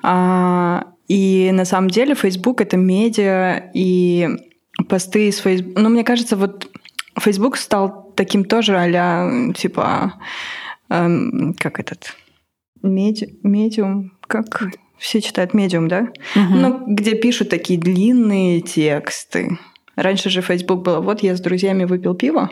А, 0.03 0.85
и 1.09 1.51
на 1.53 1.65
самом 1.65 1.91
деле 1.91 2.15
Facebook— 2.15 2.61
это 2.63 2.77
медиа, 2.77 3.71
и 3.75 4.29
посты 4.89 5.29
из 5.29 5.39
Facebook... 5.39 5.79
Ну, 5.79 5.89
мне 5.89 6.05
кажется, 6.05 6.37
вот 6.37 6.69
Facebook 7.19 7.57
стал 7.57 8.13
таким 8.17 8.45
тоже 8.45 8.77
а 8.77 9.53
типа, 9.53 10.15
эм, 10.89 11.55
как 11.59 11.81
этот, 11.81 12.15
меди... 12.83 13.39
медиум, 13.43 14.13
как 14.27 14.63
все 14.99 15.21
читают 15.21 15.55
медиум, 15.55 15.89
да? 15.89 16.09
Угу. 16.35 16.55
Ну, 16.55 16.85
где 16.87 17.15
пишут 17.15 17.51
такие 17.51 17.79
длинные 17.79 18.61
тексты. 18.61 19.59
Раньше 19.97 20.31
же 20.31 20.43
Facebook 20.43 20.83
было, 20.83 21.01
вот 21.01 21.23
я 21.23 21.37
с 21.37 21.41
друзьями 21.41 21.85
выпил 21.85 22.15
пиво, 22.15 22.51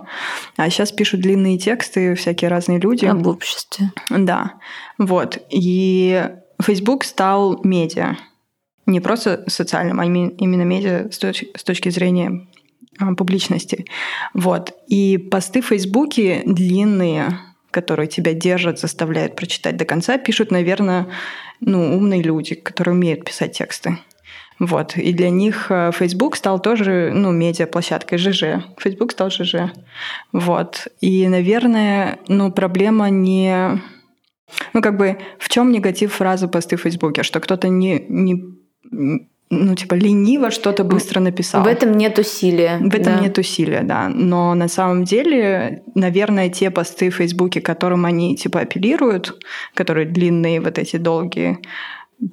а 0.57 0.70
сейчас 0.70 0.93
пишут 0.93 1.20
длинные 1.20 1.59
тексты 1.59 2.14
всякие 2.14 2.49
разные 2.49 2.78
люди. 2.78 3.07
Об 3.07 3.26
обществе. 3.26 3.93
Да, 4.11 4.55
вот. 4.99 5.38
И 5.51 6.28
Facebook 6.61 7.05
стал 7.05 7.61
медиа. 7.64 8.16
Не 8.86 9.01
просто 9.01 9.45
социальным, 9.47 10.01
а 10.01 10.05
именно 10.05 10.62
медиа 10.62 11.09
с 11.11 11.18
точки, 11.18 11.49
с 11.57 11.62
точки 11.62 11.88
зрения 11.88 12.47
а, 12.99 13.14
публичности. 13.14 13.86
Вот. 14.34 14.72
И 14.88 15.18
посты 15.18 15.62
в 15.62 15.66
Фейсбуке 15.66 16.43
длинные, 16.45 17.38
которые 17.70 18.09
тебя 18.09 18.34
держат, 18.34 18.80
заставляют 18.80 19.36
прочитать 19.36 19.76
до 19.76 19.84
конца, 19.84 20.18
пишут, 20.18 20.51
наверное, 20.51 21.09
ну, 21.61 21.97
умные 21.97 22.22
люди, 22.22 22.55
которые 22.55 22.95
умеют 22.95 23.24
писать 23.24 23.57
тексты. 23.57 23.99
Вот. 24.59 24.97
И 24.97 25.13
для 25.13 25.31
них 25.31 25.67
э, 25.71 25.91
Facebook 25.93 26.37
стал 26.37 26.61
тоже, 26.61 27.11
ну, 27.15 27.33
медиаплощадкой 27.33 28.19
ЖЖ. 28.19 28.65
Facebook 28.79 29.13
стал 29.13 29.31
ЖЖ. 29.31 29.73
Вот. 30.33 30.89
И, 31.01 31.27
наверное, 31.29 32.19
ну, 32.29 32.53
проблема 32.53 33.11
не... 33.11 33.81
Ну, 34.75 34.83
как 34.83 34.97
бы, 34.97 35.19
в 35.39 35.49
чем 35.49 35.73
негатив 35.73 36.13
фразы 36.13 36.47
посты 36.47 36.77
в 36.77 36.83
Фейсбуке? 36.83 37.23
Что 37.23 37.41
кто-то 37.41 37.69
не, 37.69 38.05
не 38.09 38.59
ну, 39.55 39.75
типа, 39.75 39.95
лениво 39.95 40.51
что-то 40.51 40.83
быстро 40.83 41.21
написал. 41.21 41.63
В 41.63 41.67
этом 41.67 41.93
нет 41.93 42.19
усилия. 42.19 42.79
В 42.79 42.95
этом 42.95 43.17
да. 43.17 43.21
нет 43.21 43.37
усилия, 43.37 43.83
да. 43.83 44.09
Но 44.09 44.55
на 44.55 44.67
самом 44.67 45.05
деле, 45.05 45.83
наверное, 45.95 46.49
те 46.49 46.71
посты 46.71 47.11
в 47.11 47.17
Фейсбуке, 47.17 47.61
которым 47.61 48.07
они, 48.07 48.35
типа, 48.35 48.61
апеллируют, 48.61 49.39
которые 49.75 50.07
длинные, 50.07 50.59
вот 50.63 50.79
эти 50.79 50.97
долгие, 50.97 51.59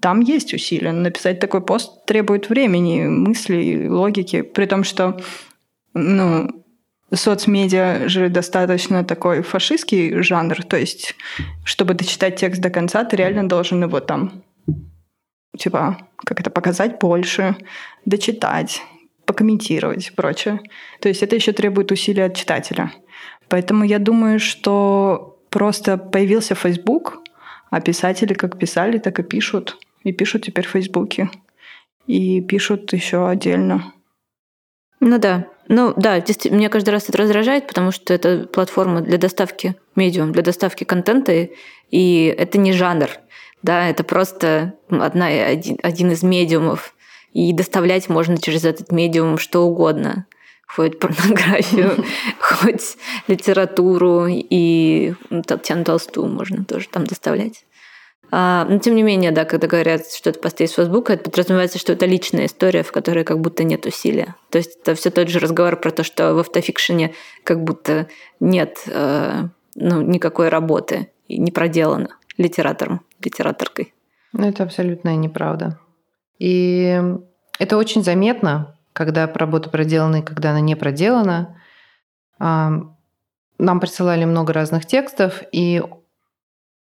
там 0.02 0.20
есть 0.20 0.54
усилия. 0.54 0.92
Написать 0.92 1.40
такой 1.40 1.62
пост 1.62 2.06
требует 2.06 2.50
времени, 2.50 3.08
мыслей, 3.08 3.90
логики. 3.90 4.42
При 4.42 4.66
том, 4.66 4.84
что 4.84 5.20
ну, 5.94 6.64
соцмедиа 7.12 8.08
же 8.08 8.30
достаточно 8.30 9.04
такой 9.04 9.42
фашистский 9.42 10.22
жанр. 10.22 10.64
То 10.64 10.78
есть, 10.78 11.16
чтобы 11.64 11.94
дочитать 11.94 12.36
текст 12.36 12.62
до 12.62 12.70
конца, 12.70 13.04
ты 13.04 13.16
реально 13.16 13.48
должен 13.48 13.84
его 13.84 14.00
там 14.00 14.44
типа, 15.60 15.98
как 16.18 16.40
это 16.40 16.50
показать 16.50 17.00
больше, 17.00 17.56
дочитать, 18.06 18.82
покомментировать 19.26 20.08
и 20.08 20.12
прочее. 20.12 20.62
То 21.02 21.10
есть 21.10 21.22
это 21.22 21.36
еще 21.36 21.52
требует 21.52 21.92
усилий 21.92 22.24
от 22.24 22.36
читателя. 22.36 22.92
Поэтому 23.50 23.84
я 23.84 24.00
думаю, 24.00 24.40
что 24.40 25.40
просто 25.50 25.98
появился 25.98 26.56
Facebook, 26.56 27.20
а 27.70 27.82
писатели 27.82 28.34
как 28.34 28.58
писали, 28.58 28.98
так 28.98 29.20
и 29.20 29.24
пишут. 29.24 29.78
И 30.04 30.12
пишут 30.12 30.46
теперь 30.46 30.66
в 30.66 30.72
Фейсбуке. 30.72 31.30
И 32.08 32.42
пишут 32.42 32.92
еще 32.94 33.28
отдельно. 33.28 33.94
Ну 35.00 35.18
да. 35.20 35.48
Ну 35.68 35.94
да, 35.96 36.24
мне 36.50 36.68
каждый 36.70 36.90
раз 36.90 37.10
это 37.10 37.20
раздражает, 37.20 37.68
потому 37.68 37.92
что 37.92 38.12
это 38.14 38.48
платформа 38.48 39.02
для 39.02 39.20
доставки 39.20 39.76
медиум, 39.96 40.32
для 40.32 40.42
доставки 40.42 40.84
контента, 40.84 41.48
и 41.92 42.36
это 42.38 42.58
не 42.58 42.74
жанр. 42.74 43.10
Да, 43.62 43.88
это 43.88 44.04
просто 44.04 44.74
одна, 44.90 45.28
один, 45.28 45.78
один 45.84 46.12
из 46.12 46.24
медиумов. 46.24 46.96
И 47.34 47.54
доставлять 47.54 48.10
можно 48.10 48.38
через 48.40 48.66
этот 48.66 48.92
медиум 48.92 49.38
что 49.38 49.68
угодно 49.68 50.26
хоть 50.70 51.00
порнографию, 51.00 52.04
хоть 52.40 52.98
литературу, 53.28 54.28
и 54.30 55.14
Татьяну 55.46 55.84
Толстую 55.84 56.28
можно 56.28 56.64
тоже 56.64 56.88
там 56.90 57.06
доставлять. 57.06 57.66
А, 58.32 58.66
но 58.70 58.78
тем 58.78 58.96
не 58.96 59.02
менее, 59.02 59.32
да, 59.32 59.46
когда 59.46 59.68
говорят, 59.68 60.12
что 60.12 60.30
это 60.30 60.40
посты 60.40 60.66
из 60.66 60.72
Фейсбука, 60.74 61.14
это 61.14 61.24
подразумевается, 61.24 61.80
что 61.80 61.94
это 61.94 62.06
личная 62.06 62.46
история, 62.46 62.84
в 62.84 62.92
которой 62.92 63.24
как 63.24 63.40
будто 63.40 63.64
нет 63.64 63.88
усилия. 63.88 64.36
То 64.52 64.60
есть 64.60 64.78
это 64.82 64.94
все 64.94 65.10
тот 65.10 65.30
же 65.30 65.40
разговор 65.40 65.76
про 65.78 65.90
то, 65.90 66.04
что 66.04 66.36
в 66.36 66.40
автофикшене 66.40 67.16
как 67.44 67.64
будто 67.64 68.08
нет 68.40 68.84
э, 68.86 69.48
ну, 69.74 70.02
никакой 70.02 70.50
работы 70.50 71.10
и 71.28 71.40
не 71.40 71.52
проделано 71.52 72.10
литератором, 72.38 73.02
литераторкой. 73.24 73.94
Ну, 74.34 74.48
это 74.48 74.62
абсолютная 74.64 75.16
неправда. 75.16 75.80
И 76.38 77.02
это 77.58 77.78
очень 77.78 78.04
заметно, 78.04 78.78
когда 78.94 79.28
работа 79.28 79.70
проделана 79.70 80.18
и 80.18 80.22
когда 80.22 80.52
она 80.52 80.60
не 80.60 80.76
проделана. 80.76 81.62
Нам 82.40 83.80
присылали 83.82 84.24
много 84.24 84.54
разных 84.54 84.86
текстов, 84.86 85.44
и 85.52 85.84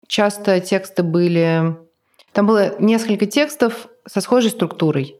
часто 0.08 0.60
тексты 0.60 1.04
были... 1.04 1.78
Там 2.34 2.48
было 2.48 2.78
несколько 2.80 3.26
текстов 3.26 3.88
со 4.06 4.20
схожей 4.20 4.52
структурой, 4.52 5.16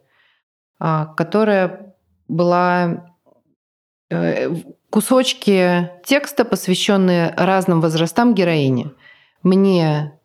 а, 0.80 1.06
которая 1.06 1.96
была 2.28 3.16
э, 4.10 4.54
кусочки 4.90 5.92
текста, 6.04 6.44
посвященные 6.44 7.34
разным 7.38 7.80
возрастам 7.80 8.34
героини. 8.34 8.92
Мне 9.44 10.20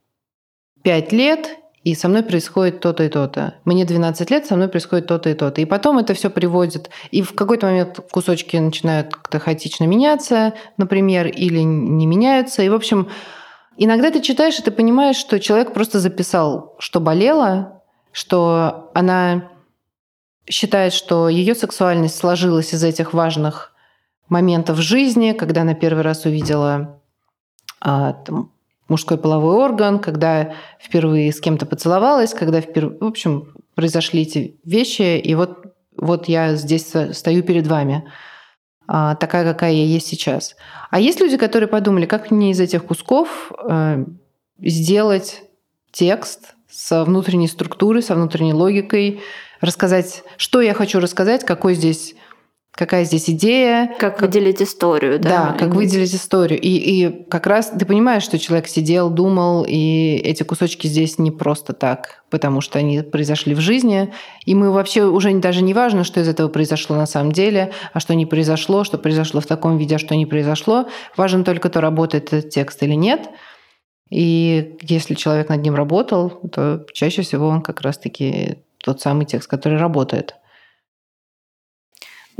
5 0.82 1.12
лет, 1.12 1.56
и 1.82 1.94
со 1.94 2.08
мной 2.08 2.22
происходит 2.22 2.80
то-то 2.80 3.04
и 3.04 3.08
то-то. 3.08 3.54
Мне 3.64 3.84
12 3.84 4.30
лет, 4.30 4.46
со 4.46 4.56
мной 4.56 4.68
происходит 4.68 5.06
то-то 5.06 5.30
и 5.30 5.34
то-то. 5.34 5.60
И 5.60 5.64
потом 5.64 5.98
это 5.98 6.12
все 6.12 6.28
приводит, 6.28 6.90
и 7.10 7.22
в 7.22 7.34
какой-то 7.34 7.66
момент 7.66 8.00
кусочки 8.10 8.56
начинают 8.56 9.14
как-то 9.14 9.38
хаотично 9.38 9.84
меняться, 9.84 10.54
например, 10.76 11.26
или 11.26 11.60
не 11.60 12.06
меняются. 12.06 12.62
И, 12.62 12.68
в 12.68 12.74
общем, 12.74 13.08
иногда 13.78 14.10
ты 14.10 14.20
читаешь, 14.20 14.58
и 14.58 14.62
ты 14.62 14.70
понимаешь, 14.70 15.16
что 15.16 15.40
человек 15.40 15.72
просто 15.72 16.00
записал, 16.00 16.76
что 16.78 17.00
болело, 17.00 17.82
что 18.12 18.90
она 18.94 19.50
считает, 20.48 20.92
что 20.92 21.28
ее 21.28 21.54
сексуальность 21.54 22.16
сложилась 22.16 22.74
из 22.74 22.84
этих 22.84 23.14
важных 23.14 23.72
моментов 24.28 24.78
в 24.78 24.82
жизни, 24.82 25.32
когда 25.32 25.62
она 25.62 25.74
первый 25.74 26.02
раз 26.02 26.26
увидела 26.26 27.00
а, 27.80 28.12
там, 28.12 28.52
мужской 28.90 29.16
половой 29.16 29.56
орган, 29.56 29.98
когда 29.98 30.52
впервые 30.78 31.32
с 31.32 31.40
кем-то 31.40 31.64
поцеловалась, 31.64 32.34
когда 32.34 32.60
впервые, 32.60 32.98
в 32.98 33.04
общем, 33.04 33.54
произошли 33.74 34.22
эти 34.22 34.60
вещи, 34.64 35.18
и 35.18 35.34
вот, 35.34 35.74
вот 35.96 36.28
я 36.28 36.54
здесь 36.56 36.92
стою 37.12 37.42
перед 37.42 37.66
вами, 37.66 38.04
а, 38.86 39.14
такая, 39.14 39.50
какая 39.50 39.72
я 39.72 39.84
есть 39.84 40.08
сейчас. 40.08 40.56
А 40.90 40.98
есть 40.98 41.20
люди, 41.20 41.36
которые 41.36 41.68
подумали, 41.68 42.06
как 42.06 42.30
мне 42.30 42.50
из 42.50 42.60
этих 42.60 42.84
кусков 42.84 43.52
э, 43.68 44.04
сделать 44.58 45.42
текст 45.92 46.54
со 46.68 47.04
внутренней 47.04 47.46
структурой, 47.46 48.02
со 48.02 48.16
внутренней 48.16 48.52
логикой, 48.52 49.20
рассказать, 49.60 50.24
что 50.36 50.60
я 50.60 50.74
хочу 50.74 50.98
рассказать, 50.98 51.44
какой 51.44 51.74
здесь 51.74 52.16
какая 52.72 53.04
здесь 53.04 53.28
идея. 53.28 53.88
Как, 53.98 54.16
как 54.16 54.22
выделить 54.22 54.62
историю, 54.62 55.18
да? 55.18 55.28
Да, 55.28 55.56
как 55.58 55.74
выделить 55.74 56.14
историю. 56.14 56.60
И, 56.60 56.68
и 56.68 57.24
как 57.28 57.46
раз 57.46 57.72
ты 57.78 57.84
понимаешь, 57.84 58.22
что 58.22 58.38
человек 58.38 58.68
сидел, 58.68 59.10
думал, 59.10 59.64
и 59.68 60.16
эти 60.24 60.42
кусочки 60.42 60.86
здесь 60.86 61.18
не 61.18 61.30
просто 61.30 61.72
так, 61.72 62.24
потому 62.30 62.60
что 62.60 62.78
они 62.78 63.02
произошли 63.02 63.54
в 63.54 63.60
жизни. 63.60 64.12
И 64.46 64.54
мы 64.54 64.70
вообще 64.70 65.04
уже 65.04 65.32
даже 65.40 65.62
не 65.62 65.74
важно, 65.74 66.04
что 66.04 66.20
из 66.20 66.28
этого 66.28 66.48
произошло 66.48 66.96
на 66.96 67.06
самом 67.06 67.32
деле, 67.32 67.72
а 67.92 68.00
что 68.00 68.14
не 68.14 68.26
произошло, 68.26 68.84
что 68.84 68.98
произошло 68.98 69.40
в 69.40 69.46
таком 69.46 69.76
виде, 69.76 69.96
а 69.96 69.98
что 69.98 70.14
не 70.16 70.26
произошло. 70.26 70.88
Важно 71.16 71.44
только 71.44 71.68
то, 71.68 71.80
работает 71.80 72.32
этот 72.32 72.50
текст 72.50 72.82
или 72.82 72.94
нет. 72.94 73.28
И 74.10 74.76
если 74.82 75.14
человек 75.14 75.48
над 75.48 75.62
ним 75.62 75.74
работал, 75.74 76.30
то 76.52 76.84
чаще 76.92 77.22
всего 77.22 77.46
он 77.46 77.62
как 77.62 77.80
раз-таки 77.80 78.58
тот 78.82 79.00
самый 79.00 79.26
текст, 79.26 79.48
который 79.48 79.78
работает. 79.78 80.34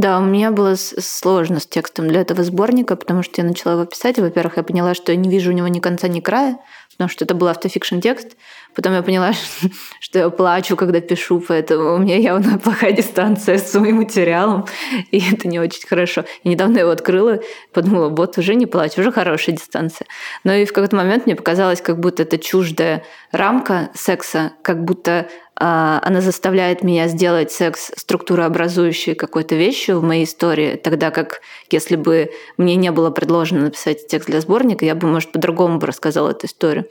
Да, 0.00 0.18
у 0.18 0.22
меня 0.22 0.50
было 0.50 0.76
сложно 0.76 1.60
с 1.60 1.66
текстом 1.66 2.08
для 2.08 2.22
этого 2.22 2.42
сборника, 2.42 2.96
потому 2.96 3.22
что 3.22 3.42
я 3.42 3.46
начала 3.46 3.74
его 3.74 3.84
писать. 3.84 4.18
Во-первых, 4.18 4.56
я 4.56 4.62
поняла, 4.62 4.94
что 4.94 5.12
я 5.12 5.16
не 5.16 5.28
вижу 5.28 5.50
у 5.50 5.52
него 5.52 5.68
ни 5.68 5.78
конца, 5.78 6.08
ни 6.08 6.20
края, 6.20 6.56
потому 6.92 7.10
что 7.10 7.26
это 7.26 7.34
был 7.34 7.48
автофикшн 7.48 8.00
текст. 8.00 8.28
Потом 8.74 8.94
я 8.94 9.02
поняла, 9.02 9.32
что 10.00 10.18
я 10.18 10.30
плачу, 10.30 10.74
когда 10.74 11.02
пишу, 11.02 11.44
поэтому 11.46 11.96
у 11.96 11.98
меня 11.98 12.16
явно 12.16 12.58
плохая 12.64 12.92
дистанция 12.92 13.58
с 13.58 13.74
моим 13.74 13.96
материалом, 13.96 14.64
и 15.10 15.22
это 15.30 15.46
не 15.48 15.60
очень 15.60 15.86
хорошо. 15.86 16.24
И 16.44 16.48
недавно 16.48 16.76
я 16.76 16.80
его 16.80 16.92
открыла, 16.92 17.40
подумала, 17.74 18.08
вот 18.08 18.38
уже 18.38 18.54
не 18.54 18.64
плачу, 18.64 19.02
уже 19.02 19.12
хорошая 19.12 19.54
дистанция. 19.56 20.06
Но 20.44 20.54
и 20.54 20.64
в 20.64 20.72
какой-то 20.72 20.96
момент 20.96 21.26
мне 21.26 21.36
показалось, 21.36 21.82
как 21.82 22.00
будто 22.00 22.22
это 22.22 22.38
чуждая 22.38 23.04
рамка 23.32 23.90
секса, 23.92 24.52
как 24.62 24.82
будто 24.82 25.28
она 25.62 26.22
заставляет 26.22 26.82
меня 26.82 27.06
сделать 27.08 27.52
секс 27.52 27.92
структурообразующей 27.94 29.14
какой-то 29.14 29.56
вещью 29.56 30.00
в 30.00 30.02
моей 30.02 30.24
истории, 30.24 30.76
тогда 30.76 31.10
как 31.10 31.42
если 31.70 31.96
бы 31.96 32.30
мне 32.56 32.76
не 32.76 32.90
было 32.90 33.10
предложено 33.10 33.64
написать 33.64 34.06
текст 34.06 34.28
для 34.28 34.40
сборника, 34.40 34.86
я 34.86 34.94
бы, 34.94 35.06
может, 35.06 35.32
по-другому 35.32 35.78
бы 35.78 35.86
рассказала 35.86 36.30
эту 36.30 36.46
историю. 36.46 36.86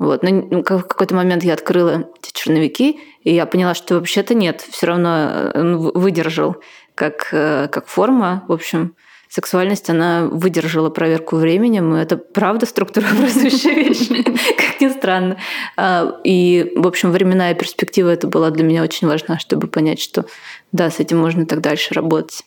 Вот. 0.00 0.22
Но 0.22 0.30
в 0.30 0.62
какой-то 0.62 1.14
момент 1.14 1.44
я 1.44 1.52
открыла 1.52 2.08
эти 2.20 2.32
черновики, 2.32 2.98
и 3.22 3.34
я 3.34 3.46
поняла, 3.46 3.74
что 3.74 3.96
вообще-то 3.96 4.34
нет, 4.34 4.62
все 4.62 4.86
равно 4.86 5.52
э, 5.54 5.60
он 5.60 5.76
выдержал 5.76 6.56
как, 6.94 7.28
э, 7.32 7.68
как 7.70 7.86
форма. 7.86 8.44
В 8.48 8.52
общем, 8.52 8.96
сексуальность, 9.30 9.88
она 9.88 10.26
выдержала 10.26 10.90
проверку 10.90 11.36
временем, 11.36 11.94
и 11.94 12.00
это 12.00 12.16
правда 12.16 12.66
структурообразующая 12.66 13.74
вещь, 13.74 14.08
как 14.56 14.80
ни 14.80 14.88
странно. 14.88 15.38
А, 15.76 16.20
и, 16.24 16.72
в 16.74 16.86
общем, 16.86 17.12
временная 17.12 17.54
перспектива 17.54 18.08
это 18.08 18.26
была 18.26 18.50
для 18.50 18.64
меня 18.64 18.82
очень 18.82 19.06
важна, 19.06 19.38
чтобы 19.38 19.68
понять, 19.68 20.00
что 20.00 20.26
да, 20.72 20.90
с 20.90 20.98
этим 20.98 21.18
можно 21.18 21.46
так 21.46 21.60
дальше 21.60 21.94
работать. 21.94 22.42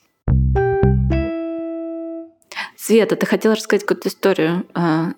Света, 2.76 3.16
ты 3.16 3.26
хотела 3.26 3.56
рассказать 3.56 3.86
какую-то 3.86 4.10
историю, 4.10 4.66
а, 4.74 5.14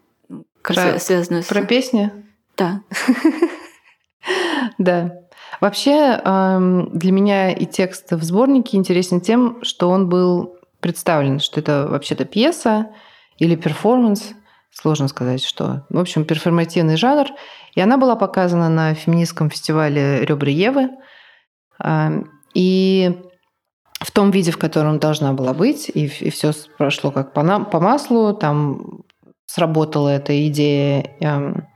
про, 0.62 1.00
связанную 1.00 1.42
с... 1.42 1.48
Про 1.48 1.64
песни? 1.64 2.12
Да. 2.56 2.82
Да. 4.80 5.20
Вообще 5.62 6.20
для 6.24 7.12
меня 7.12 7.52
и 7.52 7.68
текст 7.68 8.12
в 8.12 8.24
сборнике 8.24 8.76
интересен 8.76 9.22
тем, 9.22 9.60
что 9.62 9.90
он 9.90 10.10
был 10.10 10.55
представлен, 10.86 11.40
что 11.40 11.60
это 11.60 11.88
вообще-то 11.90 12.26
пьеса 12.26 12.92
или 13.40 13.56
перформанс, 13.56 14.34
сложно 14.70 15.08
сказать, 15.08 15.44
что. 15.44 15.88
В 15.90 15.98
общем, 15.98 16.26
перформативный 16.26 16.96
жанр. 16.96 17.26
И 17.74 17.82
она 17.82 17.98
была 17.98 18.16
показана 18.16 18.70
на 18.70 18.94
феминистском 18.94 19.50
фестивале 19.50 20.24
«Ребра 20.24 20.52
Евы». 20.52 20.90
И 22.54 23.20
в 24.00 24.12
том 24.12 24.30
виде, 24.30 24.52
в 24.52 24.60
котором 24.60 25.00
должна 25.00 25.34
была 25.34 25.56
быть, 25.56 25.90
и, 25.90 26.06
и 26.06 26.30
все 26.30 26.52
прошло 26.78 27.10
как 27.10 27.34
по, 27.34 27.42
на, 27.42 27.62
по 27.62 27.80
маслу, 27.80 28.36
там 28.36 29.02
сработала 29.48 30.10
эта 30.10 30.48
идея 30.50 31.16
эм, 31.20 31.68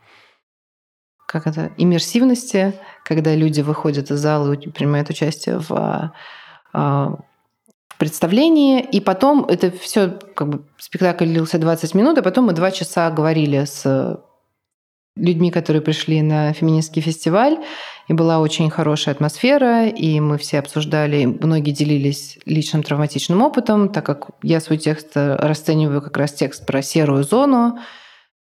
как 1.26 1.48
это, 1.48 1.72
иммерсивности, 1.78 2.76
когда 3.04 3.34
люди 3.34 3.62
выходят 3.62 4.12
из 4.12 4.20
зала 4.20 4.54
и 4.54 4.70
принимают 4.70 5.10
участие 5.10 5.58
в 5.58 6.14
а, 6.74 7.16
представлении, 8.00 8.80
и 8.80 9.02
потом 9.02 9.46
это 9.46 9.70
все, 9.72 10.18
как 10.34 10.50
бы 10.50 10.66
спектакль 10.78 11.26
длился 11.26 11.60
20 11.60 11.94
минут, 11.96 12.18
а 12.18 12.24
потом 12.24 12.46
мы 12.46 12.54
два 12.54 12.72
часа 12.72 13.12
говорили 13.12 13.66
с 13.66 14.24
людьми, 15.18 15.52
которые 15.52 15.82
пришли 15.82 16.22
на 16.22 16.54
феминистский 16.54 17.02
фестиваль, 17.02 17.58
и 18.08 18.14
была 18.14 18.40
очень 18.40 18.70
хорошая 18.70 19.16
атмосфера, 19.16 19.88
и 19.88 20.22
мы 20.22 20.38
все 20.38 20.60
обсуждали, 20.60 21.26
многие 21.26 21.72
делились 21.72 22.40
личным 22.46 22.84
травматичным 22.84 23.42
опытом, 23.42 23.90
так 23.90 24.06
как 24.06 24.30
я 24.44 24.62
свой 24.62 24.78
текст 24.78 25.12
расцениваю 25.16 26.02
как 26.02 26.16
раз 26.16 26.32
текст 26.32 26.66
про 26.66 26.82
серую 26.82 27.26
зону, 27.26 27.80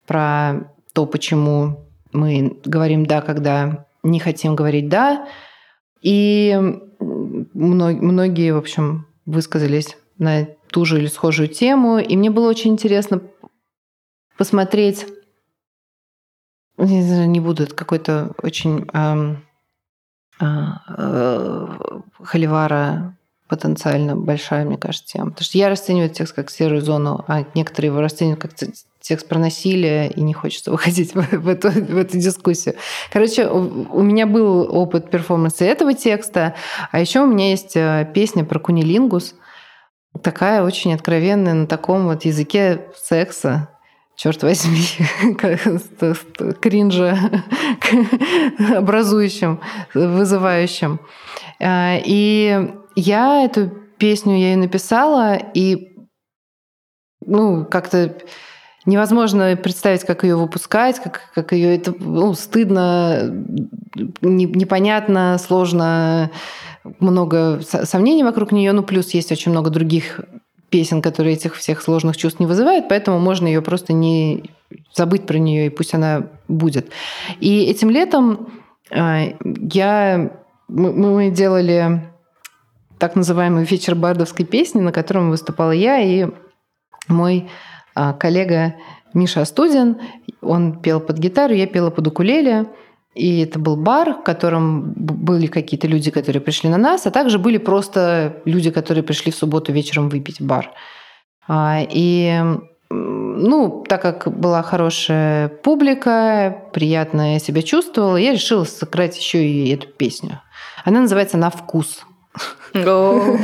про 0.07 0.72
то, 0.93 1.05
почему 1.05 1.89
мы 2.14 2.57
говорим 2.64 3.05
«да», 3.05 3.20
когда 3.20 3.86
не 4.03 4.22
хотим 4.22 4.55
говорить 4.55 4.88
«да», 4.88 5.28
и 6.01 6.57
многие, 6.99 8.53
в 8.53 8.57
общем, 8.57 9.09
высказались 9.30 9.98
на 10.18 10.46
ту 10.72 10.86
же 10.86 11.00
или 11.00 11.08
схожую 11.08 11.48
тему. 11.48 12.00
И 12.00 12.16
мне 12.18 12.30
было 12.30 12.50
очень 12.50 12.72
интересно 12.72 13.22
посмотреть, 14.38 15.06
не 16.78 17.40
буду, 17.42 17.64
это 17.64 17.76
какой-то 17.76 18.34
очень 18.42 18.88
э, 18.94 19.36
э, 20.40 21.68
холивара 22.24 23.18
потенциально 23.50 24.16
большая, 24.16 24.64
мне 24.64 24.78
кажется, 24.78 25.14
тема. 25.14 25.32
Потому 25.32 25.44
что 25.44 25.58
я 25.58 25.70
расцениваю 25.70 26.10
текст 26.10 26.34
как 26.34 26.50
серую 26.50 26.82
зону, 26.82 27.26
а 27.28 27.44
некоторые 27.56 27.90
его 27.90 28.00
расценивают 28.00 28.42
как 28.42 28.54
текст 29.02 29.28
про 29.28 29.39
насилие, 29.39 30.12
и 30.12 30.22
не 30.22 30.34
хочется 30.34 30.72
выходить 30.72 31.14
в, 31.14 31.22
в, 31.22 31.47
эту, 31.47 31.70
в 31.72 31.97
эту 31.97 32.18
дискуссию. 32.18 32.76
Короче, 33.12 33.47
у, 33.47 33.88
у 33.91 34.02
меня 34.02 34.26
был 34.26 34.68
опыт 34.76 35.10
перформанса 35.10 35.66
этого 35.66 35.93
текста, 35.93 36.56
а 36.91 37.00
еще 37.00 37.22
у 37.22 37.28
меня 37.28 37.52
есть 37.52 37.76
э, 37.76 38.10
песня 38.14 38.43
про 38.45 38.60
кунилингус, 38.60 39.36
такая 40.24 40.64
очень 40.64 40.93
откровенная 40.93 41.54
на 41.54 41.68
таком 41.68 42.06
вот 42.06 42.26
языке 42.26 42.88
секса, 42.95 43.70
черт 44.16 44.43
возьми, 44.43 44.84
кринжа 46.62 47.18
образующим, 48.76 49.62
вызывающим. 49.93 51.00
Э, 51.60 52.00
и 52.04 52.74
я 52.95 53.45
эту 53.45 53.70
песню 53.97 54.38
я 54.38 54.54
и 54.54 54.58
написала, 54.58 55.36
и 55.36 55.89
ну, 57.26 57.66
как-то 57.66 58.18
невозможно 58.90 59.56
представить, 59.56 60.04
как 60.04 60.24
ее 60.24 60.36
выпускать, 60.36 61.00
как, 61.02 61.32
как 61.34 61.54
ее 61.54 61.76
это 61.76 61.94
ну, 61.98 62.34
стыдно, 62.34 63.32
не, 64.22 64.46
непонятно, 64.46 65.38
сложно, 65.38 66.32
много 67.00 67.62
сомнений 67.62 68.24
вокруг 68.24 68.52
нее. 68.52 68.72
Ну, 68.74 68.84
плюс 68.84 69.12
есть 69.12 69.32
очень 69.32 69.52
много 69.52 69.70
других 69.70 70.22
песен, 70.70 71.02
которые 71.02 71.34
этих 71.34 71.56
всех 71.56 71.82
сложных 71.82 72.18
чувств 72.18 72.40
не 72.40 72.46
вызывают, 72.46 72.90
поэтому 72.90 73.20
можно 73.20 73.48
ее 73.48 73.62
просто 73.62 73.94
не 73.94 74.52
забыть 74.94 75.26
про 75.26 75.38
нее, 75.38 75.68
и 75.68 75.70
пусть 75.70 75.94
она 75.94 76.28
будет. 76.48 76.92
И 77.40 77.64
этим 77.64 77.90
летом 77.90 78.50
а, 78.92 79.24
я 79.44 80.32
мы 80.68 81.32
делали 81.32 82.04
так 83.00 83.16
называемый 83.16 83.64
вечер 83.64 83.96
бардовской 83.96 84.46
песни, 84.46 84.82
на 84.82 84.92
котором 84.92 85.32
выступала 85.32 85.72
я 85.72 86.00
и 86.00 86.28
мой 87.08 87.50
коллега 87.94 88.76
Миша 89.14 89.42
Астудин. 89.42 89.98
Он 90.42 90.80
пел 90.80 91.00
под 91.00 91.18
гитару, 91.18 91.54
я 91.54 91.68
пела 91.68 91.90
под 91.90 92.08
укулеле. 92.08 92.68
И 93.16 93.42
это 93.42 93.60
был 93.60 93.76
бар, 93.76 94.14
в 94.14 94.24
котором 94.24 94.94
были 94.96 95.48
какие-то 95.48 95.88
люди, 95.88 96.12
которые 96.12 96.42
пришли 96.42 96.70
на 96.70 96.78
нас, 96.78 97.06
а 97.06 97.12
также 97.12 97.40
были 97.40 97.58
просто 97.58 98.42
люди, 98.46 98.72
которые 98.72 99.04
пришли 99.04 99.32
в 99.32 99.36
сыготу 99.36 99.74
вечером 99.74 100.10
выпить 100.10 100.40
в 100.40 100.46
бар. 100.46 100.72
А, 101.48 101.80
и 101.82 102.40
ну, 102.92 103.84
так 103.88 104.02
как 104.02 104.40
была 104.40 104.64
хорошая 104.64 105.50
публика, 105.50 106.64
приятно 106.74 107.34
я 107.34 107.40
себя 107.40 107.62
чувствовала, 107.62 108.18
я 108.18 108.34
решила 108.34 108.64
сыграть 108.64 109.18
еще 109.18 109.46
и 109.46 109.74
эту 109.74 109.88
песню. 109.88 110.42
Она 110.86 111.02
называется 111.02 111.38
«На 111.38 111.50
вкус». 111.50 112.06
Какое 112.74 113.38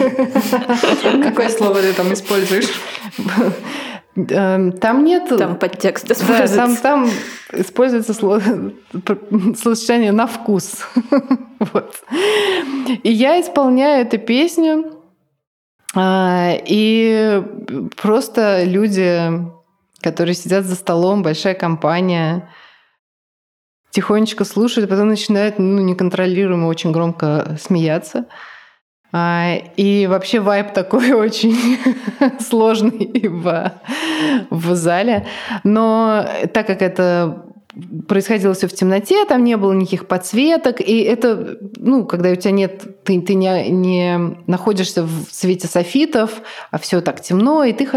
слово 1.50 1.82
ты 1.82 1.93
там 1.93 2.14
используешь? 2.14 2.70
Эм, 4.16 4.72
там 4.72 5.03
нет... 5.03 5.28
Там 5.38 5.57
подтекст 5.57 6.09
используется. 6.09 6.55
Да, 6.55 6.68
там, 6.68 6.78
там 6.78 7.09
используется 7.51 8.13
слово, 8.13 8.41
словосочетание 9.57 10.11
«на 10.11 10.26
вкус». 10.26 10.88
вот. 11.59 12.03
И 13.03 13.11
я 13.11 13.41
исполняю 13.41 14.05
эту 14.05 14.18
песню, 14.18 14.95
а, 15.95 16.53
и 16.66 17.43
просто 17.97 18.63
люди, 18.63 19.32
которые 20.01 20.36
сидят 20.36 20.66
за 20.66 20.76
столом, 20.76 21.22
большая 21.22 21.53
компания, 21.53 22.49
тихонечко 23.91 24.45
слушают, 24.45 24.89
а 24.89 24.93
потом 24.93 25.09
начинают 25.09 25.59
ну, 25.59 25.82
неконтролируемо 25.82 26.68
очень 26.68 26.91
громко 26.91 27.57
смеяться. 27.61 28.26
А, 29.18 29.55
и 29.78 30.07
вообще 30.07 30.41
вайб 30.41 30.74
такой 30.74 31.13
очень 31.13 31.78
сложный 32.38 33.30
в, 33.30 33.72
в 34.49 34.76
зале. 34.76 35.26
Но 35.63 36.28
так 36.53 36.68
как 36.68 36.82
это 36.82 37.45
происходило 38.09 38.53
все 38.53 38.68
в 38.68 38.74
темноте, 38.74 39.24
там 39.24 39.45
не 39.45 39.55
было 39.55 39.72
никаких 39.72 40.07
подсветок, 40.07 40.82
и 40.82 40.99
это, 40.99 41.57
ну, 41.78 42.05
когда 42.05 42.30
у 42.32 42.36
тебя 42.36 42.51
нет, 42.51 43.05
ты, 43.05 43.22
ты 43.22 43.36
не, 43.36 43.70
не 43.70 44.38
находишься 44.47 45.03
в 45.03 45.28
свете 45.32 45.68
софитов, 45.68 46.41
а 46.72 46.78
все 46.78 46.99
так 46.99 47.22
темно, 47.22 47.63
и 47.63 47.72
ты, 47.72 47.88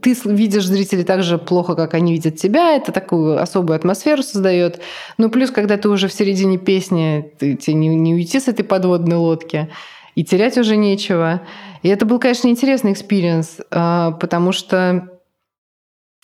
ты 0.00 0.16
видишь 0.24 0.66
зрителей 0.66 1.02
так 1.02 1.24
же 1.24 1.38
плохо, 1.38 1.74
как 1.74 1.94
они 1.94 2.12
видят 2.12 2.36
тебя, 2.36 2.76
это 2.76 2.92
такую 2.92 3.42
особую 3.42 3.74
атмосферу 3.74 4.22
создает. 4.22 4.80
Ну, 5.18 5.30
плюс, 5.30 5.50
когда 5.50 5.76
ты 5.76 5.88
уже 5.88 6.06
в 6.06 6.12
середине 6.12 6.58
песни, 6.58 7.32
ты, 7.40 7.56
тебе 7.56 7.74
не, 7.74 7.88
не 7.88 8.14
уйти 8.14 8.38
с 8.38 8.46
этой 8.46 8.64
подводной 8.64 9.16
лодки, 9.16 9.68
и 10.14 10.24
терять 10.24 10.58
уже 10.58 10.76
нечего. 10.76 11.42
И 11.82 11.88
это 11.88 12.06
был, 12.06 12.18
конечно, 12.18 12.48
интересный 12.48 12.92
experience, 12.92 13.58
а, 13.70 14.12
потому 14.12 14.52
что 14.52 15.08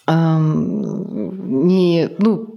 не, 0.09 2.09
ну, 2.19 2.56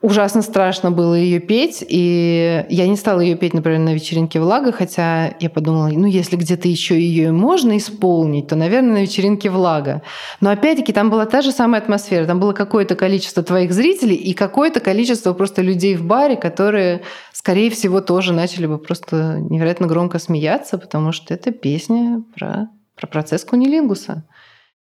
ужасно 0.00 0.42
страшно 0.42 0.92
было 0.92 1.14
ее 1.14 1.40
петь, 1.40 1.84
и 1.86 2.64
я 2.68 2.86
не 2.86 2.96
стала 2.96 3.20
ее 3.20 3.36
петь, 3.36 3.52
например, 3.52 3.80
на 3.80 3.94
вечеринке 3.94 4.38
Влага, 4.38 4.70
хотя 4.70 5.34
я 5.40 5.50
подумала, 5.50 5.88
ну, 5.88 6.06
если 6.06 6.36
где-то 6.36 6.68
еще 6.68 7.00
ее 7.00 7.32
можно 7.32 7.76
исполнить, 7.76 8.46
то, 8.46 8.54
наверное, 8.54 8.92
на 8.92 9.02
вечеринке 9.02 9.50
Влага. 9.50 10.02
Но 10.40 10.50
опять-таки 10.50 10.92
там 10.92 11.10
была 11.10 11.26
та 11.26 11.42
же 11.42 11.50
самая 11.50 11.80
атмосфера, 11.80 12.26
там 12.26 12.38
было 12.38 12.52
какое-то 12.52 12.94
количество 12.94 13.42
твоих 13.42 13.72
зрителей 13.72 14.14
и 14.14 14.34
какое-то 14.34 14.78
количество 14.78 15.32
просто 15.32 15.62
людей 15.62 15.96
в 15.96 16.04
баре, 16.04 16.36
которые, 16.36 17.02
скорее 17.32 17.70
всего, 17.70 18.00
тоже 18.00 18.32
начали 18.32 18.66
бы 18.66 18.78
просто 18.78 19.38
невероятно 19.50 19.88
громко 19.88 20.20
смеяться, 20.20 20.78
потому 20.78 21.10
что 21.10 21.34
это 21.34 21.50
песня 21.50 22.22
про, 22.36 22.68
про 22.94 23.06
процесс 23.08 23.44
кунилингуса. 23.44 24.24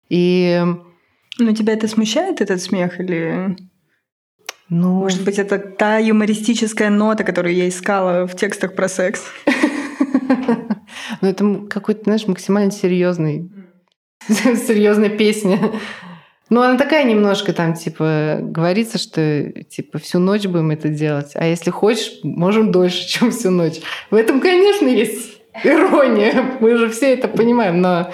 И... 0.09 0.63
Но 1.39 1.53
тебя 1.53 1.73
это 1.75 1.89
смущает, 1.89 2.41
этот 2.41 2.61
смех, 2.61 3.01
или 3.01 3.57
ну... 4.73 5.01
Может 5.01 5.23
быть, 5.23 5.39
это 5.39 5.59
та 5.59 5.99
юмористическая 5.99 6.89
нота, 6.89 7.25
которую 7.25 7.55
я 7.55 7.69
искала 7.69 8.27
в 8.27 8.35
текстах 8.35 8.75
про 8.75 8.89
секс. 8.89 9.23
Ну, 11.21 11.29
это 11.29 11.67
какой-то, 11.69 12.05
знаешь, 12.05 12.27
максимально 12.27 12.71
серьезный, 12.71 13.51
серьезная 14.29 15.11
песня. 15.11 15.59
Ну, 16.49 16.63
она 16.63 16.79
такая 16.79 17.05
немножко 17.05 17.53
там, 17.53 17.75
типа, 17.75 18.39
говорится, 18.41 18.97
что, 18.97 19.53
типа, 19.69 19.99
всю 19.99 20.19
ночь 20.19 20.47
будем 20.47 20.71
это 20.71 20.89
делать. 20.89 21.33
А 21.35 21.45
если 21.45 21.71
хочешь, 21.71 22.21
можем 22.23 22.73
дольше, 22.73 23.07
чем 23.09 23.31
всю 23.31 23.51
ночь. 23.51 23.81
В 24.11 24.15
этом, 24.15 24.41
конечно, 24.41 24.87
есть 24.87 25.39
ирония. 25.65 26.57
Мы 26.61 26.79
же 26.79 26.89
все 26.89 27.13
это 27.13 27.29
понимаем. 27.29 27.83
Но, 27.83 28.11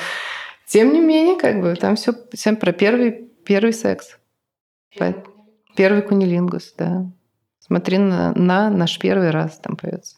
тем 0.66 0.92
не 0.92 1.00
менее, 1.00 1.36
как 1.36 1.60
бы, 1.60 1.76
там 1.76 1.94
все 1.94 2.14
всем 2.32 2.56
про 2.56 2.72
первый, 2.72 3.30
первый 3.44 3.72
секс. 3.72 4.18
Первый 5.78 6.02
кунилингус, 6.02 6.74
да. 6.76 7.06
Смотри 7.60 7.98
на, 7.98 8.32
на 8.34 8.68
наш 8.68 8.98
первый 8.98 9.30
раз 9.30 9.60
там 9.60 9.76
поется. 9.76 10.16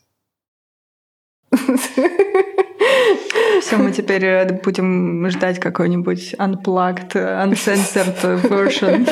Все, 3.61 3.76
мы 3.76 3.92
теперь 3.92 4.24
э, 4.24 4.61
будем 4.64 5.28
ждать 5.28 5.58
какой-нибудь 5.58 6.34
unplugged, 6.38 7.12
uncensored 7.12 8.40
version. 8.48 9.06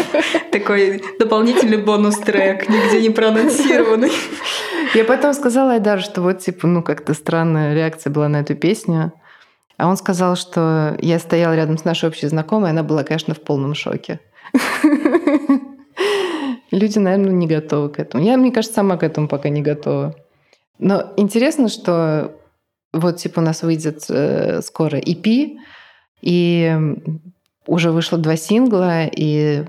Такой 0.50 1.02
дополнительный 1.18 1.82
бонус-трек, 1.82 2.66
нигде 2.66 3.02
не 3.02 3.10
проанонсированный. 3.10 4.12
Я 4.94 5.04
потом 5.04 5.34
сказала 5.34 5.74
Айдару, 5.74 6.00
что 6.00 6.22
вот, 6.22 6.38
типа, 6.38 6.66
ну, 6.66 6.82
как-то 6.82 7.12
странная 7.12 7.74
реакция 7.74 8.10
была 8.10 8.28
на 8.30 8.40
эту 8.40 8.54
песню. 8.54 9.12
А 9.76 9.86
он 9.86 9.98
сказал, 9.98 10.34
что 10.34 10.96
я 10.98 11.18
стояла 11.18 11.54
рядом 11.54 11.76
с 11.76 11.84
нашей 11.84 12.08
общей 12.08 12.26
знакомой, 12.26 12.70
она 12.70 12.82
была, 12.82 13.04
конечно, 13.04 13.34
в 13.34 13.42
полном 13.42 13.74
шоке. 13.74 14.20
Люди, 16.70 16.98
наверное, 16.98 17.32
не 17.32 17.46
готовы 17.46 17.88
к 17.88 17.98
этому. 17.98 18.22
Я, 18.24 18.36
мне 18.36 18.52
кажется, 18.52 18.76
сама 18.76 18.96
к 18.96 19.02
этому 19.02 19.28
пока 19.28 19.48
не 19.48 19.62
готова. 19.62 20.14
Но 20.78 21.12
интересно, 21.16 21.68
что 21.68 22.34
вот 22.92 23.16
типа 23.16 23.40
у 23.40 23.42
нас 23.42 23.62
выйдет 23.62 24.04
э, 24.08 24.60
скоро 24.62 24.98
EP, 24.98 25.56
и 26.20 26.78
уже 27.66 27.90
вышло 27.90 28.18
два 28.18 28.36
сингла, 28.36 29.06
и 29.06 29.64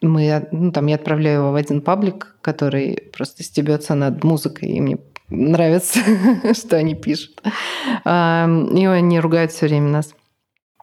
мы, 0.00 0.48
ну, 0.52 0.70
там 0.72 0.86
я 0.86 0.96
отправляю 0.96 1.40
его 1.40 1.52
в 1.52 1.56
один 1.56 1.80
паблик, 1.80 2.36
который 2.40 3.10
просто 3.12 3.42
стебется 3.42 3.94
над 3.94 4.22
музыкой, 4.22 4.68
и 4.70 4.80
мне 4.80 4.98
нравится, 5.28 6.00
что 6.54 6.76
они 6.76 6.94
пишут. 6.94 7.42
И 8.04 8.08
они 8.08 9.20
ругают 9.20 9.52
все 9.52 9.66
время 9.66 9.88
нас. 9.88 10.14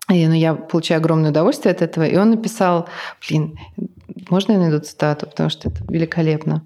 И, 0.09 0.27
ну, 0.27 0.33
я 0.33 0.53
получаю 0.53 0.99
огромное 0.99 1.31
удовольствие 1.31 1.71
от 1.71 1.81
этого. 1.81 2.03
И 2.03 2.15
он 2.15 2.29
написал, 2.29 2.87
блин, 3.27 3.57
можно 4.29 4.53
я 4.53 4.59
найду 4.59 4.79
цитату, 4.79 5.25
потому 5.25 5.49
что 5.49 5.69
это 5.69 5.83
великолепно. 5.89 6.65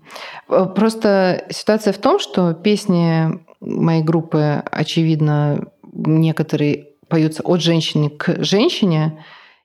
Э, 0.50 0.66
просто 0.74 1.46
ситуация 1.50 1.94
в 1.94 1.98
том, 1.98 2.20
что 2.20 2.54
песни 2.54 3.40
моей 3.62 4.04
группы, 4.04 4.64
очевидно, 4.72 5.68
некоторые 5.94 6.88
поются 7.08 7.44
от 7.44 7.62
женщины 7.62 8.10
к 8.10 8.44
женщине, 8.44 9.24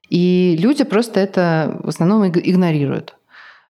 и 0.09 0.57
люди 0.59 0.85
просто 0.85 1.21
это 1.21 1.79
в 1.83 1.89
основном 1.89 2.27
игнорируют. 2.27 3.17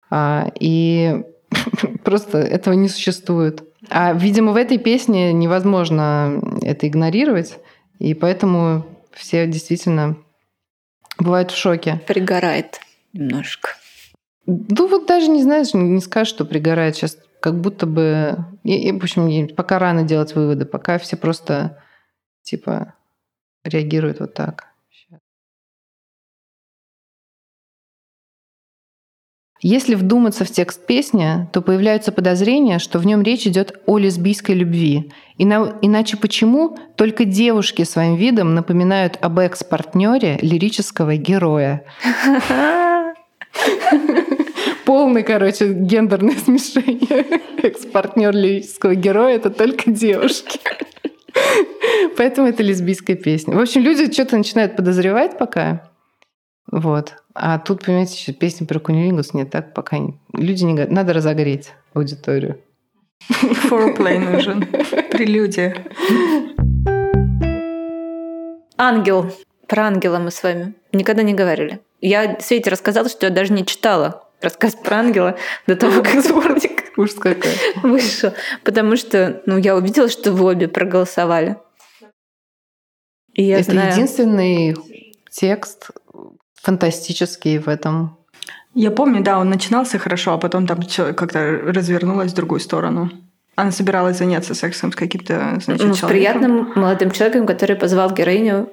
А, 0.10 0.52
и 0.60 1.24
просто 2.04 2.39
этого 2.39 2.74
не 2.74 2.89
существует. 2.89 3.64
А, 3.89 4.14
видимо, 4.14 4.52
в 4.52 4.56
этой 4.56 4.78
песне 4.78 5.34
невозможно 5.34 6.41
это 6.62 6.88
игнорировать, 6.88 7.60
и 7.99 8.14
поэтому 8.14 8.86
все 9.14 9.47
действительно 9.47 10.18
бывают 11.18 11.51
в 11.51 11.57
шоке. 11.57 12.01
Пригорает 12.07 12.80
немножко. 13.14 13.70
Ну 14.45 14.88
вот 14.88 15.05
даже 15.07 15.28
не 15.28 15.43
знаешь, 15.43 15.74
не 15.74 16.01
скажешь, 16.01 16.34
что 16.34 16.45
пригорает 16.45 16.95
сейчас, 16.95 17.18
как 17.39 17.59
будто 17.59 17.86
бы... 17.86 18.38
И, 18.64 18.91
в 18.91 18.97
общем, 18.97 19.47
пока 19.55 19.80
рано 19.80 20.03
делать 20.03 20.36
выводы, 20.36 20.66
пока 20.66 20.97
все 20.97 21.18
просто 21.18 21.82
типа 22.43 22.93
реагируют 23.64 24.20
вот 24.20 24.34
так. 24.34 24.71
Если 29.64 29.93
вдуматься 29.93 30.43
в 30.43 30.49
текст 30.49 30.88
песни, 30.88 31.47
то 31.53 31.62
появляются 31.62 32.12
подозрения, 32.12 32.80
что 32.80 32.97
в 32.97 33.05
нем 33.05 33.22
речь 33.22 33.45
идет 33.45 33.80
о 33.86 33.99
лесбийской 33.99 34.55
любви. 34.55 35.12
иначе 35.38 36.18
почему 36.18 36.78
только 36.95 37.26
девушки 37.26 37.84
своим 37.84 38.16
видом 38.16 38.55
напоминают 38.55 39.20
об 39.22 39.38
экс-партнере 39.38 40.39
лирического 40.41 41.16
героя? 41.16 41.84
Полный, 44.86 45.22
короче, 45.22 45.74
гендерное 45.74 46.36
смешение. 46.36 47.39
Экс-партнер 47.62 48.34
лирического 48.34 48.95
героя 48.95 49.36
это 49.36 49.51
только 49.51 49.91
девушки. 49.91 50.59
Поэтому 52.18 52.47
это 52.47 52.64
лесбийская 52.64 53.16
песня. 53.16 53.55
В 53.55 53.62
общем, 53.62 53.82
люди 53.82 54.12
что-то 54.12 54.38
начинают 54.38 54.76
подозревать 54.76 55.38
пока. 55.38 55.91
Вот. 56.72 57.21
А 57.34 57.60
тут, 57.60 57.86
понимаете, 57.86 58.14
еще 58.14 58.34
песни 58.34 58.66
про 58.66 58.80
кунилингус 58.80 59.34
нет, 59.34 59.50
так 59.50 59.74
пока 59.74 59.98
не... 59.98 60.20
люди 60.34 60.64
не... 60.64 60.86
Надо 60.86 61.14
разогреть 61.14 61.72
аудиторию. 61.94 62.60
Foreplay 63.30 64.20
нужен. 64.20 64.66
Прелюдия. 65.12 65.76
Ангел. 68.78 69.32
Про 69.68 69.88
ангела 69.88 70.20
мы 70.20 70.32
с 70.32 70.44
вами 70.44 70.74
никогда 70.92 71.24
не 71.24 71.34
говорили. 71.34 71.80
Я 72.02 72.40
Свете 72.40 72.70
рассказала, 72.70 73.08
что 73.08 73.28
я 73.28 73.32
даже 73.32 73.54
не 73.54 73.66
читала 73.66 74.28
рассказ 74.42 74.76
про 74.76 74.98
ангела 74.98 75.38
до 75.68 75.76
того, 75.76 76.02
как 76.04 76.22
сборник 76.24 76.98
Уж 76.98 77.12
какая. 77.12 77.54
вышел. 77.84 78.34
Потому 78.64 78.98
что 78.98 79.42
ну, 79.46 79.58
я 79.58 79.76
увидела, 79.76 80.10
что 80.10 80.34
вы 80.34 80.52
обе 80.52 80.68
проголосовали. 80.68 81.58
И 83.34 83.44
я 83.44 83.60
Это 83.60 83.72
знаю... 83.72 83.94
единственный 83.94 84.76
текст 85.30 85.92
фантастический 86.62 87.57
в 87.57 87.68
этом. 87.68 88.18
Я 88.74 88.91
помню, 88.91 89.22
да, 89.22 89.39
он 89.39 89.49
начинался 89.49 89.99
хорошо, 89.99 90.34
а 90.34 90.38
потом 90.38 90.66
там 90.66 90.80
как-то 91.16 91.39
развернулось 91.66 92.32
в 92.32 92.36
другую 92.36 92.59
сторону. 92.62 93.09
Она 93.55 93.72
собиралась 93.72 94.18
заняться 94.18 94.55
сексом 94.55 94.93
с 94.93 94.95
каким-то, 94.95 95.57
значит, 95.62 95.86
Ну, 95.86 95.93
с 95.93 95.99
человеком. 95.99 96.09
приятным 96.09 96.72
молодым 96.76 97.12
человеком, 97.12 97.45
который 97.45 97.76
позвал 97.76 98.12
героиню 98.12 98.70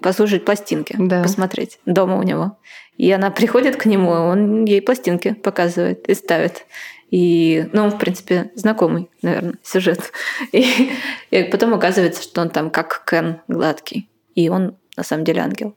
послушать 0.00 0.44
пластинки, 0.44 0.94
Да. 0.98 1.22
посмотреть 1.22 1.80
дома 1.86 2.18
у 2.18 2.22
него. 2.22 2.56
И 2.96 3.10
она 3.10 3.30
приходит 3.30 3.76
к 3.76 3.86
нему, 3.86 4.10
он 4.10 4.64
ей 4.64 4.80
пластинки 4.80 5.32
показывает 5.34 6.08
и 6.08 6.14
ставит. 6.14 6.66
И, 7.10 7.68
ну, 7.72 7.88
в 7.90 7.98
принципе, 7.98 8.52
знакомый, 8.54 9.10
наверное, 9.22 9.54
сюжет. 9.62 10.12
И, 10.52 10.90
и 11.30 11.42
потом 11.42 11.74
оказывается, 11.74 12.22
что 12.22 12.40
он 12.40 12.48
там 12.48 12.70
как 12.70 13.04
Кен 13.04 13.40
гладкий. 13.48 14.08
И 14.34 14.48
он 14.48 14.76
на 14.96 15.02
самом 15.02 15.24
деле 15.24 15.42
ангел. 15.42 15.74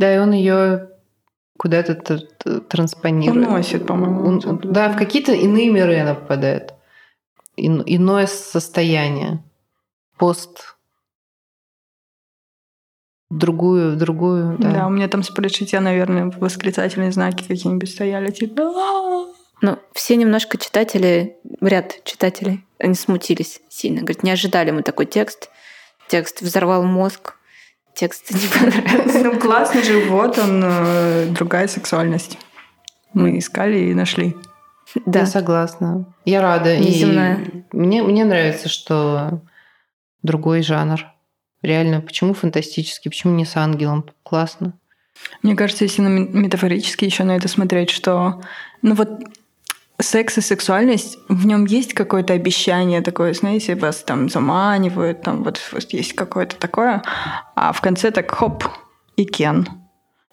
Да, 0.00 0.14
и 0.14 0.18
он 0.18 0.32
ее 0.32 0.88
куда-то 1.58 1.94
транспонирует. 2.68 3.46
Уносит, 3.46 3.86
по-моему. 3.86 4.26
Он- 4.26 4.40
он- 4.46 4.60
да, 4.64 4.88
в 4.88 4.96
какие-то 4.96 5.32
иные 5.32 5.68
миры 5.68 5.98
она 5.98 6.14
попадает. 6.14 6.72
Ин- 7.56 7.82
иное 7.84 8.26
состояние. 8.26 9.44
Пост. 10.16 10.78
Другую, 13.30 13.92
в 13.92 13.96
другую, 13.96 14.56
да. 14.58 14.70
Да. 14.72 14.86
у 14.86 14.90
меня 14.90 15.06
там 15.06 15.22
с 15.22 15.28
плечите, 15.28 15.78
наверное, 15.80 16.32
восклицательные 16.34 17.12
знаки 17.12 17.46
какие-нибудь 17.46 17.90
стояли, 17.90 18.30
типа 18.30 18.62
«А-а-а». 18.62 19.26
Ну, 19.60 19.78
все 19.92 20.16
немножко 20.16 20.56
читатели, 20.56 21.36
ряд 21.60 22.02
читателей, 22.04 22.64
они 22.78 22.94
смутились 22.94 23.60
сильно. 23.68 24.00
Говорят, 24.00 24.22
не 24.22 24.30
ожидали 24.30 24.70
мы 24.70 24.82
такой 24.82 25.04
текст. 25.04 25.50
Текст 26.08 26.40
взорвал 26.40 26.84
мозг. 26.84 27.36
Текст 28.00 28.30
не 28.30 28.48
понравился. 28.58 29.18
Ну, 29.24 29.38
классный 29.38 29.82
же, 29.82 30.06
вот 30.08 30.38
он, 30.38 30.62
э, 30.64 31.26
другая 31.32 31.68
сексуальность. 31.68 32.38
Мы 33.12 33.38
искали 33.38 33.78
и 33.90 33.94
нашли. 33.94 34.34
Я 34.94 35.02
Да. 35.04 35.26
согласна. 35.26 36.06
Я 36.24 36.40
рада. 36.40 36.74
И 36.74 36.80
Неземная. 36.80 37.40
мне, 37.72 38.02
мне 38.02 38.24
нравится, 38.24 38.70
что 38.70 39.42
другой 40.22 40.62
жанр. 40.62 41.04
Реально, 41.60 42.00
почему 42.00 42.32
фантастический, 42.32 43.10
почему 43.10 43.34
не 43.34 43.44
с 43.44 43.54
ангелом? 43.56 44.06
Классно. 44.22 44.72
Мне 45.42 45.54
кажется, 45.54 45.84
если 45.84 46.00
на 46.00 46.08
ме- 46.08 46.26
метафорически 46.26 47.04
еще 47.04 47.24
на 47.24 47.36
это 47.36 47.48
смотреть, 47.48 47.90
что 47.90 48.40
ну 48.80 48.94
вот 48.94 49.10
секс 50.02 50.38
и 50.38 50.40
сексуальность, 50.40 51.18
в 51.28 51.46
нем 51.46 51.64
есть 51.64 51.94
какое-то 51.94 52.32
обещание 52.32 53.00
такое, 53.00 53.34
знаете, 53.34 53.74
вас 53.74 53.98
там 53.98 54.28
заманивают, 54.28 55.22
там 55.22 55.42
вот, 55.42 55.60
вот 55.72 55.90
есть 55.90 56.14
какое-то 56.14 56.56
такое, 56.56 57.02
а 57.54 57.72
в 57.72 57.80
конце 57.80 58.10
так 58.10 58.30
хоп, 58.30 58.64
и 59.16 59.24
кен. 59.24 59.68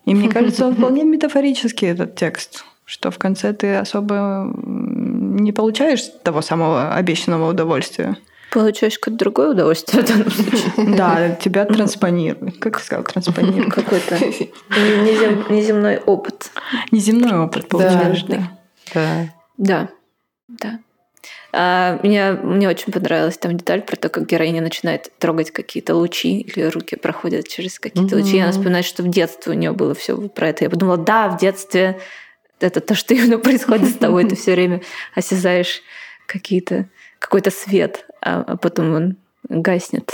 И 0.06 0.14
мне 0.16 0.30
кажется, 0.34 0.68
он 0.68 0.76
вполне 0.76 1.04
метафорический, 1.04 1.88
этот 1.90 2.16
текст, 2.16 2.64
что 2.86 3.12
в 3.12 3.18
конце 3.18 3.54
ты 3.54 3.76
особо 3.76 4.52
не 4.56 5.52
получаешь 5.52 6.04
того 6.24 6.42
самого 6.42 6.94
обещанного 6.96 7.50
удовольствия. 7.50 8.18
Получаешь 8.54 8.98
какое-то 8.98 9.20
другое 9.26 9.50
удовольствие 9.52 10.04
в 10.04 10.08
данном 10.08 10.32
случае. 10.32 10.96
Да, 10.96 11.32
тебя 11.36 11.66
транспонируют. 11.66 12.58
Как 12.60 12.78
ты 12.80 12.86
сказал, 12.86 13.04
транспонируют? 13.04 13.74
Какой-то 13.74 14.16
незем- 14.76 15.52
неземной 15.52 15.98
опыт. 15.98 16.50
Неземной 16.92 17.38
опыт 17.40 17.68
получаешь, 17.68 18.24
Да. 18.24 18.50
да. 18.94 19.34
Да. 19.58 19.90
Да. 20.48 20.80
А, 21.52 22.00
мне, 22.04 22.32
мне 22.32 22.70
очень 22.70 22.92
понравилась 22.92 23.38
там 23.38 23.58
деталь 23.58 23.82
про 23.82 23.96
то, 23.96 24.10
как 24.10 24.28
героиня 24.28 24.62
начинает 24.62 25.12
трогать 25.18 25.52
какие-то 25.52 25.96
лучи, 25.96 26.40
или 26.42 26.66
руки 26.66 26.96
проходят 26.96 27.48
через 27.48 27.80
какие-то 27.80 28.16
лучи. 28.16 28.38
И 28.38 28.40
она 28.40 28.52
вспоминает, 28.52 28.86
что 28.86 29.04
в 29.04 29.10
детстве 29.10 29.54
у 29.54 29.56
нее 29.56 29.72
было 29.72 29.94
все 29.94 30.18
про 30.30 30.50
это. 30.50 30.64
Я 30.64 30.70
подумала, 30.70 30.98
да, 30.98 31.30
в 31.30 31.38
детстве 31.38 32.00
это 32.60 32.80
то, 32.82 32.96
что 32.96 33.14
именно 33.14 33.40
происходит 33.40 33.90
с 33.90 33.98
тобой. 33.98 34.26
Ты 34.26 34.36
все 34.36 34.54
время 34.54 34.82
осязаешь 35.16 35.82
какие-то, 36.26 36.90
какой-то 37.20 37.52
свет, 37.52 38.06
а, 38.22 38.42
а 38.42 38.58
потом 38.58 38.94
он 38.94 39.18
гаснет. 39.50 40.14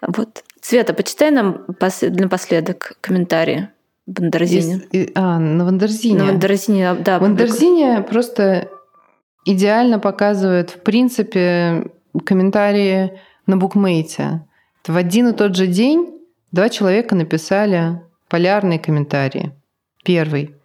Вот. 0.00 0.44
Света, 0.60 0.94
почитай 0.94 1.30
нам 1.30 1.66
пос- 1.80 2.10
напоследок 2.10 2.94
комментарии 3.00 3.68
Wonderzine. 4.10 4.82
И- 4.92 5.12
а, 5.14 5.38
на 5.38 5.64
Wonderzine. 5.64 6.18
На 6.18 6.24
Wonderzine, 6.26 6.94
да. 6.94 7.18
Wonderzine 7.18 8.02
просто 8.02 8.68
идеально 9.44 9.98
показывает, 9.98 10.70
в 10.70 10.80
принципе, 10.80 11.86
комментарии 12.24 13.12
на 13.46 13.56
Bookmate. 13.56 14.46
В 14.86 14.96
один 14.96 15.28
и 15.28 15.32
тот 15.32 15.54
же 15.54 15.66
день 15.66 16.08
два 16.50 16.68
человека 16.68 17.14
написали 17.14 18.00
полярные 18.28 18.78
комментарии. 18.78 19.52
Первый. 20.04 20.56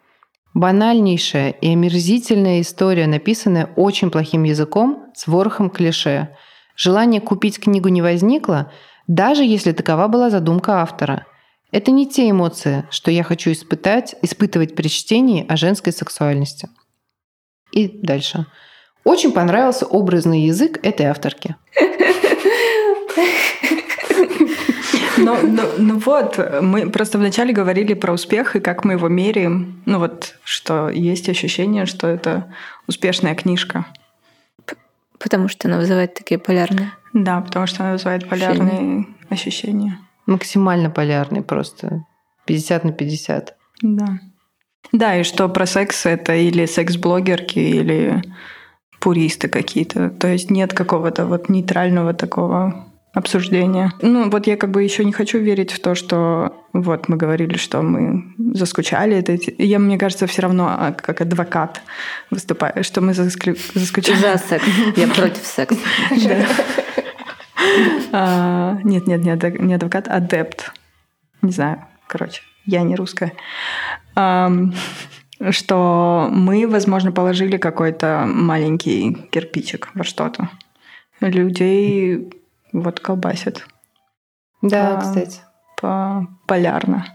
Банальнейшая 0.54 1.50
и 1.50 1.74
омерзительная 1.74 2.62
история, 2.62 3.08
написанная 3.08 3.70
очень 3.76 4.10
плохим 4.10 4.44
языком 4.44 5.08
с 5.14 5.28
ворохом 5.28 5.70
клише. 5.70 6.30
Желание 6.78 7.22
купить 7.22 7.60
книгу 7.60 7.90
не 7.90 8.02
возникло, 8.02 8.72
даже 9.08 9.44
если 9.44 9.72
такова 9.74 10.08
была 10.08 10.30
задумка 10.30 10.82
автора. 10.82 11.26
Это 11.72 11.92
не 11.92 12.08
те 12.08 12.30
эмоции, 12.30 12.86
что 12.90 13.12
я 13.12 13.24
хочу 13.24 13.52
испытать, 13.52 14.16
испытывать 14.22 14.76
при 14.76 14.88
чтении 14.88 15.46
о 15.48 15.58
женской 15.58 15.92
сексуальности. 15.92 16.70
И 17.72 17.88
дальше. 17.88 18.46
Очень 19.04 19.34
понравился 19.34 19.86
образный 19.86 20.42
язык 20.42 20.80
этой 20.84 21.08
авторки. 21.08 21.56
Ну, 25.18 25.38
ну, 25.42 25.64
ну 25.78 26.00
вот, 26.00 26.40
мы 26.62 26.90
просто 26.90 27.18
вначале 27.18 27.54
говорили 27.54 27.94
про 27.94 28.14
успех 28.14 28.56
и 28.56 28.60
как 28.60 28.84
мы 28.84 28.94
его 28.94 29.08
меряем. 29.08 29.82
Ну 29.86 30.00
вот, 30.00 30.36
что 30.44 30.90
есть 30.90 31.30
ощущение, 31.30 31.86
что 31.86 32.08
это 32.08 32.54
успешная 32.88 33.34
книжка. 33.34 33.86
Потому 35.18 35.48
что 35.48 35.68
она 35.68 35.78
вызывает 35.78 36.14
такие 36.14 36.38
полярные. 36.38 36.92
Да, 37.14 37.42
потому 37.42 37.66
что 37.66 37.84
она 37.84 37.94
вызывает 37.94 38.28
полярные 38.28 39.08
ощущения. 39.30 40.00
Максимально 40.26 40.90
полярный 40.90 41.42
просто. 41.42 42.06
50 42.46 42.84
на 42.84 42.92
50. 42.92 43.56
Да. 43.82 44.20
Да, 44.92 45.18
и 45.18 45.24
что 45.24 45.50
про 45.50 45.66
секс 45.66 46.06
это 46.06 46.36
или 46.36 46.66
секс-блогерки, 46.66 47.60
или 47.60 48.22
пуристы 49.00 49.48
какие-то. 49.48 50.10
То 50.10 50.28
есть 50.28 50.50
нет 50.52 50.74
какого-то 50.74 51.26
вот 51.26 51.50
нейтрального 51.50 52.14
такого 52.14 52.88
обсуждения. 53.14 53.94
Ну, 54.02 54.30
вот 54.30 54.46
я 54.46 54.58
как 54.58 54.72
бы 54.72 54.84
еще 54.84 55.06
не 55.06 55.14
хочу 55.14 55.40
верить 55.40 55.72
в 55.72 55.80
то, 55.80 55.96
что 55.96 56.54
вот 56.74 57.08
мы 57.08 57.16
говорили, 57.16 57.56
что 57.56 57.82
мы 57.82 58.26
заскучали. 58.54 59.18
Это, 59.18 59.38
я, 59.58 59.80
мне 59.80 59.98
кажется, 59.98 60.28
все 60.28 60.42
равно 60.42 60.68
а, 60.68 60.92
как 60.92 61.22
адвокат 61.22 61.82
выступаю, 62.30 62.84
что 62.84 63.02
мы 63.02 63.14
заскли- 63.14 63.58
заскучали. 63.74 64.18
За 64.18 64.38
секс. 64.38 64.66
Я 64.98 65.08
против 65.08 65.46
секса. 65.46 65.78
А, 68.12 68.78
Нет, 68.84 69.08
нет, 69.08 69.22
не 69.24 69.32
ад- 69.32 69.60
не 69.60 69.74
адвокат, 69.76 70.08
адепт. 70.08 70.74
Не 71.42 71.52
знаю, 71.52 71.86
короче, 72.08 72.42
я 72.66 72.82
не 72.84 72.96
русская. 72.96 73.34
Что 75.50 76.30
мы, 76.32 76.68
возможно, 76.68 77.12
положили 77.12 77.58
какой-то 77.58 78.26
маленький 78.28 79.14
кирпичик 79.32 79.90
во 79.94 80.04
что-то. 80.04 80.50
Людей 81.20 82.30
вот 82.72 83.00
колбасит 83.00 83.68
Да, 84.62 84.98
кстати. 85.02 85.42
по 85.80 86.28
полярно. 86.48 87.06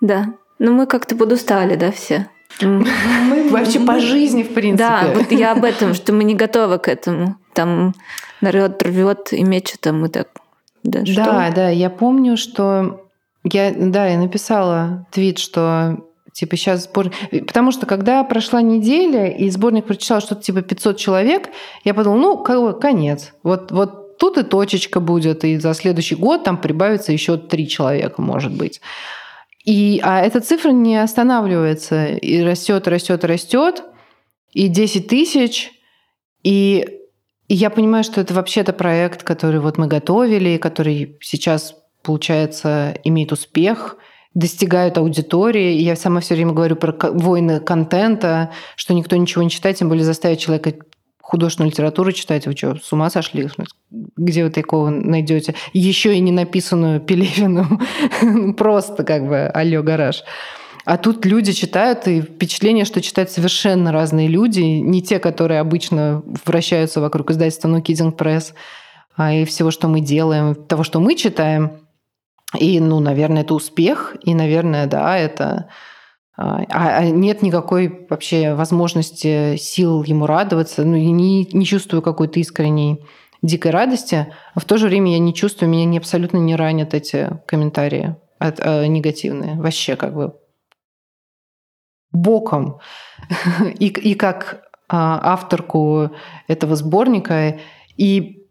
Да. 0.00 0.34
Ну 0.58 0.72
мы 0.74 0.86
как-то 0.86 1.16
подустали, 1.16 1.74
да, 1.76 1.90
все. 1.90 2.28
М. 2.60 2.86
Вообще 3.50 3.80
по 3.80 3.98
жизни, 3.98 4.42
в 4.42 4.54
принципе. 4.54 4.88
Да, 4.88 5.12
вот 5.14 5.32
я 5.32 5.52
об 5.52 5.64
этом, 5.64 5.94
что 5.94 6.12
мы 6.12 6.24
не 6.24 6.34
готовы 6.34 6.78
к 6.78 6.88
этому. 6.88 7.36
Там 7.54 7.94
народ 8.40 8.82
рвет 8.82 9.32
и 9.32 9.42
мечет, 9.42 9.86
а 9.86 9.92
мы 9.92 10.08
так... 10.08 10.28
Да, 10.82 11.04
что? 11.04 11.14
Да, 11.16 11.52
да, 11.54 11.68
я 11.68 11.90
помню, 11.90 12.36
что 12.36 13.06
я, 13.44 13.72
да, 13.76 14.06
я 14.06 14.18
написала 14.18 15.06
твит, 15.10 15.38
что 15.38 15.98
типа 16.32 16.56
сейчас 16.56 16.84
сборник... 16.84 17.14
Потому 17.46 17.70
что 17.72 17.86
когда 17.86 18.24
прошла 18.24 18.62
неделя, 18.62 19.26
и 19.28 19.50
сборник 19.50 19.86
прочитал 19.86 20.20
что-то 20.20 20.42
типа 20.42 20.62
500 20.62 20.96
человек, 20.96 21.48
я 21.84 21.94
подумала, 21.94 22.20
ну, 22.20 22.38
как 22.38 22.80
конец. 22.80 23.32
Вот, 23.42 23.72
вот 23.72 24.18
тут 24.18 24.38
и 24.38 24.42
точечка 24.42 25.00
будет, 25.00 25.44
и 25.44 25.58
за 25.58 25.74
следующий 25.74 26.14
год 26.14 26.44
там 26.44 26.58
прибавится 26.58 27.12
еще 27.12 27.36
три 27.36 27.66
человека, 27.68 28.22
может 28.22 28.52
быть. 28.52 28.80
И, 29.70 30.00
а 30.02 30.20
эта 30.20 30.40
цифра 30.40 30.70
не 30.70 30.96
останавливается, 30.96 32.06
и 32.06 32.42
растет, 32.42 32.88
растет, 32.88 33.24
растет, 33.24 33.84
и 34.52 34.66
10 34.66 35.06
тысяч, 35.06 35.70
и 36.42 36.84
и 37.46 37.54
я 37.54 37.70
понимаю, 37.70 38.04
что 38.04 38.20
это 38.20 38.32
вообще-то 38.32 38.72
проект, 38.72 39.24
который 39.24 39.58
вот 39.58 39.76
мы 39.76 39.88
готовили, 39.88 40.56
который 40.56 41.18
сейчас, 41.20 41.74
получается, 42.02 42.96
имеет 43.02 43.32
успех, 43.32 43.96
достигают 44.34 44.98
аудитории. 44.98 45.74
И 45.74 45.82
я 45.82 45.96
сама 45.96 46.20
все 46.20 46.34
время 46.36 46.52
говорю 46.52 46.76
про 46.76 46.92
войны 47.10 47.58
контента, 47.58 48.52
что 48.76 48.94
никто 48.94 49.16
ничего 49.16 49.42
не 49.42 49.50
читает, 49.50 49.76
тем 49.76 49.88
более 49.88 50.04
заставить 50.04 50.38
человека 50.38 50.74
художественную 51.30 51.70
литературу 51.70 52.10
читать. 52.12 52.46
Вы 52.46 52.56
что, 52.56 52.74
с 52.74 52.92
ума 52.92 53.08
сошли? 53.08 53.48
Где 53.90 54.44
вы 54.44 54.50
такого 54.50 54.90
найдете? 54.90 55.54
Еще 55.72 56.16
и 56.16 56.20
не 56.20 56.32
написанную 56.32 57.00
Пелевину. 57.00 57.80
Просто 58.58 59.04
как 59.04 59.28
бы 59.28 59.46
алло, 59.46 59.82
гараж. 59.82 60.24
А 60.84 60.96
тут 60.96 61.24
люди 61.24 61.52
читают, 61.52 62.08
и 62.08 62.20
впечатление, 62.22 62.84
что 62.84 63.00
читают 63.00 63.30
совершенно 63.30 63.92
разные 63.92 64.26
люди, 64.26 64.60
не 64.60 65.02
те, 65.02 65.20
которые 65.20 65.60
обычно 65.60 66.22
вращаются 66.44 67.00
вокруг 67.00 67.30
издательства 67.30 67.68
«Ну, 67.68 67.80
Кидинг 67.80 68.16
Пресс», 68.16 68.54
а 69.16 69.32
и 69.32 69.44
всего, 69.44 69.70
что 69.70 69.86
мы 69.86 70.00
делаем, 70.00 70.54
того, 70.54 70.82
что 70.82 70.98
мы 70.98 71.14
читаем. 71.14 71.82
И, 72.58 72.80
ну, 72.80 72.98
наверное, 72.98 73.42
это 73.42 73.54
успех, 73.54 74.16
и, 74.24 74.34
наверное, 74.34 74.86
да, 74.86 75.16
это... 75.16 75.68
А, 76.42 76.64
а 76.70 77.04
нет 77.04 77.42
никакой 77.42 78.06
вообще 78.08 78.54
возможности 78.54 79.56
сил 79.56 80.02
ему 80.04 80.24
радоваться. 80.24 80.84
Ну, 80.84 80.96
я 80.96 81.10
не, 81.10 81.46
не 81.52 81.66
чувствую 81.66 82.00
какой-то 82.00 82.40
искренней 82.40 83.04
дикой 83.42 83.72
радости, 83.72 84.32
а 84.54 84.60
в 84.60 84.64
то 84.64 84.78
же 84.78 84.86
время 84.86 85.12
я 85.12 85.18
не 85.18 85.34
чувствую, 85.34 85.68
меня 85.68 85.84
не, 85.84 85.98
абсолютно 85.98 86.38
не 86.38 86.56
ранят 86.56 86.94
эти 86.94 87.28
комментарии 87.46 88.16
от, 88.38 88.58
э, 88.58 88.86
негативные. 88.86 89.56
Вообще 89.60 89.96
как 89.96 90.14
бы 90.14 90.34
боком. 92.10 92.78
и, 93.78 93.88
и 93.88 94.14
как 94.14 94.62
а, 94.88 95.32
авторку 95.34 96.10
этого 96.48 96.74
сборника, 96.74 97.60
и 97.98 98.46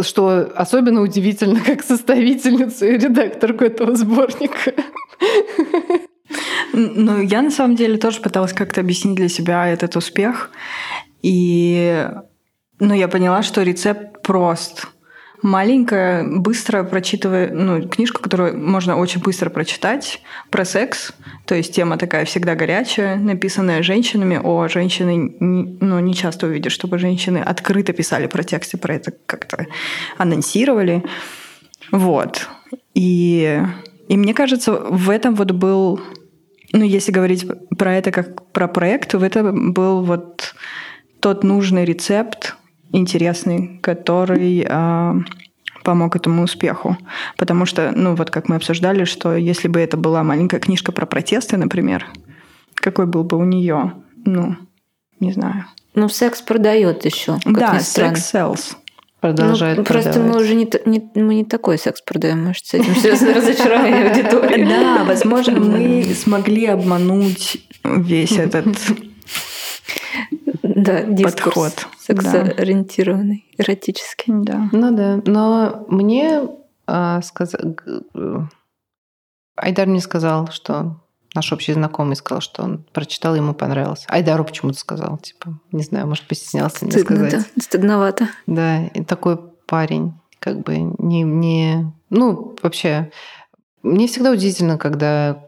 что 0.00 0.50
особенно 0.56 1.02
удивительно, 1.02 1.60
как 1.60 1.82
составительницу 1.82 2.86
и 2.86 2.96
редакторку 2.96 3.64
этого 3.64 3.94
сборника. 3.96 4.72
Ну, 6.72 7.20
я 7.20 7.42
на 7.42 7.50
самом 7.50 7.76
деле 7.76 7.96
тоже 7.96 8.20
пыталась 8.20 8.52
как-то 8.52 8.80
объяснить 8.80 9.16
для 9.16 9.28
себя 9.28 9.66
этот 9.68 9.96
успех. 9.96 10.50
И 11.22 12.06
ну, 12.78 12.94
я 12.94 13.08
поняла, 13.08 13.42
что 13.42 13.62
рецепт 13.62 14.22
прост 14.22 14.88
маленькая, 15.42 16.24
быстро 16.24 16.82
прочитывая, 16.84 17.52
ну, 17.52 17.88
книжку, 17.88 18.22
которую 18.22 18.58
можно 18.58 18.96
очень 18.96 19.20
быстро 19.20 19.50
прочитать, 19.50 20.20
про 20.50 20.64
секс. 20.64 21.12
То 21.46 21.54
есть 21.54 21.74
тема 21.74 21.96
такая 21.96 22.24
всегда 22.24 22.54
горячая, 22.54 23.16
написанная 23.16 23.82
женщинами. 23.82 24.40
О, 24.42 24.68
женщины, 24.68 25.36
ну, 25.40 26.00
не 26.00 26.14
часто 26.14 26.46
увидишь, 26.46 26.72
чтобы 26.72 26.98
женщины 26.98 27.38
открыто 27.38 27.92
писали 27.92 28.26
про 28.26 28.42
тексты, 28.42 28.78
про 28.78 28.94
это 28.94 29.12
как-то 29.26 29.66
анонсировали. 30.16 31.04
Вот. 31.92 32.48
И, 32.94 33.62
и 34.08 34.16
мне 34.16 34.34
кажется, 34.34 34.72
в 34.72 35.10
этом 35.10 35.34
вот 35.34 35.52
был, 35.52 36.00
ну, 36.72 36.84
если 36.84 37.12
говорить 37.12 37.46
про 37.76 37.94
это 37.94 38.10
как 38.10 38.46
про 38.52 38.68
проект, 38.68 39.14
в 39.14 39.22
этом 39.22 39.72
был 39.72 40.02
вот 40.02 40.54
тот 41.20 41.44
нужный 41.44 41.84
рецепт, 41.84 42.56
интересный, 42.92 43.78
который 43.82 44.66
э, 44.68 45.14
помог 45.82 46.16
этому 46.16 46.42
успеху. 46.42 46.96
Потому 47.36 47.66
что, 47.66 47.92
ну 47.94 48.14
вот 48.14 48.30
как 48.30 48.48
мы 48.48 48.56
обсуждали, 48.56 49.04
что 49.04 49.34
если 49.36 49.68
бы 49.68 49.80
это 49.80 49.96
была 49.96 50.22
маленькая 50.22 50.60
книжка 50.60 50.92
про 50.92 51.06
протесты, 51.06 51.56
например, 51.56 52.06
какой 52.74 53.06
был 53.06 53.24
бы 53.24 53.36
у 53.36 53.44
нее, 53.44 53.94
ну, 54.24 54.56
не 55.20 55.32
знаю. 55.32 55.64
Ну, 55.94 56.08
секс 56.08 56.40
продает 56.42 57.04
еще. 57.04 57.38
Да, 57.44 57.80
секс 57.80 58.34
sells. 58.34 58.76
Продолжает 59.20 59.78
ну, 59.78 59.84
Просто 59.84 60.20
мы 60.20 60.36
уже 60.38 60.54
не, 60.54 60.70
не, 60.86 61.10
мы 61.14 61.34
не 61.34 61.44
такой 61.44 61.76
секс 61.76 62.00
продаем, 62.00 62.44
может, 62.44 62.66
с 62.66 62.74
этим 62.74 62.94
связано 62.94 63.34
разочарование 63.34 64.10
аудитории. 64.10 64.64
Да, 64.64 65.04
возможно, 65.04 65.58
мы 65.58 66.04
смогли 66.14 66.66
обмануть 66.66 67.66
весь 67.82 68.38
этот 68.38 68.66
да, 70.62 71.04
подход. 71.22 71.72
Сексоориентированный, 71.98 73.44
эротический. 73.58 74.32
Да. 74.36 74.68
Ну 74.70 74.94
да. 74.94 75.20
Но 75.26 75.84
мне 75.88 76.42
а, 76.86 77.20
сказал... 77.22 77.76
Айдар 79.56 79.88
мне 79.88 80.00
сказал, 80.00 80.48
что 80.52 81.00
наш 81.34 81.52
общий 81.52 81.72
знакомый 81.72 82.16
сказал, 82.16 82.40
что 82.40 82.62
он 82.62 82.84
прочитал, 82.92 83.34
ему 83.34 83.54
понравилось. 83.54 84.04
Айдару 84.08 84.44
почему-то 84.44 84.78
сказал, 84.78 85.18
типа, 85.18 85.58
не 85.72 85.82
знаю, 85.82 86.06
может, 86.06 86.26
постеснялся 86.26 86.78
Стыдно, 86.78 86.94
не 86.94 87.00
сказать. 87.00 87.32
Да, 87.32 87.62
стыдновато. 87.62 88.28
Да, 88.46 88.86
и 88.86 89.04
такой 89.04 89.38
парень, 89.66 90.14
как 90.38 90.60
бы 90.60 90.78
не, 90.78 91.22
не... 91.22 91.92
Ну, 92.10 92.56
вообще, 92.62 93.10
мне 93.82 94.08
всегда 94.08 94.30
удивительно, 94.30 94.78
когда 94.78 95.44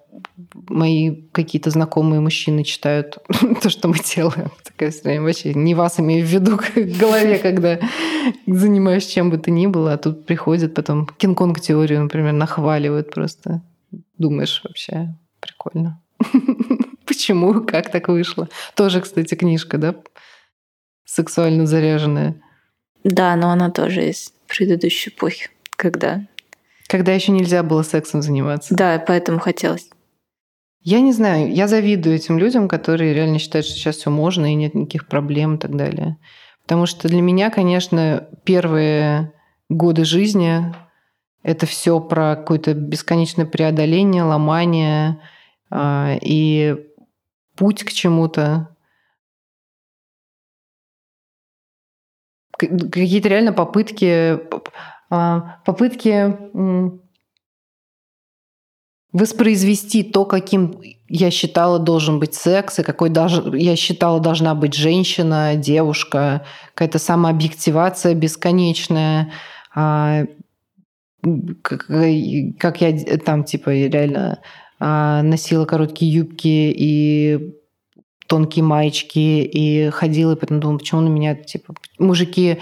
мои 0.68 1.22
какие-то 1.33 1.70
знакомые 1.70 2.20
мужчины 2.20 2.64
читают 2.64 3.18
то, 3.62 3.70
что 3.70 3.89
мы 3.89 3.97
делаем. 3.99 4.51
Такая 4.64 4.91
все 4.91 5.20
вообще 5.20 5.55
не 5.55 5.74
вас 5.74 6.01
имею 6.01 6.24
в 6.24 6.28
виду 6.28 6.59
в 6.74 6.99
голове, 6.99 7.39
когда 7.39 7.78
занимаюсь 8.47 9.07
чем 9.07 9.31
бы 9.31 9.39
то 9.39 9.51
ни 9.51 9.66
было, 9.66 9.95
а 9.95 9.99
тут 9.99 10.26
приходят 10.26 10.74
потом 10.74 11.09
Кинг-Конг 11.18 11.61
теорию, 11.61 12.03
например, 12.03 12.33
нахваливают 12.33 13.11
просто. 13.11 13.62
Думаешь, 14.18 14.61
вообще 14.64 15.14
прикольно. 15.41 16.01
Почему? 17.07 17.64
Как 17.64 17.91
так 17.91 18.09
вышло? 18.09 18.49
Тоже, 18.74 19.01
кстати, 19.01 19.34
книжка, 19.34 19.78
да? 19.78 19.95
Сексуально 21.05 21.66
заряженная. 21.66 22.41
Да, 23.03 23.34
но 23.36 23.51
она 23.51 23.70
тоже 23.70 24.09
из 24.09 24.32
предыдущей 24.47 25.11
эпохи, 25.11 25.49
когда... 25.76 26.22
Когда 26.88 27.12
еще 27.12 27.32
нельзя 27.32 27.62
было 27.62 27.82
сексом 27.82 28.20
заниматься. 28.20 28.74
Да, 28.74 29.03
поэтому 29.07 29.38
хотелось. 29.38 29.88
Я 30.82 31.01
не 31.01 31.12
знаю, 31.12 31.53
я 31.53 31.68
завидую 31.68 32.16
этим 32.16 32.38
людям, 32.38 32.66
которые 32.66 33.12
реально 33.12 33.38
считают, 33.38 33.66
что 33.66 33.76
сейчас 33.76 33.97
все 33.97 34.11
можно 34.11 34.51
и 34.51 34.55
нет 34.55 34.74
никаких 34.74 35.07
проблем 35.07 35.57
и 35.57 35.59
так 35.59 35.76
далее. 35.76 36.16
Потому 36.62 36.86
что 36.86 37.09
для 37.09 37.20
меня, 37.20 37.51
конечно, 37.51 38.28
первые 38.45 39.32
годы 39.68 40.05
жизни 40.05 40.74
это 41.43 41.66
все 41.66 42.01
про 42.01 42.36
какое-то 42.36 42.74
бесконечное 42.74 43.47
преодоление, 43.47 44.22
ломание 44.22 45.20
э, 45.70 46.18
и 46.22 46.76
путь 47.57 47.84
к 47.84 47.93
чему-то. 47.93 48.76
Какие-то 52.59 53.28
реально 53.28 53.53
попытки, 53.55 54.38
а, 55.09 55.61
попытки 55.64 56.36
воспроизвести 59.12 60.03
то, 60.05 60.24
каким 60.24 60.80
я 61.09 61.30
считала 61.30 61.78
должен 61.78 62.20
быть 62.20 62.34
секс, 62.34 62.78
и 62.78 62.82
какой 62.82 63.11
даже, 63.11 63.57
я 63.59 63.76
считала 63.76 64.20
должна 64.20 64.55
быть 64.55 64.74
женщина, 64.74 65.57
девушка, 65.57 66.47
какая-то 66.74 66.99
самообъективация 66.99 68.14
бесконечная, 68.14 69.32
а, 69.74 70.24
как, 71.62 71.86
как 72.58 72.80
я 72.80 73.18
там 73.18 73.44
типа 73.44 73.70
реально 73.70 74.40
а, 74.78 75.22
носила 75.22 75.64
короткие 75.64 76.12
юбки 76.12 76.72
и 76.76 77.54
тонкие 78.26 78.64
маечки 78.64 79.18
и 79.18 79.90
ходила, 79.90 80.32
и 80.32 80.36
потом 80.36 80.60
думала, 80.60 80.78
почему 80.78 81.00
на 81.00 81.08
меня 81.08 81.34
типа 81.34 81.74
мужики 81.98 82.58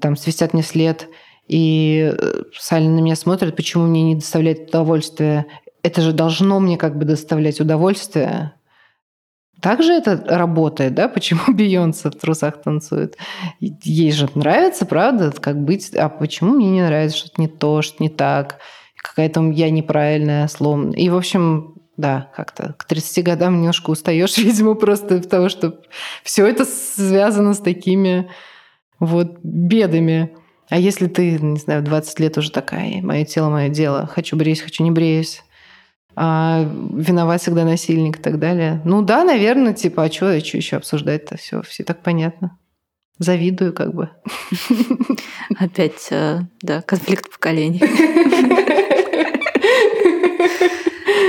там 0.00 0.16
свистят 0.16 0.52
мне 0.52 0.62
вслед 0.62 1.08
и 1.48 2.12
э, 2.16 2.42
сально 2.58 2.96
на 2.96 3.00
меня 3.00 3.14
смотрят, 3.14 3.54
почему 3.54 3.86
мне 3.86 4.02
не 4.02 4.14
доставляет 4.16 4.68
удовольствие 4.68 5.46
это 5.82 6.00
же 6.00 6.12
должно 6.12 6.60
мне 6.60 6.76
как 6.76 6.96
бы 6.96 7.04
доставлять 7.04 7.60
удовольствие. 7.60 8.52
Так 9.62 9.80
же 9.84 9.92
это 9.92 10.20
работает, 10.26 10.94
да? 10.94 11.08
Почему 11.08 11.40
Бейонсе 11.54 12.10
в 12.10 12.16
трусах 12.16 12.60
танцует? 12.60 13.16
Ей 13.60 14.10
же 14.10 14.28
нравится, 14.34 14.84
правда, 14.84 15.30
как 15.30 15.62
быть. 15.62 15.94
А 15.94 16.08
почему 16.08 16.54
мне 16.54 16.70
не 16.70 16.82
нравится 16.82 17.16
что-то 17.16 17.40
не 17.40 17.48
то, 17.48 17.80
что 17.80 18.02
не 18.02 18.08
так? 18.08 18.58
Какая-то 18.96 19.40
я 19.50 19.70
неправильная, 19.70 20.48
сломанная. 20.48 20.98
И, 20.98 21.08
в 21.08 21.16
общем, 21.16 21.76
да, 21.96 22.30
как-то 22.34 22.74
к 22.76 22.84
30 22.84 23.24
годам 23.24 23.58
немножко 23.58 23.90
устаешь, 23.90 24.36
видимо, 24.36 24.74
просто 24.74 25.16
от 25.16 25.30
того, 25.30 25.48
что 25.48 25.80
все 26.24 26.44
это 26.44 26.64
связано 26.64 27.54
с 27.54 27.58
такими 27.58 28.30
вот 28.98 29.38
бедами. 29.44 30.36
А 30.70 30.78
если 30.78 31.06
ты, 31.06 31.38
не 31.38 31.58
знаю, 31.58 31.82
20 31.82 32.18
лет 32.18 32.36
уже 32.36 32.50
такая, 32.50 33.00
мое 33.00 33.24
тело, 33.24 33.48
мое 33.48 33.68
дело, 33.68 34.08
хочу 34.08 34.36
бреюсь, 34.36 34.60
хочу 34.60 34.82
не 34.82 34.90
бреюсь, 34.90 35.44
а 36.14 36.68
виноват 36.92 37.40
всегда 37.40 37.64
насильник 37.64 38.18
и 38.18 38.22
так 38.22 38.38
далее. 38.38 38.80
Ну 38.84 39.02
да, 39.02 39.24
наверное, 39.24 39.72
типа, 39.72 40.04
а 40.04 40.12
что 40.12 40.30
еще 40.30 40.76
обсуждать-то? 40.76 41.36
Все, 41.36 41.62
все 41.62 41.84
так 41.84 42.02
понятно. 42.02 42.58
Завидую 43.18 43.72
как 43.72 43.94
бы. 43.94 44.10
Опять, 45.58 46.08
э, 46.10 46.40
да, 46.60 46.82
конфликт 46.82 47.30
поколений. 47.30 47.82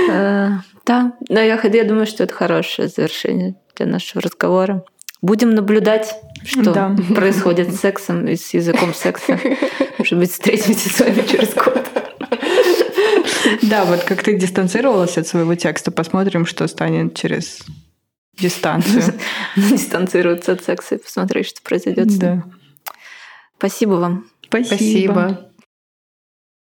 Э, 0.06 0.50
да, 0.86 1.14
но 1.28 1.40
я, 1.40 1.58
я 1.60 1.84
думаю, 1.84 2.06
что 2.06 2.24
это 2.24 2.32
хорошее 2.32 2.88
завершение 2.88 3.56
для 3.74 3.86
нашего 3.86 4.22
разговора. 4.22 4.84
Будем 5.22 5.54
наблюдать, 5.54 6.14
что 6.44 6.72
да. 6.72 6.96
происходит 7.14 7.72
с 7.72 7.80
сексом 7.80 8.26
и 8.28 8.36
с 8.36 8.52
языком 8.54 8.92
секса. 8.92 9.40
Может 9.98 10.18
быть, 10.18 10.30
встретимся 10.30 10.88
с 10.90 11.00
вами 11.00 11.26
через 11.26 11.54
год. 11.54 12.03
Да, 13.62 13.84
вот 13.84 14.02
как 14.04 14.22
ты 14.22 14.36
дистанцировалась 14.36 15.18
от 15.18 15.26
своего 15.26 15.54
текста, 15.54 15.90
посмотрим, 15.90 16.46
что 16.46 16.66
станет 16.66 17.14
через 17.14 17.60
дистанцию. 18.38 19.14
Дистанцироваться 19.56 20.52
от 20.52 20.64
секса 20.64 20.96
и 20.96 20.98
посмотреть, 20.98 21.46
что 21.48 21.62
произойдет. 21.62 22.18
Да. 22.18 22.44
Спасибо 23.58 23.92
вам. 23.92 24.26
Спасибо. 24.46 25.50